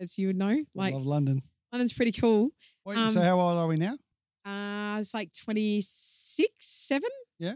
[0.00, 1.42] as you would know, I like love London.
[1.70, 2.50] London's pretty cool.
[2.86, 3.98] Wait, um, so how old are we now?
[4.46, 7.02] Uh, it's like 26, 7.
[7.38, 7.54] Yeah.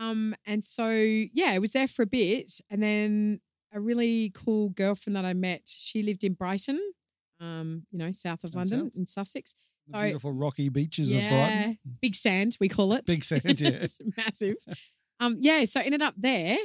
[0.00, 3.40] Um, and so yeah, I was there for a bit, and then
[3.72, 5.62] a really cool girlfriend that I met.
[5.66, 6.80] She lived in Brighton,
[7.40, 8.96] um, you know, south of London south.
[8.96, 9.54] in Sussex.
[9.88, 11.78] The so- beautiful rocky beaches of Brighton.
[12.00, 13.04] big sand we call it.
[13.06, 13.86] Big sand, yeah.
[14.16, 14.56] Massive.
[15.20, 16.56] Um, yeah, so I ended up there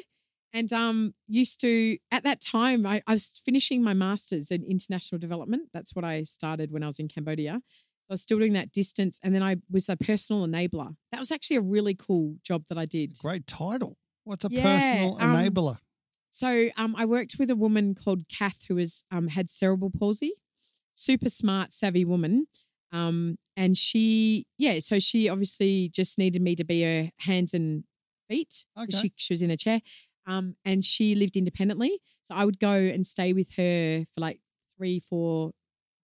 [0.53, 5.19] and um used to at that time I, I was finishing my masters in international
[5.19, 5.69] development.
[5.73, 7.59] That's what I started when I was in Cambodia.
[7.61, 10.95] So I was still doing that distance and then I was a personal enabler.
[11.11, 13.17] That was actually a really cool job that I did.
[13.21, 13.97] Great title.
[14.23, 15.77] What's a Yeah, personal um, enabler?
[16.31, 20.33] So um, I worked with a woman called Kath who was um, had cerebral palsy,
[20.99, 22.47] super smart, savvy woman.
[22.91, 27.83] Um, and she, yeah, so she obviously just needed me to be her hands and
[28.27, 28.65] feet.
[28.77, 28.95] Okay.
[28.95, 29.81] She, she was in a chair.
[30.25, 31.99] Um, and she lived independently.
[32.23, 34.39] So I would go and stay with her for like
[34.77, 35.51] three, four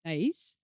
[0.04, 0.56] days.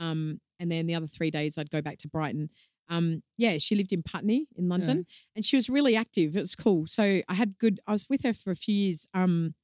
[0.00, 2.50] Um, and then the other three days I'd go back to Brighton.
[2.88, 6.36] um, yeah, she lived in Putney in London, and she was really active.
[6.36, 6.86] It was cool.
[6.86, 7.80] So I had good.
[7.86, 9.54] I was with her for a few years, um,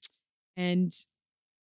[0.56, 0.92] and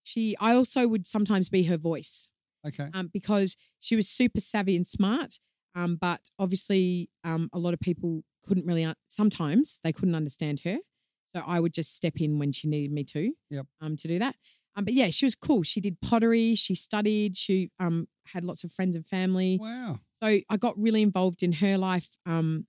[0.03, 0.35] she.
[0.39, 2.29] I also would sometimes be her voice
[2.65, 2.89] Okay.
[2.93, 5.35] um, because she was super savvy and smart.
[5.75, 8.83] Um, but obviously, um, a lot of people couldn't really.
[8.83, 10.77] Un- sometimes they couldn't understand her,
[11.25, 13.31] so I would just step in when she needed me to.
[13.49, 13.65] Yep.
[13.81, 14.35] Um, to do that.
[14.75, 15.63] Um, but yeah, she was cool.
[15.63, 16.55] She did pottery.
[16.55, 17.37] She studied.
[17.37, 19.57] She um had lots of friends and family.
[19.61, 19.99] Wow.
[20.21, 22.17] So I got really involved in her life.
[22.25, 22.67] Um,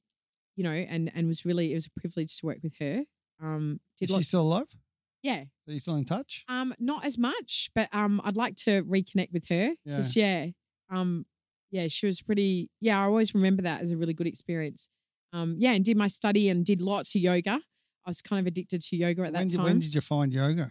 [0.56, 3.04] you know, and and was really it was a privilege to work with her.
[3.42, 4.66] Um, did Is she still alive?
[5.22, 5.44] yeah.
[5.66, 6.44] Are you still in touch?
[6.48, 10.02] Um, not as much, but um, I'd like to reconnect with her Yeah.
[10.14, 10.46] yeah,
[10.90, 11.24] um,
[11.70, 12.70] yeah, she was pretty.
[12.80, 14.88] Yeah, I always remember that as a really good experience.
[15.32, 17.60] Um, yeah, and did my study and did lots of yoga.
[18.06, 19.64] I was kind of addicted to yoga at that When did, time.
[19.64, 20.70] when did you find yoga?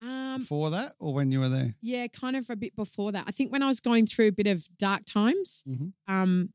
[0.00, 1.74] um, Before that or when you were there?
[1.82, 3.24] yeah, kind of a bit before that.
[3.26, 5.92] I think when I was going through a bit of dark times, Mhm.
[6.06, 6.52] um,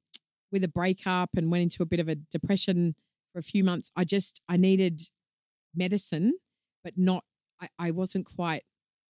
[0.52, 2.96] with a breakup and went into a bit of a depression
[3.32, 5.02] for a few months, I just I needed
[5.76, 6.34] medicine,
[6.84, 7.24] but not.
[7.62, 8.64] I, I wasn't quite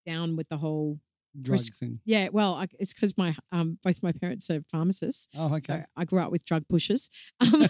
[0.05, 0.99] down with the whole
[1.39, 1.99] Drug Risk- thing.
[2.05, 5.27] Yeah, well, I, it's because my um, both my parents are pharmacists.
[5.37, 5.83] Oh, So okay.
[5.95, 7.09] I grew up with drug pushers.
[7.41, 7.67] Um,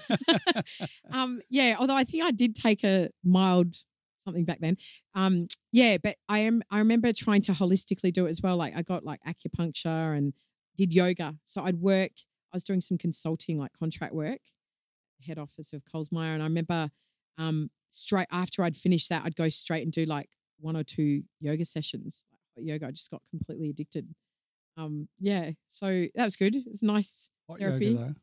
[1.12, 3.76] um, yeah, although I think I did take a mild
[4.24, 4.78] something back then.
[5.14, 6.62] Um, yeah, but I am.
[6.72, 8.56] I remember trying to holistically do it as well.
[8.58, 10.34] Like I got like acupuncture and
[10.78, 11.36] did yoga.
[11.44, 12.12] So I'd work.
[12.54, 14.40] I was doing some consulting, like contract work,
[15.28, 16.90] head office of Coles Myer, and I remember
[17.38, 20.30] um, straight after I'd finished that, I'd go straight and do like
[20.60, 22.26] one or two yoga sessions,
[22.58, 22.88] yoga.
[22.88, 24.14] I just got completely addicted.
[24.78, 26.56] Um, yeah, so that was good.
[26.56, 27.88] It's nice Hot therapy.
[27.88, 28.16] yoga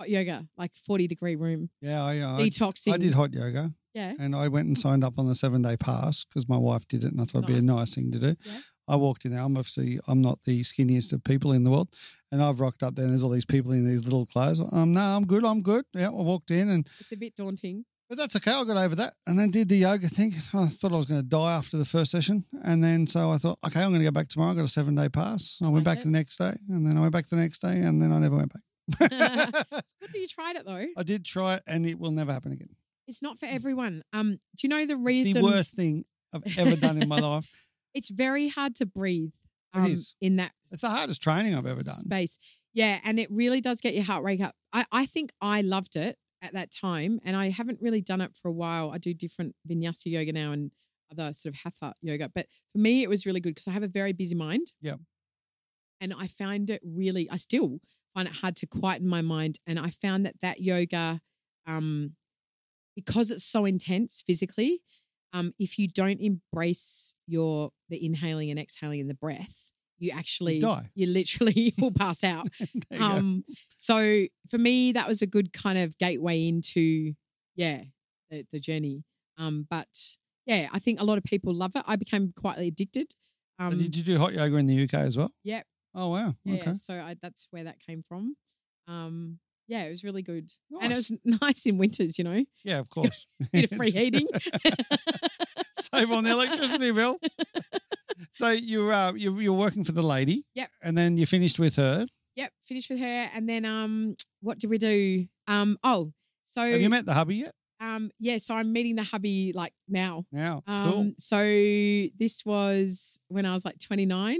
[0.00, 2.92] hot yoga, like forty degree room, Yeah, I, uh, detoxing.
[2.92, 5.76] I did hot yoga Yeah, and I went and signed up on the seven day
[5.76, 7.76] pass because my wife did it and I thought it'd be a Nice.
[7.76, 8.34] nice thing to do.
[8.44, 8.60] Yeah.
[8.86, 9.40] I walked in there.
[9.42, 11.88] I'm obviously I'm not the skinniest of people in the world,
[12.30, 13.04] and I've rocked up there.
[13.06, 14.60] and There's all these people in these little clothes.
[14.72, 15.44] Um, no, I'm good.
[15.44, 15.84] I'm good.
[15.94, 17.84] Yeah, I walked in, and it's a bit daunting.
[18.08, 18.52] But that's okay.
[18.52, 20.32] I got over that, and then did the yoga thing.
[20.54, 23.36] I thought I was going to die after the first session, and then so I
[23.38, 24.52] thought, okay, I'm going to go back tomorrow.
[24.52, 25.58] I got a seven day pass.
[25.62, 26.04] I went back it.
[26.04, 28.36] the next day, and then I went back the next day, and then I never
[28.36, 28.62] went back.
[28.98, 29.84] Good that
[30.14, 30.86] you tried it though.
[30.96, 32.70] I did try it, and it will never happen again.
[33.06, 34.02] It's not for everyone.
[34.12, 35.40] Um, do you know the It's reason?
[35.42, 36.04] the worst thing
[36.34, 37.48] I've ever done in my life.
[37.94, 39.32] It's very hard to breathe.
[39.74, 40.14] It Um, is.
[40.20, 41.96] in that It's the hardest training I've ever done.
[41.96, 42.38] space.
[42.74, 44.54] Yeah, and it really does get your heart rate up.
[44.72, 48.36] I, I think I loved it at that time, and I haven't really done it
[48.40, 48.90] for a while.
[48.92, 50.70] I do different vinyasa yoga now and
[51.10, 53.82] other sort of hatha yoga, but for me, it was really good because I have
[53.82, 54.72] a very busy mind.
[54.80, 54.96] Yeah.
[56.00, 57.28] and I find it really.
[57.30, 57.80] I still
[58.14, 61.20] find it hard to quieten my mind, and I found that that yoga,
[61.66, 62.14] um,
[62.94, 64.82] because it's so intense physically,
[65.32, 69.67] um, if you don't embrace your the inhaling and exhaling and the breath,
[69.98, 70.86] you actually die.
[70.94, 72.48] You literally will pass out.
[72.92, 73.02] Go.
[73.04, 73.44] Um,
[73.76, 77.14] so for me, that was a good kind of gateway into,
[77.56, 77.82] yeah,
[78.30, 79.04] the, the journey.
[79.36, 79.88] Um, but
[80.46, 81.82] yeah, I think a lot of people love it.
[81.86, 83.12] I became quite addicted.
[83.58, 85.32] Um, did you do hot yoga in the UK as well?
[85.44, 85.66] Yep.
[85.94, 86.34] Oh wow.
[86.44, 86.74] yeah, Okay.
[86.74, 88.36] so I, that's where that came from.
[88.86, 92.18] Um, yeah, it was really good, and it was nice in winters.
[92.18, 93.26] You know, Yeah, of course.
[93.52, 94.26] bit of free heating.
[95.72, 97.18] Save on the electricity bill.
[98.38, 100.44] So you're uh, you you were working for the lady.
[100.54, 100.70] Yep.
[100.82, 102.06] And then you finished with her.
[102.36, 105.26] yep, finished with her, and then um, what did we do?
[105.48, 106.12] Um, oh,
[106.44, 107.52] so Have you met the hubby yet?
[107.80, 110.24] um, yeah, so I'm meeting the hubby like now.
[110.32, 110.62] Now.
[110.66, 111.12] Um, cool.
[111.18, 111.38] so
[112.18, 114.38] this was when I was like 29.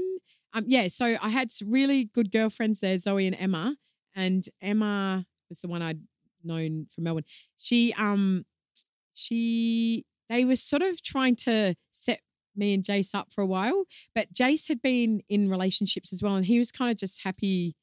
[0.54, 3.76] Um, yeah, so I had s- really good girlfriends there, Zoe and Emma,
[4.16, 6.00] and Emma was the one I'd
[6.42, 7.24] known from Melbourne.
[7.58, 8.44] She, um,
[9.14, 12.20] she, they were sort of trying to set
[12.58, 13.84] me and Jace up for a while,
[14.14, 17.76] but Jace had been in relationships as well, and he was kind of just happy,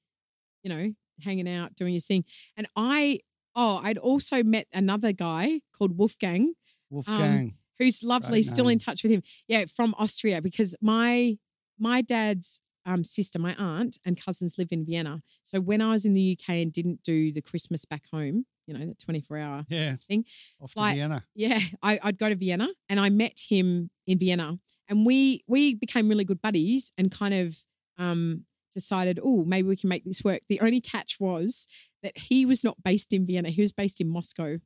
[0.64, 2.26] you know, hanging out, doing his thing.
[2.58, 3.20] And I,
[3.56, 6.54] oh, I'd also met another guy called Wolfgang
[6.90, 7.56] Wolfgang.
[7.80, 9.24] who's lovely, Great still in touch with him.
[9.48, 11.38] Yeah, from Austria because my
[11.80, 15.22] my dad's um, sister, my aunt and cousins live in Vienna.
[15.44, 18.78] So when I was in the UK and didn't do the Christmas back home, you
[18.78, 19.96] know, the 24 hour, yeah.
[20.08, 20.26] thing.
[20.60, 21.24] Off to Like- Vienna.
[21.36, 25.74] yeah, I, I'd go to Vienna and I met him in Vienna and we we
[25.76, 27.58] became really good buddies and kind of
[27.98, 30.42] um, decided, oh, maybe we can make this work.
[30.50, 31.68] The only catch was
[32.04, 34.58] that he was not based in Vienna; he was based in Moscow,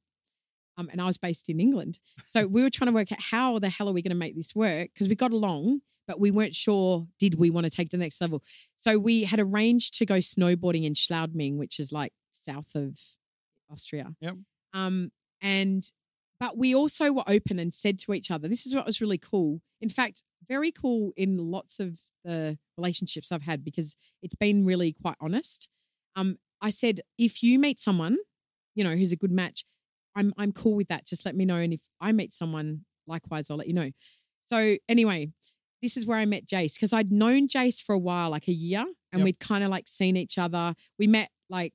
[0.78, 2.00] um, and I was based in England.
[2.26, 4.36] So we were trying to work out how the hell are we going to make
[4.36, 7.90] this work because we got along, but we weren't sure did we want to take
[7.90, 8.44] to the next level.
[8.76, 13.00] So we had arranged to go snowboarding in Schladming, which is like south of
[13.72, 14.14] Austria.
[14.22, 14.36] Yep.
[14.74, 15.12] Um,
[15.42, 15.84] and
[16.40, 19.18] but we also were open and said to each other, this is what was really
[19.18, 19.62] cool.
[19.82, 24.94] In fact, very cool in lots of the relationships I've had because it's been really
[24.94, 25.68] quite honest.
[26.16, 28.18] Um, I said, if you meet someone,
[28.76, 29.66] you know, who's a good match,
[30.16, 31.06] I'm I'm cool with that.
[31.06, 31.58] Just let me know.
[31.58, 33.92] And if I meet someone likewise, I'll let you know.
[34.48, 35.30] So anyway,
[35.82, 38.54] this is where I met Jace because I'd known Jace for a while, like a
[38.54, 39.24] year, and Yep.
[39.26, 40.74] we'd kind of like seen each other.
[40.98, 41.74] We met like,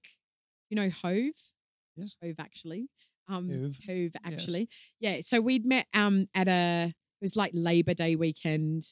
[0.70, 1.52] you know, Hove.
[1.96, 2.16] Yes.
[2.22, 2.88] Hove actually.
[3.28, 4.68] Um Hove, Hove actually.
[5.00, 5.18] Yeah.
[5.20, 8.82] So we'd met um at a it was like Labor Day weekend,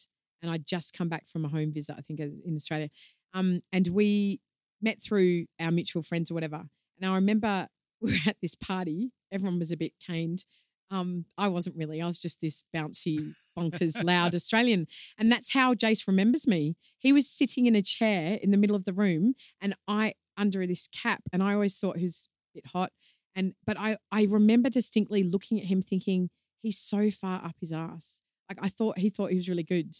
[0.40, 2.88] and I'd just come back from a home visit, I think, uh, in Australia.
[3.34, 4.40] Um, and we
[4.80, 6.64] met through our mutual friends or whatever.
[7.00, 7.68] And I remember
[8.00, 9.12] we were at this party.
[9.30, 10.44] Everyone was a bit caned.
[10.90, 12.02] Um, I wasn't really.
[12.02, 14.86] I was just this bouncy, bonkers, loud Australian.
[15.18, 16.76] And that's how Jace remembers me.
[16.98, 20.66] He was sitting in a chair in the middle of the room and I under
[20.66, 21.22] this cap.
[21.32, 22.92] And I always thought he was bit hot.
[23.34, 26.30] And but I I remember distinctly looking at him thinking,
[26.62, 28.20] he's so far up his ass.
[28.48, 29.94] Like I thought he thought he was really good.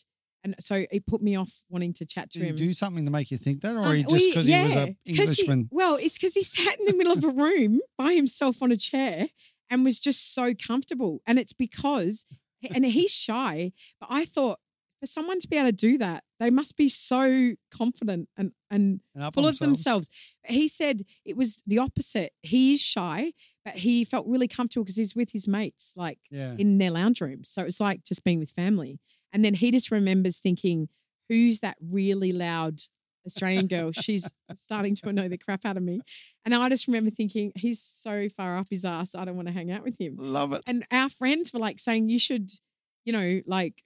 [0.45, 2.57] And so it put me off wanting to chat to Did he him.
[2.57, 4.83] do something to make you think that, or Um, he just because he was yeah,
[4.83, 5.69] a 'cause he- Englishman?
[5.71, 8.77] well, it's because he sat in the middle of a room by himself on a
[8.77, 9.29] chair
[9.71, 11.23] and was just so comfortable.
[11.29, 12.27] And it's because,
[12.75, 14.59] and he's shy, but I thought
[15.03, 19.01] for someone to be able to do that, they must be so confident and and
[19.17, 20.09] and full of themselves.
[20.47, 22.33] He said it was the opposite.
[22.43, 23.33] He is shy,
[23.65, 26.55] but he felt really comfortable because he's with his mates, like Yeah.
[26.57, 27.43] in their lounge room.
[27.43, 29.01] So it's like just being with family.
[29.33, 30.89] And then he just remembers thinking,
[31.29, 32.83] who's that really loud
[33.27, 33.91] Australian girl?
[33.91, 36.01] She's starting to annoy the crap out of me.
[36.45, 39.17] And I just remember thinking, he's so far up his ass.
[39.17, 40.15] I don't want to hang out with him.
[40.19, 40.63] Love it.
[40.69, 42.51] And our friends were like saying, you should,
[43.05, 43.83] you know, like,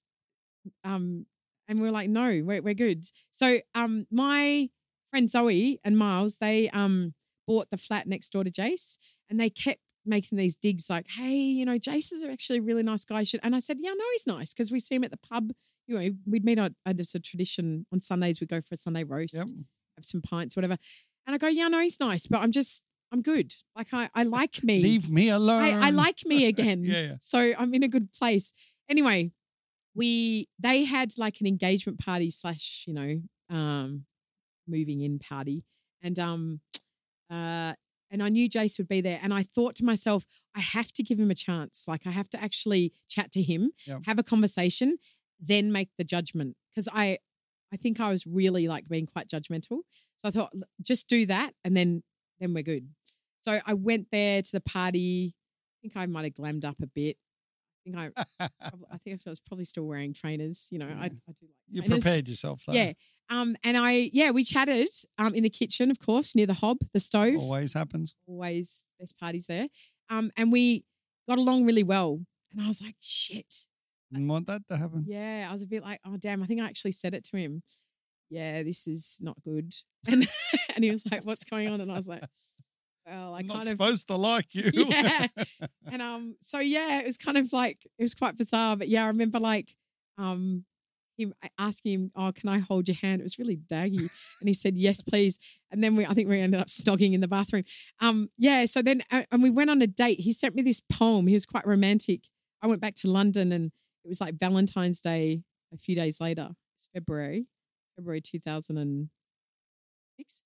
[0.84, 1.26] um,
[1.68, 3.04] and we are like, no, we're, we're good.
[3.30, 4.68] So, um, my
[5.10, 7.14] friend Zoe and Miles, they, um,
[7.46, 8.98] bought the flat next door to Jace
[9.30, 12.82] and they kept making these digs like, hey, you know, Jace is actually a really
[12.82, 13.22] nice guy.
[13.22, 15.52] Should and I said, yeah, no, he's nice because we see him at the pub.
[15.86, 18.40] You know, we'd meet uh, it's a tradition on Sundays.
[18.40, 19.46] We go for a Sunday roast, Yep.
[19.96, 20.76] have some pints, whatever.
[21.26, 23.54] And I go, yeah, no, he's nice, but I'm just, I'm good.
[23.76, 24.82] Like I, I like me.
[24.82, 25.62] Leave me alone.
[25.62, 26.82] I, I like me again.
[26.82, 27.14] yeah, yeah.
[27.20, 28.52] So I'm in a good place.
[28.88, 29.30] Anyway,
[29.96, 33.20] we they had like an engagement party slash, you know,
[33.50, 34.04] um,
[34.68, 35.64] moving in party.
[36.02, 36.60] And um
[37.30, 37.72] uh
[38.10, 39.18] and I knew Jace would be there.
[39.20, 41.86] And I thought to myself, I have to give him a chance.
[41.88, 43.72] Like I have to actually chat to him,
[44.06, 44.98] have a conversation,
[45.40, 46.56] then make the judgment.
[46.72, 47.18] Because I
[47.72, 49.80] I think I was really like being quite judgmental.
[50.18, 52.02] So I thought, just do that and then
[52.38, 52.88] then we're good.
[53.40, 55.34] So I went there to the party.
[55.34, 57.16] I think I might have glammed up a bit.
[57.86, 58.48] I think I
[58.92, 60.68] I think I was probably still wearing trainers.
[60.70, 61.36] You know, I, I do like
[61.70, 62.02] you trainers.
[62.02, 62.72] prepared yourself, though.
[62.72, 62.92] Yeah.
[63.30, 66.78] Um, and I yeah, we chatted um in the kitchen, of course, near the hob,
[66.92, 67.36] the stove.
[67.36, 68.14] Always happens.
[68.26, 69.68] Always best parties there.
[70.08, 70.84] Um, and we
[71.28, 72.20] got along really well.
[72.52, 73.66] And I was like, shit.
[74.12, 75.04] Didn't want that to happen.
[75.06, 75.46] Yeah.
[75.48, 77.62] I was a bit like, oh damn, I think I actually said it to him.
[78.30, 79.74] Yeah, this is not good.
[80.08, 80.26] And
[80.76, 81.80] and he was like, What's going on?
[81.80, 82.22] And I was like,
[83.06, 84.70] Well, I I'm not of supposed to like you.
[84.74, 85.28] Yeah.
[85.92, 88.76] and um, so yeah, it was kind of like it was quite bizarre.
[88.76, 89.76] But yeah, I remember like
[90.18, 90.64] um
[91.16, 94.52] him asking him, "Oh, can I hold your hand?" It was really daggy, and he
[94.52, 95.38] said, "Yes, please."
[95.70, 97.64] And then we, I think we ended up snogging in the bathroom.
[98.00, 98.64] Um, yeah.
[98.66, 100.20] So then, uh, and we went on a date.
[100.20, 101.26] He sent me this poem.
[101.26, 102.22] He was quite romantic.
[102.62, 103.72] I went back to London, and
[104.04, 105.42] it was like Valentine's Day
[105.72, 106.50] a few days later.
[106.76, 107.46] It's February,
[107.96, 109.08] February two thousand and
[110.18, 110.42] six.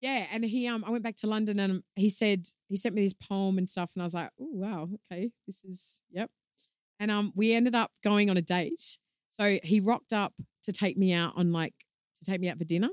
[0.00, 3.02] Yeah, and he um I went back to London and he said he sent me
[3.02, 5.30] this poem and stuff and I was like, "Oh wow, okay.
[5.46, 6.30] This is yep."
[7.00, 8.98] And um we ended up going on a date.
[9.30, 10.34] So he rocked up
[10.64, 11.74] to take me out on like
[12.20, 12.90] to take me out for dinner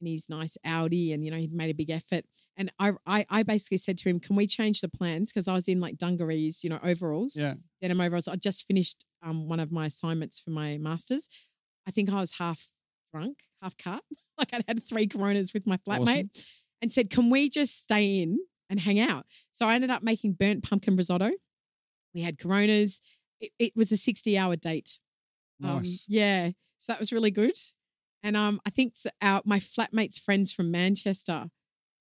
[0.00, 2.24] in his nice Audi and you know he'd made a big effort.
[2.56, 5.54] And I I, I basically said to him, "Can we change the plans because I
[5.54, 7.54] was in like dungarees, you know, overalls, yeah.
[7.80, 8.28] denim overalls.
[8.28, 11.28] I just finished um one of my assignments for my masters.
[11.86, 12.70] I think I was half
[13.12, 14.02] drunk, half cut.
[14.52, 16.30] Like I'd had three coronas with my flatmate Awesome.
[16.82, 18.38] and said, Can we just stay in
[18.68, 19.26] and hang out?
[19.52, 21.30] So I ended up making burnt pumpkin risotto.
[22.14, 23.00] We had coronas.
[23.40, 24.98] It, it was a 60 hour date.
[25.62, 26.04] Um, Nice.
[26.08, 26.50] yeah.
[26.78, 27.52] So that was really good.
[28.22, 31.46] And um, I think our my flatmates' friends from Manchester,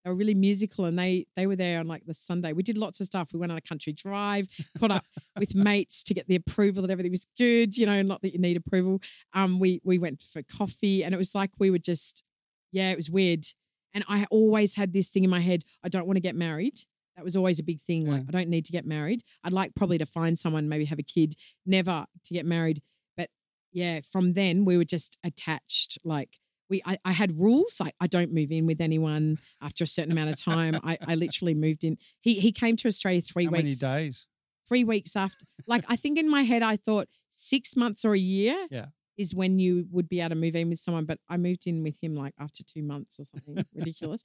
[0.03, 2.51] they were really musical and they they were there on like the Sunday.
[2.53, 3.31] We did lots of stuff.
[3.33, 4.47] We went on a country drive,
[4.79, 5.03] caught up
[5.39, 8.39] with mates to get the approval that everything was good, you know, not that you
[8.39, 9.01] need approval.
[9.33, 12.23] Um, we we went for coffee and it was like we were just,
[12.71, 13.45] yeah, it was weird.
[13.93, 16.79] And I always had this thing in my head, I don't want to get married.
[17.15, 18.05] That was always a big thing.
[18.07, 18.25] Like, Yeah.
[18.29, 19.21] I don't need to get married.
[19.43, 21.33] I'd like probably to find someone, maybe have a kid,
[21.65, 22.81] never to get married.
[23.17, 23.29] But
[23.73, 25.97] yeah, from then we were just attached.
[26.05, 26.37] Like
[26.69, 27.79] we, I, I had rules.
[27.79, 30.79] Like I don't move in with anyone after a certain amount of time.
[30.83, 31.97] I, I literally moved in.
[32.21, 33.81] He he came to Australia three How weeks.
[33.81, 34.27] many days?
[34.67, 35.45] Three weeks after.
[35.67, 38.67] Like I think in my head I thought six months or a year.
[38.69, 38.85] Yeah.
[39.19, 41.83] Is when you would be able to move in with someone, but I moved in
[41.83, 44.23] with him like after two months or something ridiculous.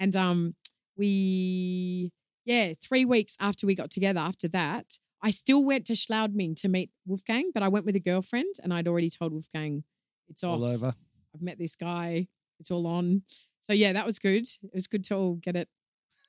[0.00, 0.56] And um,
[0.96, 2.10] we
[2.44, 6.68] yeah, three weeks after we got together, after that, I still went to Schladming to
[6.68, 9.84] meet Wolfgang, but I went with a girlfriend, and I'd already told Wolfgang
[10.28, 10.58] it's off.
[10.58, 10.94] All over.
[11.34, 12.26] I've met this guy.
[12.58, 13.22] It's all on.
[13.60, 14.46] So yeah, that was good.
[14.62, 15.68] It was good to all get it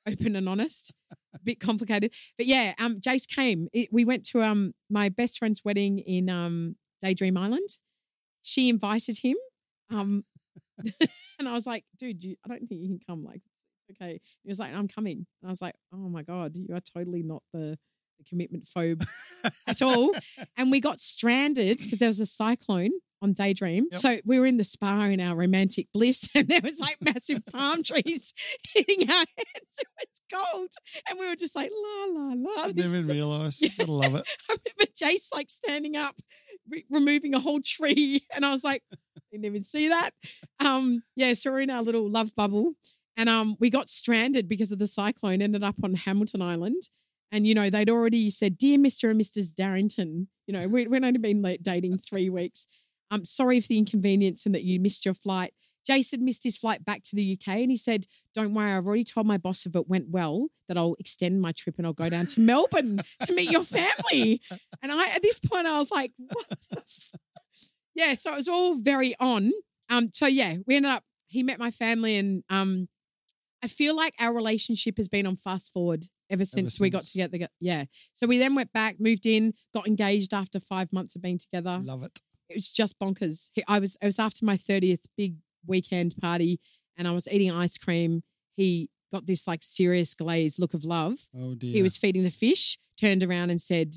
[0.06, 0.94] open and honest.
[1.34, 2.74] A bit complicated, but yeah.
[2.78, 3.68] Um, Jace came.
[3.72, 7.68] It, we went to um my best friend's wedding in um Daydream Island.
[8.44, 9.36] She invited him.
[9.90, 10.24] Um,
[11.38, 13.24] and I was like, dude, you, I don't think you can come.
[13.24, 13.40] Like,
[13.90, 14.20] okay.
[14.42, 15.26] He was like, I'm coming.
[15.42, 17.78] And I was like, oh my god, you are totally not the,
[18.18, 19.04] the commitment phobe
[19.66, 20.12] at all.
[20.56, 22.90] And we got stranded because there was a cyclone
[23.22, 23.86] on Daydream.
[23.90, 24.00] Yep.
[24.00, 27.42] So we were in the spa in our romantic bliss, and there was like massive
[27.50, 28.34] palm trees
[28.74, 29.78] hitting our heads.
[29.78, 30.68] It was cold,
[31.08, 32.64] and we were just like la la la.
[32.64, 33.62] I never is- realised.
[33.62, 33.70] Yeah.
[33.78, 34.28] Gotta love it.
[34.50, 36.16] I remember Jace like standing up,
[36.68, 38.82] re- removing a whole tree, and I was like,
[39.32, 40.10] didn't even see that.
[40.60, 42.74] Um, yeah, so we're in our little love bubble,
[43.16, 45.42] and um, we got stranded because of the cyclone.
[45.42, 46.88] Ended up on Hamilton Island,
[47.32, 49.54] and you know they'd already said, "Dear Mister and Mrs.
[49.54, 52.66] Darrington," you know we, we'd only been dating three weeks.
[53.10, 55.54] I'm sorry for the inconvenience and that you missed your flight.
[55.86, 59.04] Jason missed his flight back to the UK and he said, Don't worry, I've already
[59.04, 62.08] told my boss if it went well that I'll extend my trip and I'll go
[62.08, 64.40] down to Melbourne to meet your family.
[64.82, 67.10] And I at this point I was like, what the f-"
[67.94, 69.52] Yeah, so it was all very on.
[69.90, 72.88] Um, so yeah, we ended up he met my family and um
[73.62, 77.48] I feel like our relationship has been on fast forward ever since, we got together.
[77.60, 77.84] Yeah.
[78.12, 81.80] So we then went back, moved in, got engaged after five months of being together
[81.82, 82.20] Love it.
[82.50, 83.48] it was just bonkers.
[83.68, 85.36] I was it was after my 30th big
[85.66, 86.60] weekend party
[86.96, 88.22] and I was eating ice cream.
[88.56, 91.28] He got this like serious glazed look of love.
[91.36, 91.72] Oh dear.
[91.72, 93.94] He was feeding the fish, turned around and said,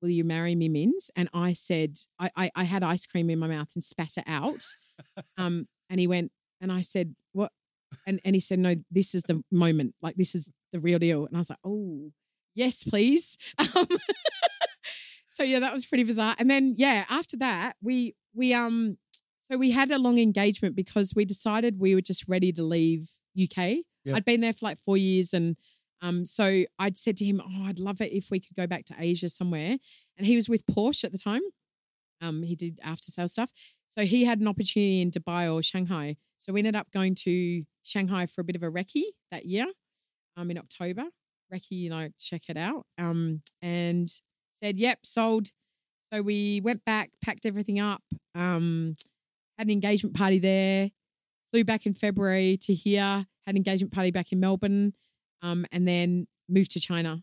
[0.00, 1.10] Will you marry me, Mins?
[1.16, 4.24] And I said, I, I, I had ice cream in my mouth and spat it
[4.26, 4.62] out.
[5.38, 6.30] um, and he went,
[6.60, 7.52] and I said, What?
[8.06, 9.94] And and he said, No, this is the moment.
[10.02, 11.26] Like this is the real deal.
[11.26, 12.10] And I was like, Oh,
[12.54, 13.38] yes, please.
[13.76, 13.86] Um,
[15.30, 16.36] so yeah, that was pretty bizarre.
[16.38, 18.98] And then yeah, after that, we we um
[19.50, 23.10] so we had a long engagement because we decided we were just ready to leave
[23.40, 23.78] UK.
[24.04, 24.16] Yep.
[24.16, 25.56] I'd been there for like four years and
[26.00, 28.84] um so I'd said to him, Oh, I'd love it if we could go back
[28.86, 29.76] to Asia somewhere.
[30.16, 31.42] And he was with Porsche at the time.
[32.20, 33.50] Um, he did after sales stuff.
[33.90, 36.16] So he had an opportunity in Dubai or Shanghai.
[36.38, 39.66] So we ended up going to Shanghai for a bit of a recce that year,
[40.36, 41.04] um, in October.
[41.52, 42.86] Recce, you know, check it out.
[42.98, 44.08] Um, and
[44.52, 45.48] said, yep, sold.
[46.12, 48.02] So we went back, packed everything up,
[48.34, 48.96] um,
[49.58, 50.90] had an engagement party there,
[51.52, 53.02] flew back in February to here,
[53.46, 54.94] had an engagement party back in Melbourne,
[55.42, 57.22] um, and then moved to China.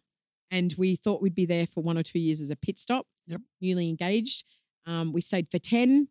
[0.50, 3.08] And we thought we'd be there for one or two years as a pit stop.
[3.28, 3.42] Yep.
[3.62, 4.44] Newly engaged.
[4.86, 6.08] Um, we stayed for 10,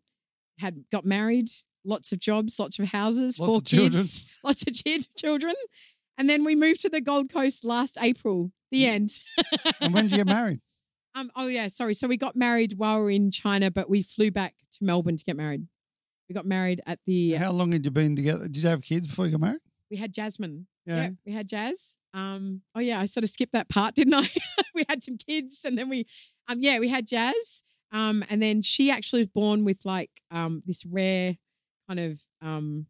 [0.59, 1.49] had got married,
[1.85, 4.01] lots of jobs, lots of houses, Lots four of children.
[4.03, 5.53] kids, lots of chi- children.
[6.17, 9.09] And then we moved to the Gold Coast last April, the end.
[9.81, 10.59] and when did you get married?
[11.13, 11.93] Um, oh yeah, sorry.
[11.93, 15.17] So we got married while we were in China, but we flew back to Melbourne
[15.17, 15.67] to get married.
[16.31, 17.31] We got married at the.
[17.33, 18.47] How long had you been together?
[18.47, 19.59] Did you have kids before you got married?
[19.89, 20.65] We had Jasmine.
[20.85, 21.09] Yeah.
[21.25, 21.97] we had Jazz.
[22.13, 24.29] Um, oh yeah, I sort of skipped that part, didn't I?
[24.73, 26.07] we had some kids, and then we,
[26.47, 27.63] um, yeah, we had Jazz.
[27.91, 31.35] Um, and then she actually was born with like um this rare
[31.89, 32.85] kind of um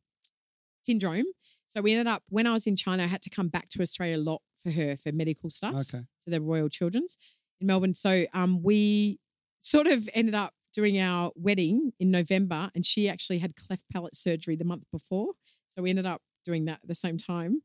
[0.86, 1.26] syndrome.
[1.66, 3.82] So we ended up when I was in China, I had to come back to
[3.82, 6.04] Australia a lot for her for medical stuff Okay.
[6.26, 7.18] to the Royal Children's
[7.60, 7.96] in Melbourne.
[7.96, 9.20] So um, we
[9.62, 14.16] sort of ended up doing our wedding in November, and she actually had cleft palate
[14.16, 15.34] surgery the month before.
[15.70, 17.62] So we ended up doing that at the same time.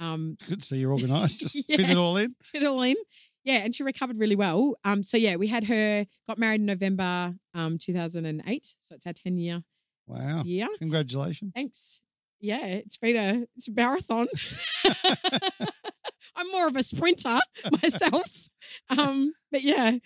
[0.00, 1.40] Um, Good to see you're organised.
[1.40, 2.34] Just fit it all in.
[2.42, 2.96] fit it all in.
[3.44, 4.74] Yeah, and she recovered really well.
[4.84, 8.74] Um, so yeah, we had her got married in November um 2008.
[8.80, 9.62] So it's our 10 year
[10.08, 10.42] Wow.
[10.44, 10.66] year.
[10.78, 11.52] Congratulations.
[11.54, 12.00] Thanks.
[12.40, 14.26] Yeah, it's been a it's a marathon.
[16.36, 17.38] I'm more of a sprinter
[17.82, 18.48] myself.
[18.90, 19.96] Um, but yeah.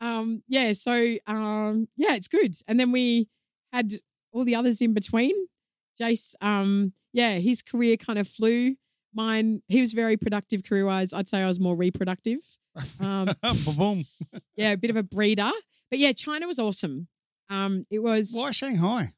[0.00, 2.54] Um, yeah, so um, yeah, it's good.
[2.68, 3.28] And then we
[3.72, 3.92] had
[4.32, 5.32] all the others in between.
[6.00, 8.76] Jace, um, yeah, his career kind of flew.
[9.14, 11.12] Mine, he was very productive career wise.
[11.12, 12.40] I'd say I was more reproductive.
[12.98, 13.28] Um,
[13.76, 14.04] Boom.
[14.56, 15.52] yeah, a bit of a breeder.
[15.90, 17.06] But yeah, China was awesome.
[17.48, 19.12] Um, it was Why Shanghai?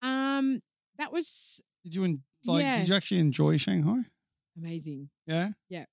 [0.00, 0.60] um
[0.98, 2.62] that was Did you en- like?
[2.62, 2.78] Yeah.
[2.78, 4.00] Did you actually enjoy Shanghai?
[4.56, 5.08] amazing.
[5.26, 5.50] Yeah?
[5.68, 5.84] Yeah.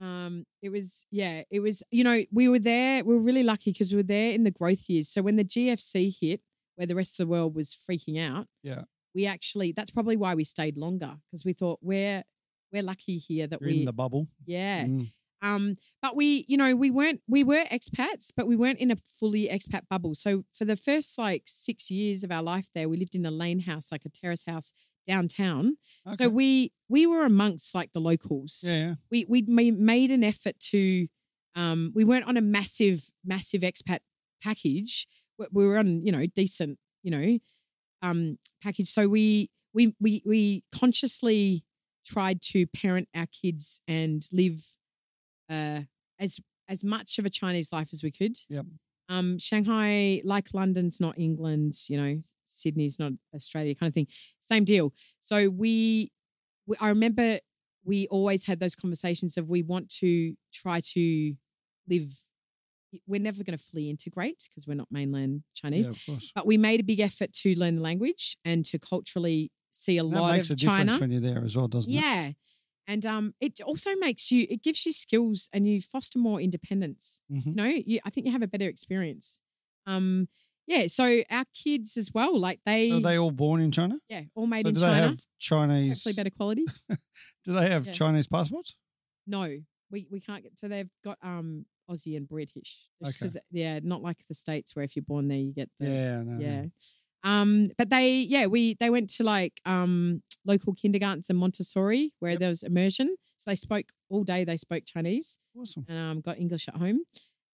[0.00, 1.82] Um, it was yeah, it was.
[1.90, 3.04] You know, we were there.
[3.04, 5.08] We were really lucky because we were there in the growth years.
[5.08, 6.40] So when the GFC hit,
[6.76, 8.82] where the rest of the world was freaking out, Yeah.
[9.14, 12.24] we actually that's probably why we stayed longer because we thought we're
[12.72, 14.26] we're lucky here that You're we in the bubble.
[14.44, 14.84] yeah.
[14.84, 15.12] Mm.
[15.44, 18.96] Um, but we, you know, we weren't we were expats, but we weren't in a
[18.96, 20.14] fully expat bubble.
[20.14, 23.30] So for the first like six years of our life there, we lived in a
[23.30, 24.72] lane house, like a terrace house
[25.06, 25.76] downtown.
[26.06, 26.24] Okay.
[26.24, 28.62] So we we were amongst like the locals.
[28.66, 28.94] yeah, yeah.
[29.10, 31.08] We we made an effort to.
[31.56, 33.98] Um, we weren't on a massive massive expat
[34.42, 35.06] package.
[35.38, 37.38] We- We were on you know decent you know
[38.02, 38.88] um package.
[38.88, 41.64] So we we we we consciously
[42.06, 44.74] tried to parent our kids and live
[45.50, 45.80] uh
[46.18, 48.36] as as much of a Chinese life as we could.
[48.48, 48.66] Yep.
[49.10, 54.06] Um, Shanghai, like London's not England, you know, Sydney's not Australia, kind of thing.
[54.40, 54.94] Same deal.
[55.20, 56.10] So we,
[56.66, 57.38] we I remember
[57.84, 61.34] we always had those conversations of we want to try to
[61.86, 62.18] live.
[63.06, 66.32] We're never going to fully integrate because we're not mainland Chinese, Yeah, of course.
[66.34, 70.02] but we made a big effort to learn the language and to culturally see a
[70.02, 70.98] That lot makes of a difference China.
[70.98, 71.96] when you're there as well, doesn't it?
[71.96, 72.30] Yeah.
[72.86, 77.22] And um, it also makes you, it gives you skills and you foster more independence.
[77.32, 77.46] Mhm.
[77.46, 79.40] You know, you, I think you have a better experience.
[79.86, 80.28] Um,
[80.66, 80.86] yeah.
[80.88, 83.96] So our kids as well, like they, Are they all born in China?
[84.08, 84.92] yeah, all made so in do China.
[84.94, 86.04] Do they have Chinese?
[86.04, 86.64] Hopefully better quality.
[87.44, 87.92] Do they have Yeah.
[87.92, 88.74] Chinese passports?
[89.26, 89.42] No,
[89.90, 92.88] we, we can't get, so they've got um Aussie and British.
[93.04, 93.38] Just Okay.
[93.50, 96.32] yeah, not like the States where if you're born there, you get the, yeah, no,
[96.38, 96.70] no.
[97.24, 102.32] Um, but they, yeah, we they went to like um local kindergartens and Montessori where
[102.32, 102.40] Yep.
[102.40, 103.16] there was immersion.
[103.36, 104.44] So they spoke all day.
[104.44, 105.84] They spoke Chinese Awesome.
[105.88, 107.00] and um, got English at home.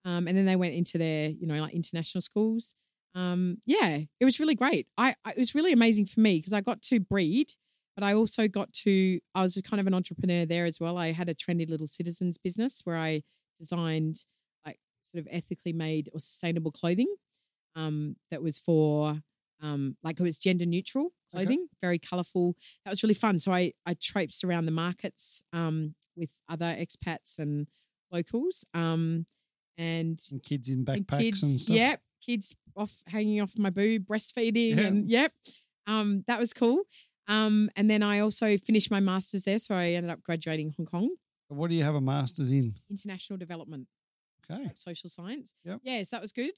[0.04, 2.74] Um, and then they went into their, you know, like international schools.
[3.14, 4.86] Um, yeah, it was really great.
[4.98, 7.52] I, I it was really amazing for me because I got to breed,
[7.96, 9.20] but I also got to.
[9.34, 10.96] I was kind of an entrepreneur there as well.
[10.98, 13.22] I had a trendy little citizens business where I
[13.58, 14.24] designed
[14.66, 17.12] like sort of ethically made or sustainable clothing.
[17.76, 19.20] Um, that was for
[19.60, 21.44] um, like it was gender neutral Okay.
[21.44, 22.56] clothing, very colourful.
[22.84, 23.38] That was really fun.
[23.38, 27.68] So I I traipsed around the markets um, with other expats and
[28.10, 28.64] locals.
[28.74, 29.26] Um,
[29.78, 31.76] and And kids in and backpacks kids, and stuff.
[31.76, 34.86] Yep, kids off hanging off my boob, breastfeeding, Yeah.
[34.88, 35.32] and yep,
[35.86, 36.82] um, that was cool.
[37.28, 40.86] Um, and then I also finished my masters there, so I ended up graduating Hong
[40.86, 41.10] Kong,
[41.48, 42.74] What do you have a master's in?
[42.90, 43.86] international development,
[44.50, 44.64] Okay.
[44.64, 45.54] like social science.
[45.64, 45.80] Yep.
[45.84, 46.54] Yeah, so that was good.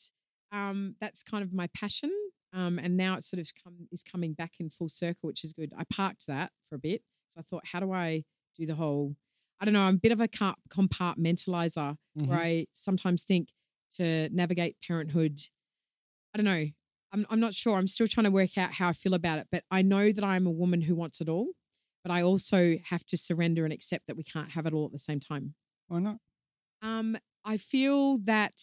[0.50, 2.10] Um, that's kind of my passion.
[2.52, 5.52] Um, and now it sort of come is coming back in full circle, which is
[5.52, 5.72] good.
[5.76, 8.24] I parked that for a bit, so I thought, how do I
[8.58, 9.16] do the whole?
[9.60, 9.82] I don't know.
[9.82, 12.26] I'm a bit of a compartmentalizer Mhm.
[12.26, 13.50] where I sometimes think
[13.96, 15.40] to navigate parenthood.
[16.34, 16.66] I don't know.
[17.12, 17.76] I'm I'm not sure.
[17.78, 20.24] I'm still trying to work out how I feel about it, but I know that
[20.24, 21.52] I'm a woman who wants it all.
[22.04, 24.92] But I also have to surrender and accept that we can't have it all at
[24.92, 25.54] the same time.
[25.86, 26.18] Why not?
[26.80, 28.60] Um, I feel that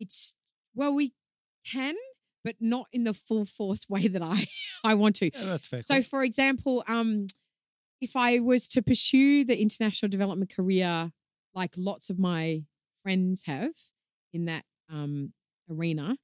[0.00, 0.34] it's
[0.74, 1.14] well, we
[1.64, 1.94] can,
[2.44, 4.46] but not in the full force way that I
[4.84, 5.26] I want to.
[5.26, 5.82] Yeah, that's fair.
[5.82, 7.26] So, for example, um,
[8.00, 11.12] if I was to pursue the international development career,
[11.54, 12.64] like lots of my
[13.02, 13.72] friends have
[14.32, 15.32] in that um,
[15.70, 16.16] arena,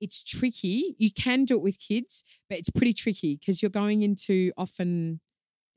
[0.00, 0.94] it's tricky.
[0.98, 5.20] You can do it with kids, but it's pretty tricky because you're going into often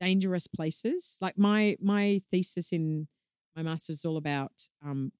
[0.00, 1.16] dangerous places.
[1.20, 3.08] Like my my thesis in
[3.56, 4.52] my master's is all about
[4.84, 5.12] um,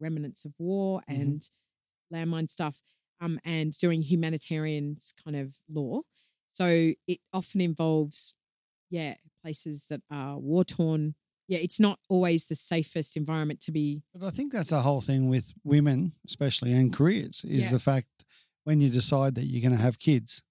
[0.00, 1.20] remnants of war Mhm.
[1.20, 1.50] and
[2.12, 2.80] landmine stuff,
[3.20, 6.00] um, and doing humanitarian kind of law.
[6.48, 8.34] So it often involves,
[8.90, 11.14] yeah, places that are war torn.
[11.48, 14.02] Yeah, it's not always the safest environment to be.
[14.14, 17.72] But I think that's a whole thing with women, especially and careers, is Yeah.
[17.72, 18.08] the fact
[18.64, 20.42] when you decide that you're going to have kids,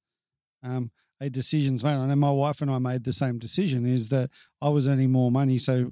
[0.64, 0.92] um,
[1.22, 1.96] a decision's made.
[1.96, 3.86] I know my wife and I made the same decision.
[3.86, 4.30] Is that
[4.62, 5.92] I was earning more money, so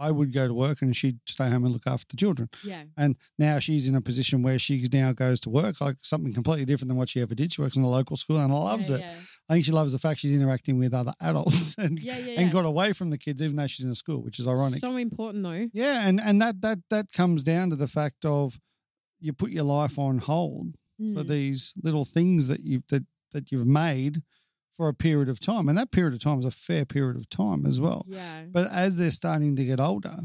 [0.00, 2.48] I would go to work and she'd stay home and look after the children.
[2.64, 6.32] Yeah, And now she's in a position where she now goes to work like something
[6.32, 7.52] completely different than what she ever did.
[7.52, 9.00] She works in the local school and loves yeah, it.
[9.00, 9.14] Yeah,
[9.48, 12.64] I think she loves the fact she's interacting with other adults and yeah, and got
[12.64, 14.78] away from the kids, even though she's in a school, which is ironic.
[14.80, 15.68] So important though.
[15.72, 18.58] Yeah, and and that that that comes down to the fact of
[19.18, 20.76] you put your life on hold
[21.14, 21.28] for Mm.
[21.28, 24.22] these little things that you that that you've made
[24.80, 27.28] for a period of time, and that period of time is a fair period of
[27.28, 28.06] time as well.
[28.08, 30.16] Yeah, But as they're starting to get older,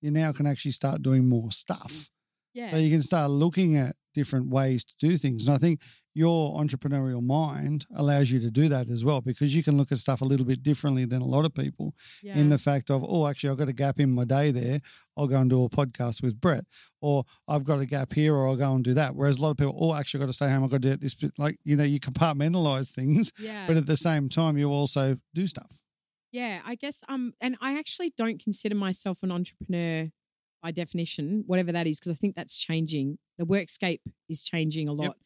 [0.00, 2.08] you now can actually start doing more stuff.
[2.54, 2.70] yeah.
[2.70, 5.46] So you can start looking at different ways to do things.
[5.46, 5.82] And I think
[6.14, 9.98] your entrepreneurial mind allows you to do that as well because you can look at
[9.98, 12.36] stuff a little bit differently than a lot of people yeah.
[12.36, 14.80] in the fact of, oh, actually, I've got a gap in my day there.
[15.16, 16.64] I'll go and do a podcast with Brett.
[17.00, 19.14] Or I've got a gap here, or I'll go and do that.
[19.14, 20.64] Whereas a lot of people, oh, actually, I've got to stay home.
[20.64, 21.16] I've got to do this.
[21.38, 23.66] Like, you know, you compartmentalize things, yeah.
[23.66, 25.80] but at the same time, you also do stuff.
[26.32, 30.10] Yeah, I guess um and I actually don't consider myself an entrepreneur
[30.62, 33.18] by definition, whatever that is, because I think that's changing.
[33.38, 35.16] The workscape is changing a lot.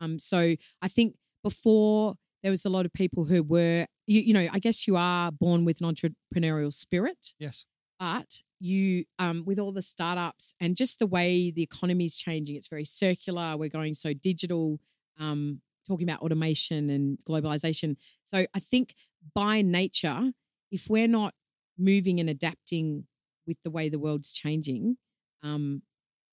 [0.00, 4.34] Um so I think before there was a lot of people who were you, you
[4.34, 7.64] know, I guess you are born with an entrepreneurial spirit, Yes.
[7.98, 12.56] but you um with all the startups and just the way the economy is changing,
[12.56, 13.56] it's very circular.
[13.56, 14.80] We're going so digital,
[15.18, 17.96] um, talking about automation and globalization.
[18.24, 18.94] So I think
[19.34, 20.32] by nature,
[20.70, 21.34] if we're not
[21.78, 23.06] moving and adapting
[23.46, 24.96] with the way the world's changing,
[25.42, 25.82] um,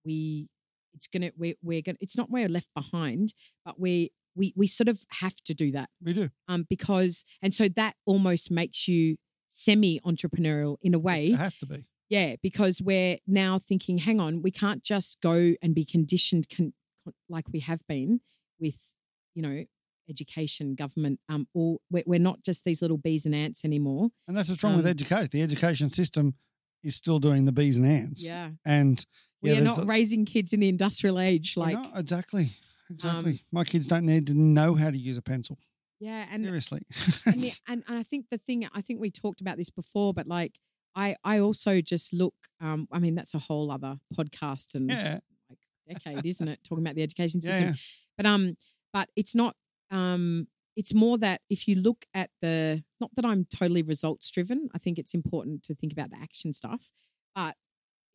[0.05, 0.49] we
[0.97, 3.33] it's gonna we're, we're gonna it's not we're left behind,
[3.65, 6.29] but we we we sort of have to do that We do.
[6.47, 9.17] um, because and so that almost makes you
[9.49, 11.85] semi entrepreneurial in a way It has to be.
[12.09, 16.73] yeah because we're now thinking hang on we can't just go and be conditioned con-
[17.03, 18.19] con- like we have been
[18.59, 18.93] with
[19.35, 19.63] you know
[20.09, 24.35] education government um or we're, we're not just these little bees and ants anymore And
[24.37, 25.29] that's what's wrong with Um, education.
[25.31, 26.35] The education system
[26.83, 28.23] is still doing the bees and ants.
[28.23, 29.03] yeah And
[29.41, 32.49] we yeah, are not a- raising kids in the industrial age like exactly.
[32.89, 33.31] Exactly.
[33.31, 35.57] Um, My kids don't need to know how to use a pencil.
[35.99, 36.81] yeah and Seriously.
[37.25, 37.35] and,
[37.67, 40.59] and and I think the thing I think we talked about this before, but like
[40.95, 42.35] I I also just look.
[42.61, 45.19] Um, I mean that's a whole other podcast and yeah.
[45.49, 46.59] like decade, isn't it?
[46.67, 47.73] Talking about the education system, yeah.
[48.17, 48.57] but um,
[48.93, 49.55] but it's not
[49.91, 50.47] um.
[50.75, 54.77] It's more that if you look at the, not that I'm totally results driven, I
[54.77, 56.91] think it's important to think about the action stuff,
[57.33, 57.55] but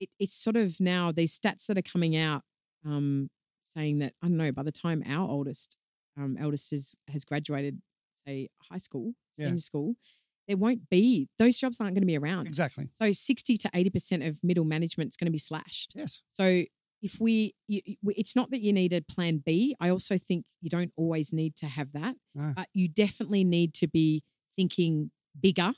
[0.02, 2.42] it, it's sort of now these stats that are coming out
[2.84, 3.30] um,
[3.62, 5.76] saying that, I don't know, by the time our oldest,
[6.18, 7.80] um, eldest is, has graduated,
[8.26, 9.46] say, high school, Yeah.
[9.46, 9.94] senior school,
[10.48, 12.46] there won't be, those jobs aren't going to be around.
[12.48, 12.88] Exactly.
[13.00, 15.92] So 60 to 80% of middle management is going to be slashed.
[15.94, 16.22] Yes.
[16.30, 16.64] So
[17.00, 19.76] if we, you, it's not that you need a plan B.
[19.80, 22.52] I also think you don't always need to have that, No.
[22.56, 24.24] but you definitely need to be
[24.56, 25.72] thinking bigger,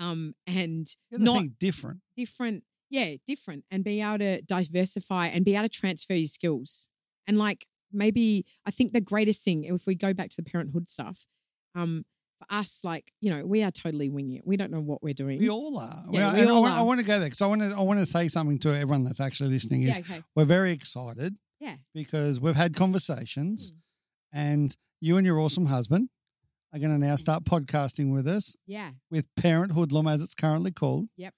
[0.00, 2.00] um, and You have to not think different.
[2.16, 2.64] different.
[2.90, 6.88] Yeah, different, and be able to diversify and be able to transfer your skills.
[7.26, 10.88] And like maybe I think the greatest thing, if we go back to the parenthood
[10.88, 11.26] stuff,
[11.74, 12.04] um,
[12.38, 14.46] for us, like you know, we are totally winging it.
[14.46, 15.38] We don't know what we're doing.
[15.40, 16.04] We all are.
[16.10, 17.74] Yeah, we and I all want- I want to go there because I want to.
[17.76, 19.82] I want to say something to everyone that's actually listening.
[19.82, 20.22] Is yeah, okay.
[20.36, 21.76] we're very excited Yeah.
[21.94, 22.76] because we've had Mm.
[22.76, 23.72] conversations,
[24.32, 26.08] and you and your awesome husband
[26.72, 28.92] are going to now start podcasting with us Yeah.
[29.10, 31.08] with Parenthood Hoodlum, as it's currently called.
[31.16, 31.34] Yep.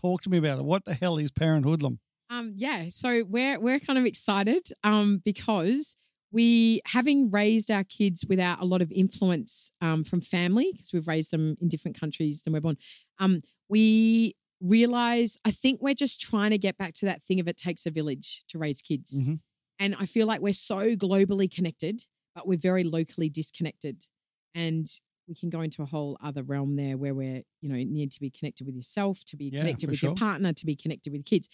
[0.00, 0.64] Talk to me about it.
[0.64, 1.98] What the hell is Parent Hoodlum?
[2.30, 5.96] Um, yeah, so we're we're kind of excited um, because
[6.30, 11.08] we having raised our kids without a lot of influence um, from family because we've
[11.08, 12.76] raised them in different countries than we're born.
[13.18, 17.48] Um, we realize I think we're just trying to get back to that thing of
[17.48, 19.40] it takes a village to raise kids, Mhm.
[19.78, 22.02] and I feel like we're so globally connected,
[22.34, 24.06] but we're very locally disconnected,
[24.54, 24.86] and
[25.28, 28.20] we can go into a whole other realm there where we're you know need to
[28.20, 30.10] be connected with yourself, to be Yeah, connected with sure.
[30.10, 31.48] your partner, to be connected with kids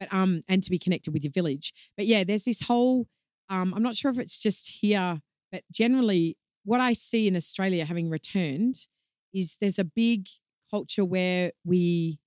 [0.00, 3.06] but um and to be connected with your village but yeah there's this whole
[3.50, 5.20] um i'm not sure if it's just here
[5.52, 8.86] but generally what i see in australia having returned
[9.34, 10.26] is there's a big
[10.70, 12.18] culture where we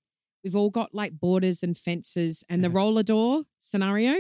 [0.44, 4.14] we've all got like borders and fences and the roller door scenario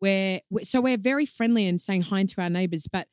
[0.00, 3.08] where so we're very friendly and saying hi to our neighbors but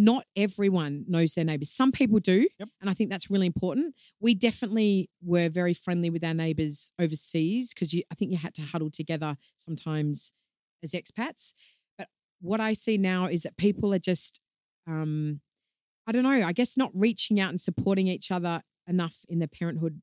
[0.00, 2.68] not everyone knows their neighbors some people do Yep.
[2.80, 7.74] and i think that's really important we definitely were very friendly with our neighbors overseas
[7.74, 10.32] because I think you had to huddle together sometimes
[10.82, 11.54] as expats.
[11.96, 12.08] But
[12.40, 14.40] what I see now is that people are just,
[14.86, 15.40] um,
[16.06, 19.48] I don't know, I guess not reaching out and supporting each other enough in the
[19.48, 20.00] parenthood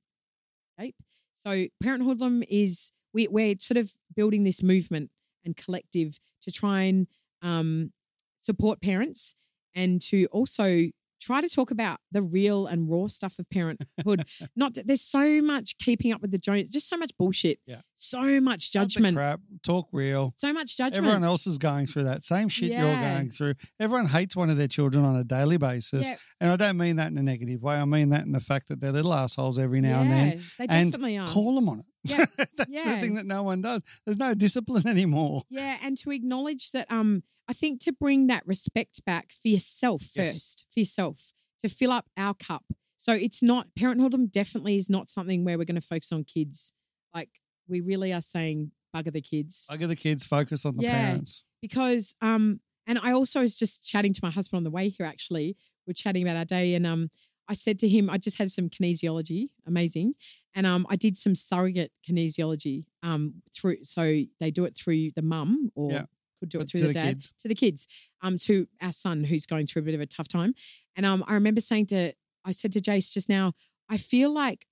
[0.80, 0.96] shape.
[1.34, 5.12] So parenthoodlum is we, we're sort of building this movement
[5.44, 7.08] and collective to try and
[7.42, 7.92] um,
[8.40, 9.36] support parents
[9.76, 10.86] and to also
[11.22, 14.24] try to talk about the real and raw stuff of parenthood.
[14.56, 17.58] Not there's so much keeping up with the Jones, just so much bullshit.
[17.66, 17.82] Yeah.
[17.96, 19.16] So much judgment.
[19.16, 19.40] crap.
[19.64, 20.34] Talk real.
[20.38, 20.98] So much judgment.
[20.98, 23.56] Everyone else is going through that same shit you're going through.
[23.80, 26.10] Everyone hates one of their children on a daily basis.
[26.12, 26.18] Yeah.
[26.42, 27.76] And I don't mean that in a negative way.
[27.76, 30.28] I mean that in the fact that they're little assholes every now and then.
[30.28, 31.28] Yeah, They and definitely are.
[31.30, 31.86] Call them on it.
[32.04, 32.26] Yeah.
[32.58, 32.96] That's Yeah.
[32.96, 33.82] the thing that no one does.
[34.06, 35.42] There's no discipline anymore.
[35.50, 40.02] Yeah, and to acknowledge that um I think to bring that respect back for yourself
[40.16, 40.34] Yes.
[40.34, 41.34] first, for yourself,
[41.64, 42.66] to fill up our cup.
[42.98, 46.74] So it's not parenthood definitely is not something where we're going to focus on kids.
[47.14, 47.30] Like
[47.68, 49.68] we really are saying bugger the kids.
[49.70, 50.92] I get the kids focus on the Yeah.
[50.92, 51.44] parents.
[51.62, 55.06] because um and I also was just chatting to my husband on the way here
[55.06, 55.56] actually.
[55.88, 57.12] We're chatting about our day and um
[57.48, 60.14] I said to him I just had some kinesiology, amazing.
[60.56, 65.22] And um I did some surrogate kinesiology um through so they do it through the
[65.22, 66.06] mum or Yeah.
[66.40, 67.32] Could do it through to the, dad kids.
[67.40, 67.88] to the kids
[68.22, 70.54] um to our son who's going through a bit of a tough time.
[70.96, 72.14] And um I remember saying to
[72.44, 73.54] I said to Jace just now
[73.90, 74.66] I feel like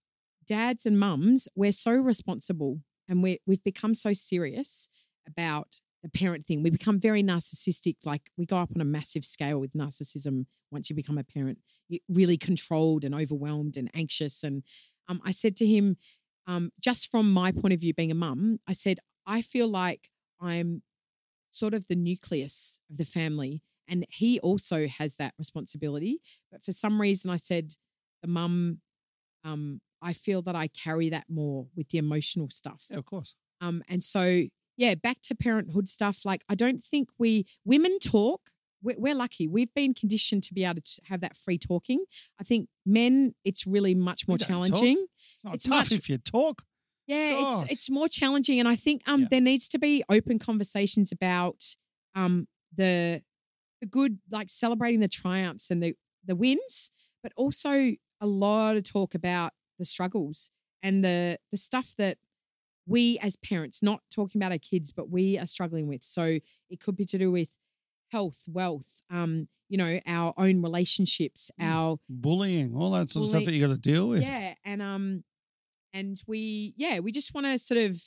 [0.46, 4.90] dads and mums we're so responsible and we we've become so serious
[5.28, 6.62] about the parent thing.
[6.62, 7.96] We become very narcissistic.
[8.06, 11.60] Like we go up on a massive scale with narcissism once you become a parent.
[11.88, 14.44] You're really controlled and overwhelmed and anxious.
[14.44, 14.64] And
[15.08, 15.98] um, I said to him,
[16.46, 20.10] um, just from my point of view, being a mum, I said, I feel like
[20.42, 20.84] I'm
[21.54, 23.62] sort of the nucleus of the family.
[23.88, 26.20] And he also has that responsibility.
[26.52, 27.74] But for some reason, I said,
[28.22, 28.80] the mum,
[29.44, 32.86] um, I feel that I carry that more with the emotional stuff.
[32.90, 33.36] Yeah, of course.
[33.62, 34.44] Um, and so,
[34.78, 36.26] yeah, back to parenthood stuff.
[36.26, 38.50] Like, I don't think we women talk.
[38.82, 39.48] We're, we're lucky.
[39.48, 42.04] We've been conditioned to be able to have that free talking.
[42.40, 44.68] I think men, it's really much more don't talk.
[44.70, 45.06] challenging.
[45.36, 46.64] It's not It's tough much- if you talk.
[47.08, 47.64] Yeah, God.
[47.64, 49.28] it's it's more challenging, and I think um Yeah.
[49.30, 51.76] there needs to be open conversations about
[52.16, 53.24] um the
[53.82, 56.90] the good, like celebrating the triumphs and the the wins,
[57.22, 57.72] but also
[58.22, 60.52] a lot of talk about the struggles
[60.82, 62.18] and the the stuff that
[62.86, 66.04] we as parents, not talking about our kids, but we are struggling with.
[66.04, 66.40] So
[66.70, 67.56] it could be to do with
[68.12, 71.66] health, wealth, um, you know, our own relationships, Mm.
[71.66, 74.22] our Bullying, all that sort of stuff that you got to deal with.
[74.22, 75.24] yeah, and um,
[75.94, 78.02] and we yeah we just want to sort of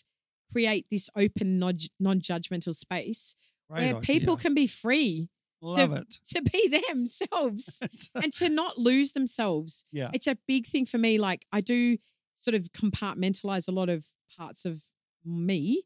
[0.52, 3.34] create this open, non judgmental space
[3.70, 4.00] Great where idea.
[4.00, 5.28] people can be free
[5.60, 6.14] love it.
[6.34, 7.82] to be themselves
[8.14, 9.84] and to not lose themselves.
[9.90, 11.18] yeah, It's a big thing for me.
[11.18, 11.96] Like I do
[12.34, 14.06] sort of compartmentalize a lot of
[14.38, 14.82] parts of
[15.24, 15.82] me.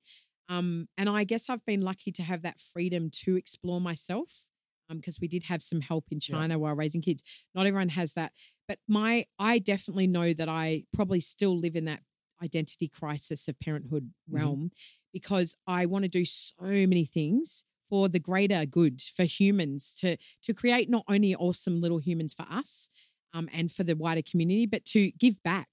[0.48, 4.49] Um, and I guess I've been lucky to have that freedom to explore myself.
[4.90, 6.36] Um, because we did have some help in Yeah.
[6.36, 7.22] China while raising kids.
[7.54, 8.32] Not everyone has that.
[8.68, 12.02] But my I definitely know that I probably still live in that
[12.42, 14.34] identity crisis of parenthood Mhm.
[14.34, 14.70] realm
[15.12, 20.16] because I want to do so many things for the greater good for humans to
[20.42, 22.88] to create not only awesome little humans for us
[23.32, 25.68] um, and for the wider community, but to give back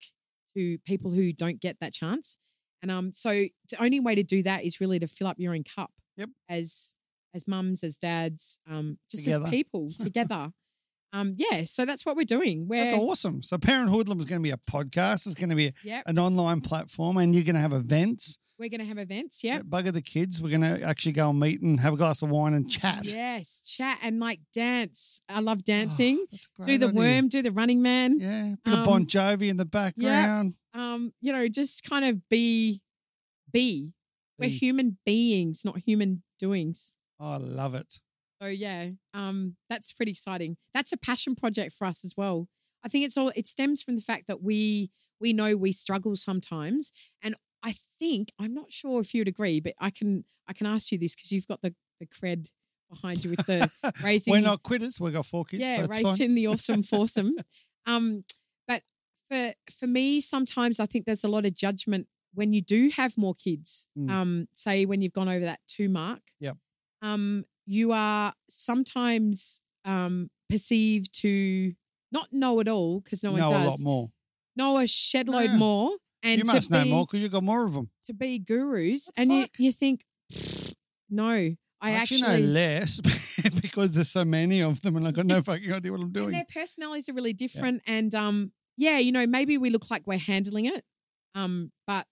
[0.56, 2.38] to people who don't get that chance.
[2.82, 3.30] And um, so
[3.70, 5.92] the only way to do that is really to fill up your own cup.
[6.18, 6.30] Yep.
[6.50, 6.94] As
[7.34, 9.46] as mums, as dads, um, just Together.
[9.46, 10.52] as people together.
[11.14, 11.64] um, yeah.
[11.66, 12.68] So that's what we're doing.
[12.68, 13.44] We're that's awesome.
[13.44, 15.26] So Parent Hoodlum is going to be a podcast.
[15.26, 16.04] It's going to be Yep.
[16.08, 18.38] an online platform, and you're going to have events.
[18.60, 19.44] We're going to have events.
[19.44, 19.66] Yep.
[19.66, 20.42] Bugger the kids.
[20.42, 23.06] We're going to actually go and meet and have a glass of wine and chat.
[23.06, 25.22] Yes, chat and like dance.
[25.30, 26.26] I love dancing.
[26.60, 27.00] Oh, do the idea.
[27.00, 28.20] worm, do the running man.
[28.20, 30.56] Yeah, bit Um, of Bon Jovi in the background.
[30.74, 32.82] Um, you know, just kind of be,
[33.52, 33.94] be.
[34.40, 36.94] We're human beings, not human doings.
[37.20, 38.00] Oh, I love it.
[38.42, 40.58] So yeah, um, that's pretty exciting.
[40.74, 42.48] That's a passion project for us as well.
[42.84, 46.16] I think it's all it stems from the fact that we we know we struggle
[46.16, 46.92] sometimes,
[47.24, 50.92] and I think I'm not sure if you'd agree, but I can I can ask
[50.92, 52.50] you this because you've got the the cred
[52.90, 53.70] behind you with the
[54.04, 54.32] raising.
[54.32, 55.00] We're not quitters.
[55.00, 55.64] We've got four kids.
[55.64, 56.36] yeah, raised fine.
[56.36, 57.36] the awesome foursome.
[57.86, 58.24] um,
[58.68, 58.84] but
[59.28, 63.18] for for me, sometimes I think there's a lot of judgment when you do have
[63.18, 63.88] more kids.
[63.98, 64.12] Mm.
[64.12, 66.22] Um, say when you've gone over that two mark.
[66.40, 66.58] Yep.
[67.02, 71.74] Um, you are sometimes um perceived to
[72.12, 73.84] not know it all because no one know a lot does.
[73.84, 74.10] more.
[74.56, 75.58] Know a shed load No.
[75.58, 75.92] more,
[76.24, 77.90] and you must be know more because you've got more of them.
[78.08, 79.60] to be gurus, and you fuck?
[79.60, 80.04] you think,
[81.10, 81.28] no,
[81.82, 83.02] I actually, actually know less
[83.62, 86.14] because there's so many of them, and I've got no fucking idea what I'm and
[86.14, 86.32] doing.
[86.32, 90.18] their personalities are really different and um yeah you know maybe we look like we're
[90.18, 90.84] handling it
[91.36, 92.06] um but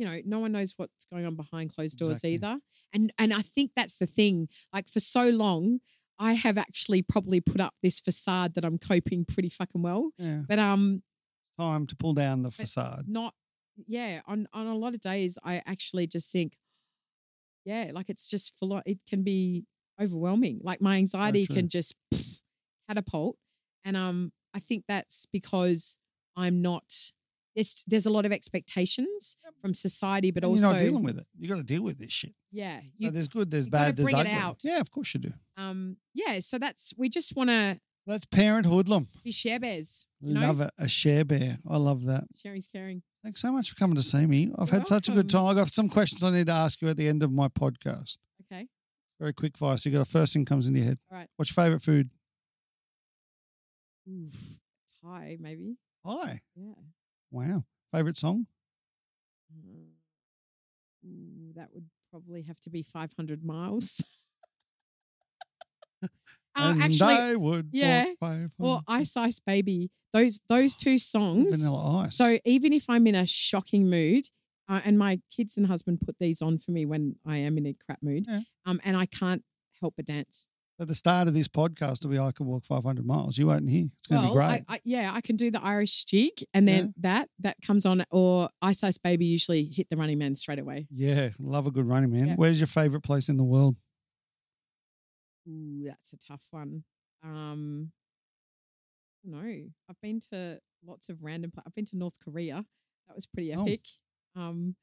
[0.00, 2.34] you know no one knows what's going on behind closed doors Exactly.
[2.34, 2.58] either.
[2.94, 5.80] And and i think that's the thing like for so long
[6.18, 10.10] i have actually probably put up this facade that i'm coping pretty fucking well.
[10.18, 11.02] Yeah, but um
[11.58, 13.04] time to pull down the facade.
[13.06, 13.34] not
[13.86, 16.54] yeah on on a lot of days i actually just think
[17.64, 19.64] yeah like it's just full on it can be
[20.00, 20.60] overwhelming.
[20.62, 21.94] Like my anxiety can just
[22.88, 23.36] catapult.
[23.84, 25.96] And um i think that's because
[26.36, 27.12] i'm not
[27.54, 31.18] it's there's a lot of expectations from society but and also you're not dealing with
[31.18, 31.26] it.
[31.38, 32.34] You got to deal with this shit.
[32.52, 34.30] yeah So there's good, there's you bad, there's ugly.
[34.32, 34.58] out.
[34.62, 35.30] Yeah, of course you do.
[35.56, 39.08] um yeah so that's we just want to That's parent hoodlum.
[39.24, 40.40] be share bears you know?
[40.40, 40.70] Love it.
[40.78, 41.58] A share bear.
[41.68, 42.24] I love that.
[42.36, 44.50] sharing's caring Thanks so much for coming to see me.
[44.58, 45.44] I've You're had such a good time.
[45.46, 48.16] I've got some questions I need to ask you at the end of my podcast.
[48.42, 48.66] okay
[49.20, 49.76] Very quick fire.
[49.76, 50.98] So you got a first thing comes in your head.
[51.10, 51.28] All right.
[51.36, 52.10] What's your favorite food?
[54.08, 54.58] Oof.
[55.02, 56.40] Thai maybe Hi.
[56.56, 56.72] yeah
[57.30, 57.64] Wow.
[57.92, 58.46] Favorite song?
[61.06, 61.54] Mm.
[61.56, 64.04] That would probably have to be 500 miles.
[66.02, 66.08] uh,
[66.56, 67.70] and actually, I would.
[67.72, 68.04] yeah.
[68.18, 69.90] 500 or Ice Ice Baby.
[70.12, 71.50] Those those two songs.
[71.50, 72.16] Vanilla Ice.
[72.16, 74.24] So even if I'm in a shocking mood,
[74.68, 77.66] uh, and my kids and husband put these on for me when I am in
[77.66, 78.40] a crap mood, Yeah.
[78.66, 79.44] um, and I can't
[79.80, 80.48] help but dance.
[80.80, 83.36] At the start of this podcast will be I could walk 500 miles.
[83.36, 83.86] You won't hear.
[83.98, 84.64] It's going to well, be great.
[84.68, 86.92] I, I, yeah, I can do the Irish jig, and then Yeah.
[87.12, 90.86] that that comes on, or Ice Ice Baby usually hit the running man straight away.
[90.90, 92.28] yeah, love a good running man.
[92.28, 92.34] Yeah.
[92.36, 93.76] Where's your favorite place in the world?
[95.48, 96.84] Ooh, that's a tough one.
[97.22, 97.92] Um,
[99.24, 99.38] no,
[99.88, 101.50] I've been to lots of random.
[101.50, 102.64] Pla- I've been to North Korea.
[103.08, 103.62] That was pretty Oh.
[103.62, 103.82] epic.
[104.36, 104.76] Um,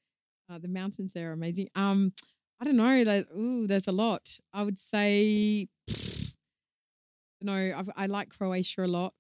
[0.49, 1.69] uh, the mountains there are amazing.
[1.76, 2.14] Um,
[2.60, 3.02] I don't know.
[3.03, 4.40] Like, ooh, there's a lot.
[4.53, 5.68] I would say,
[7.41, 9.14] no, I've, I like Croatia a lot.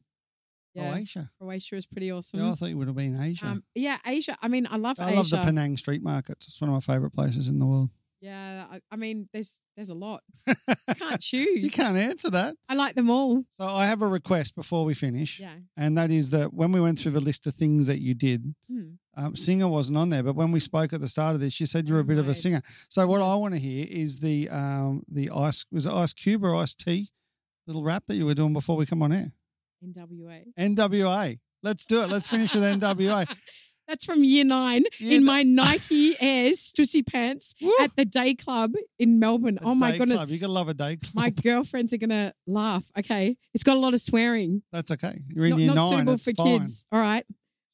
[0.73, 0.91] Yeah.
[0.91, 1.29] Croatia.
[1.41, 2.39] Croatia is pretty awesome.
[2.39, 3.47] Yeah, I thought you would have been Asia.
[3.47, 4.37] um, yeah, Asia.
[4.41, 5.15] I mean, I love I Asia.
[5.15, 6.47] love the Penang street markets.
[6.47, 7.89] It's one of my favourite places in the world.
[8.21, 10.21] yeah, I, I mean, there's there's a lot.
[10.89, 11.63] You can't choose.
[11.63, 12.55] you can't answer that.
[12.69, 13.43] I like them all.
[13.51, 15.53] So I have a request before we finish, Yeah.
[15.75, 18.55] and that is that when we went through the list of things that you did,
[18.69, 18.91] Hmm.
[19.17, 20.23] um, singer wasn't on there.
[20.23, 22.17] But when we spoke at the start of this, you said you were a bit
[22.19, 22.61] of a singer.
[22.89, 26.43] So what I want to hear is the um, the ice was it Ice Cube
[26.45, 27.09] or Ice-T
[27.67, 29.25] little rap that you were doing before we come on air.
[29.85, 30.43] NWA.
[30.57, 31.39] NWA.
[31.63, 32.09] Let's do it.
[32.09, 33.27] Let's finish with NWA.
[33.87, 37.71] That's from year nine Yeah, in my Nike Air Stussy pants Woo.
[37.79, 39.59] at the day club in Melbourne.
[39.61, 40.17] oh my goodness.
[40.17, 40.29] club.
[40.29, 41.11] You gotta love a day club.
[41.15, 42.85] My girlfriends are gonna laugh.
[42.99, 44.61] Okay, it's got a lot of swearing.
[44.73, 45.19] That's okay.
[45.33, 45.89] You're in Not, year not nine.
[45.91, 46.59] suitable That's for fine.
[46.59, 46.85] kids.
[46.91, 47.25] All right,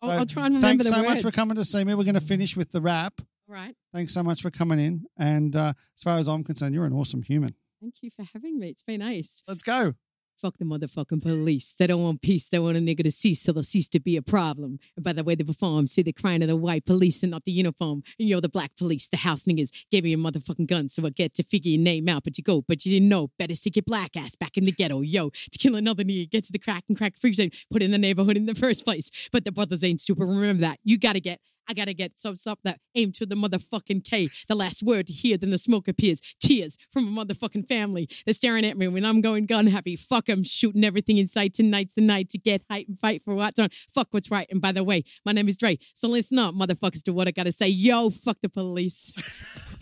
[0.04, 1.24] I'll, So I'll try and remember Thanks the so words.
[1.24, 1.96] much for coming to see me.
[1.96, 3.14] We're going to finish with the rap.
[3.50, 5.06] All right, Thanks so much for coming in.
[5.18, 7.56] And uh, as far as I'm concerned, you're an awesome human.
[7.84, 8.70] Thank you for having me.
[8.70, 9.44] It's been ace.
[9.46, 9.94] Let's go.
[10.38, 11.76] Fuck the motherfucking police.
[11.76, 12.50] They don't want peace.
[12.50, 14.80] They want a nigga to cease so they'll cease to be a problem.
[14.96, 17.44] And by the way they perform, see the crying of the white police and not
[17.44, 18.02] the uniform.
[18.18, 21.10] And you're the black police, the house niggas gave you a motherfucking gun so I
[21.10, 22.24] get to figure your name out.
[22.24, 23.32] But you go, but you didn't know.
[23.38, 25.30] Better stick your black ass back in the ghetto, yo.
[25.30, 27.98] To kill another nigga, get to the crack and crack free zone, put in the
[27.98, 29.12] neighborhood in the first place.
[29.32, 30.26] But the brothers ain't stupid.
[30.26, 30.80] Remember that.
[30.84, 34.28] You gotta get I gotta get some stuff that aim to the motherfucking K.
[34.48, 36.20] The last word to hear, then the smoke appears.
[36.42, 38.10] Tears from a motherfucking family.
[38.26, 39.96] They're staring at me when I'm going gun happy.
[39.96, 41.54] Fuck 'em, shooting everything in sight.
[41.54, 43.70] Tonight's the night to get hype and fight for what's on.
[43.94, 44.48] Fuck what's right.
[44.50, 45.78] And by the way, my name is Dre.
[45.94, 47.68] So listen up, motherfuckers, to what I gotta say.
[47.68, 49.12] Yo, fuck the police.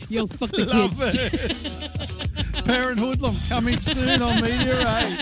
[0.10, 1.80] Yo, fuck the Love kids.
[1.84, 2.66] it.
[2.66, 5.18] Parent Hoodlum coming soon on Media 8.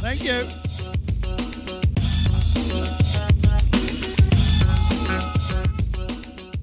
[0.00, 0.69] Thank you.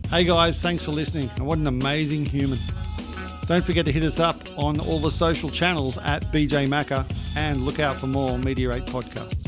[0.09, 1.29] Hey guys, thanks for listening.
[1.35, 2.57] And what an amazing human.
[3.45, 7.05] Don't forget to hit us up on all the social channels at BJ Macca
[7.35, 8.37] and look out for more
[8.71, 9.46] 8 podcasts.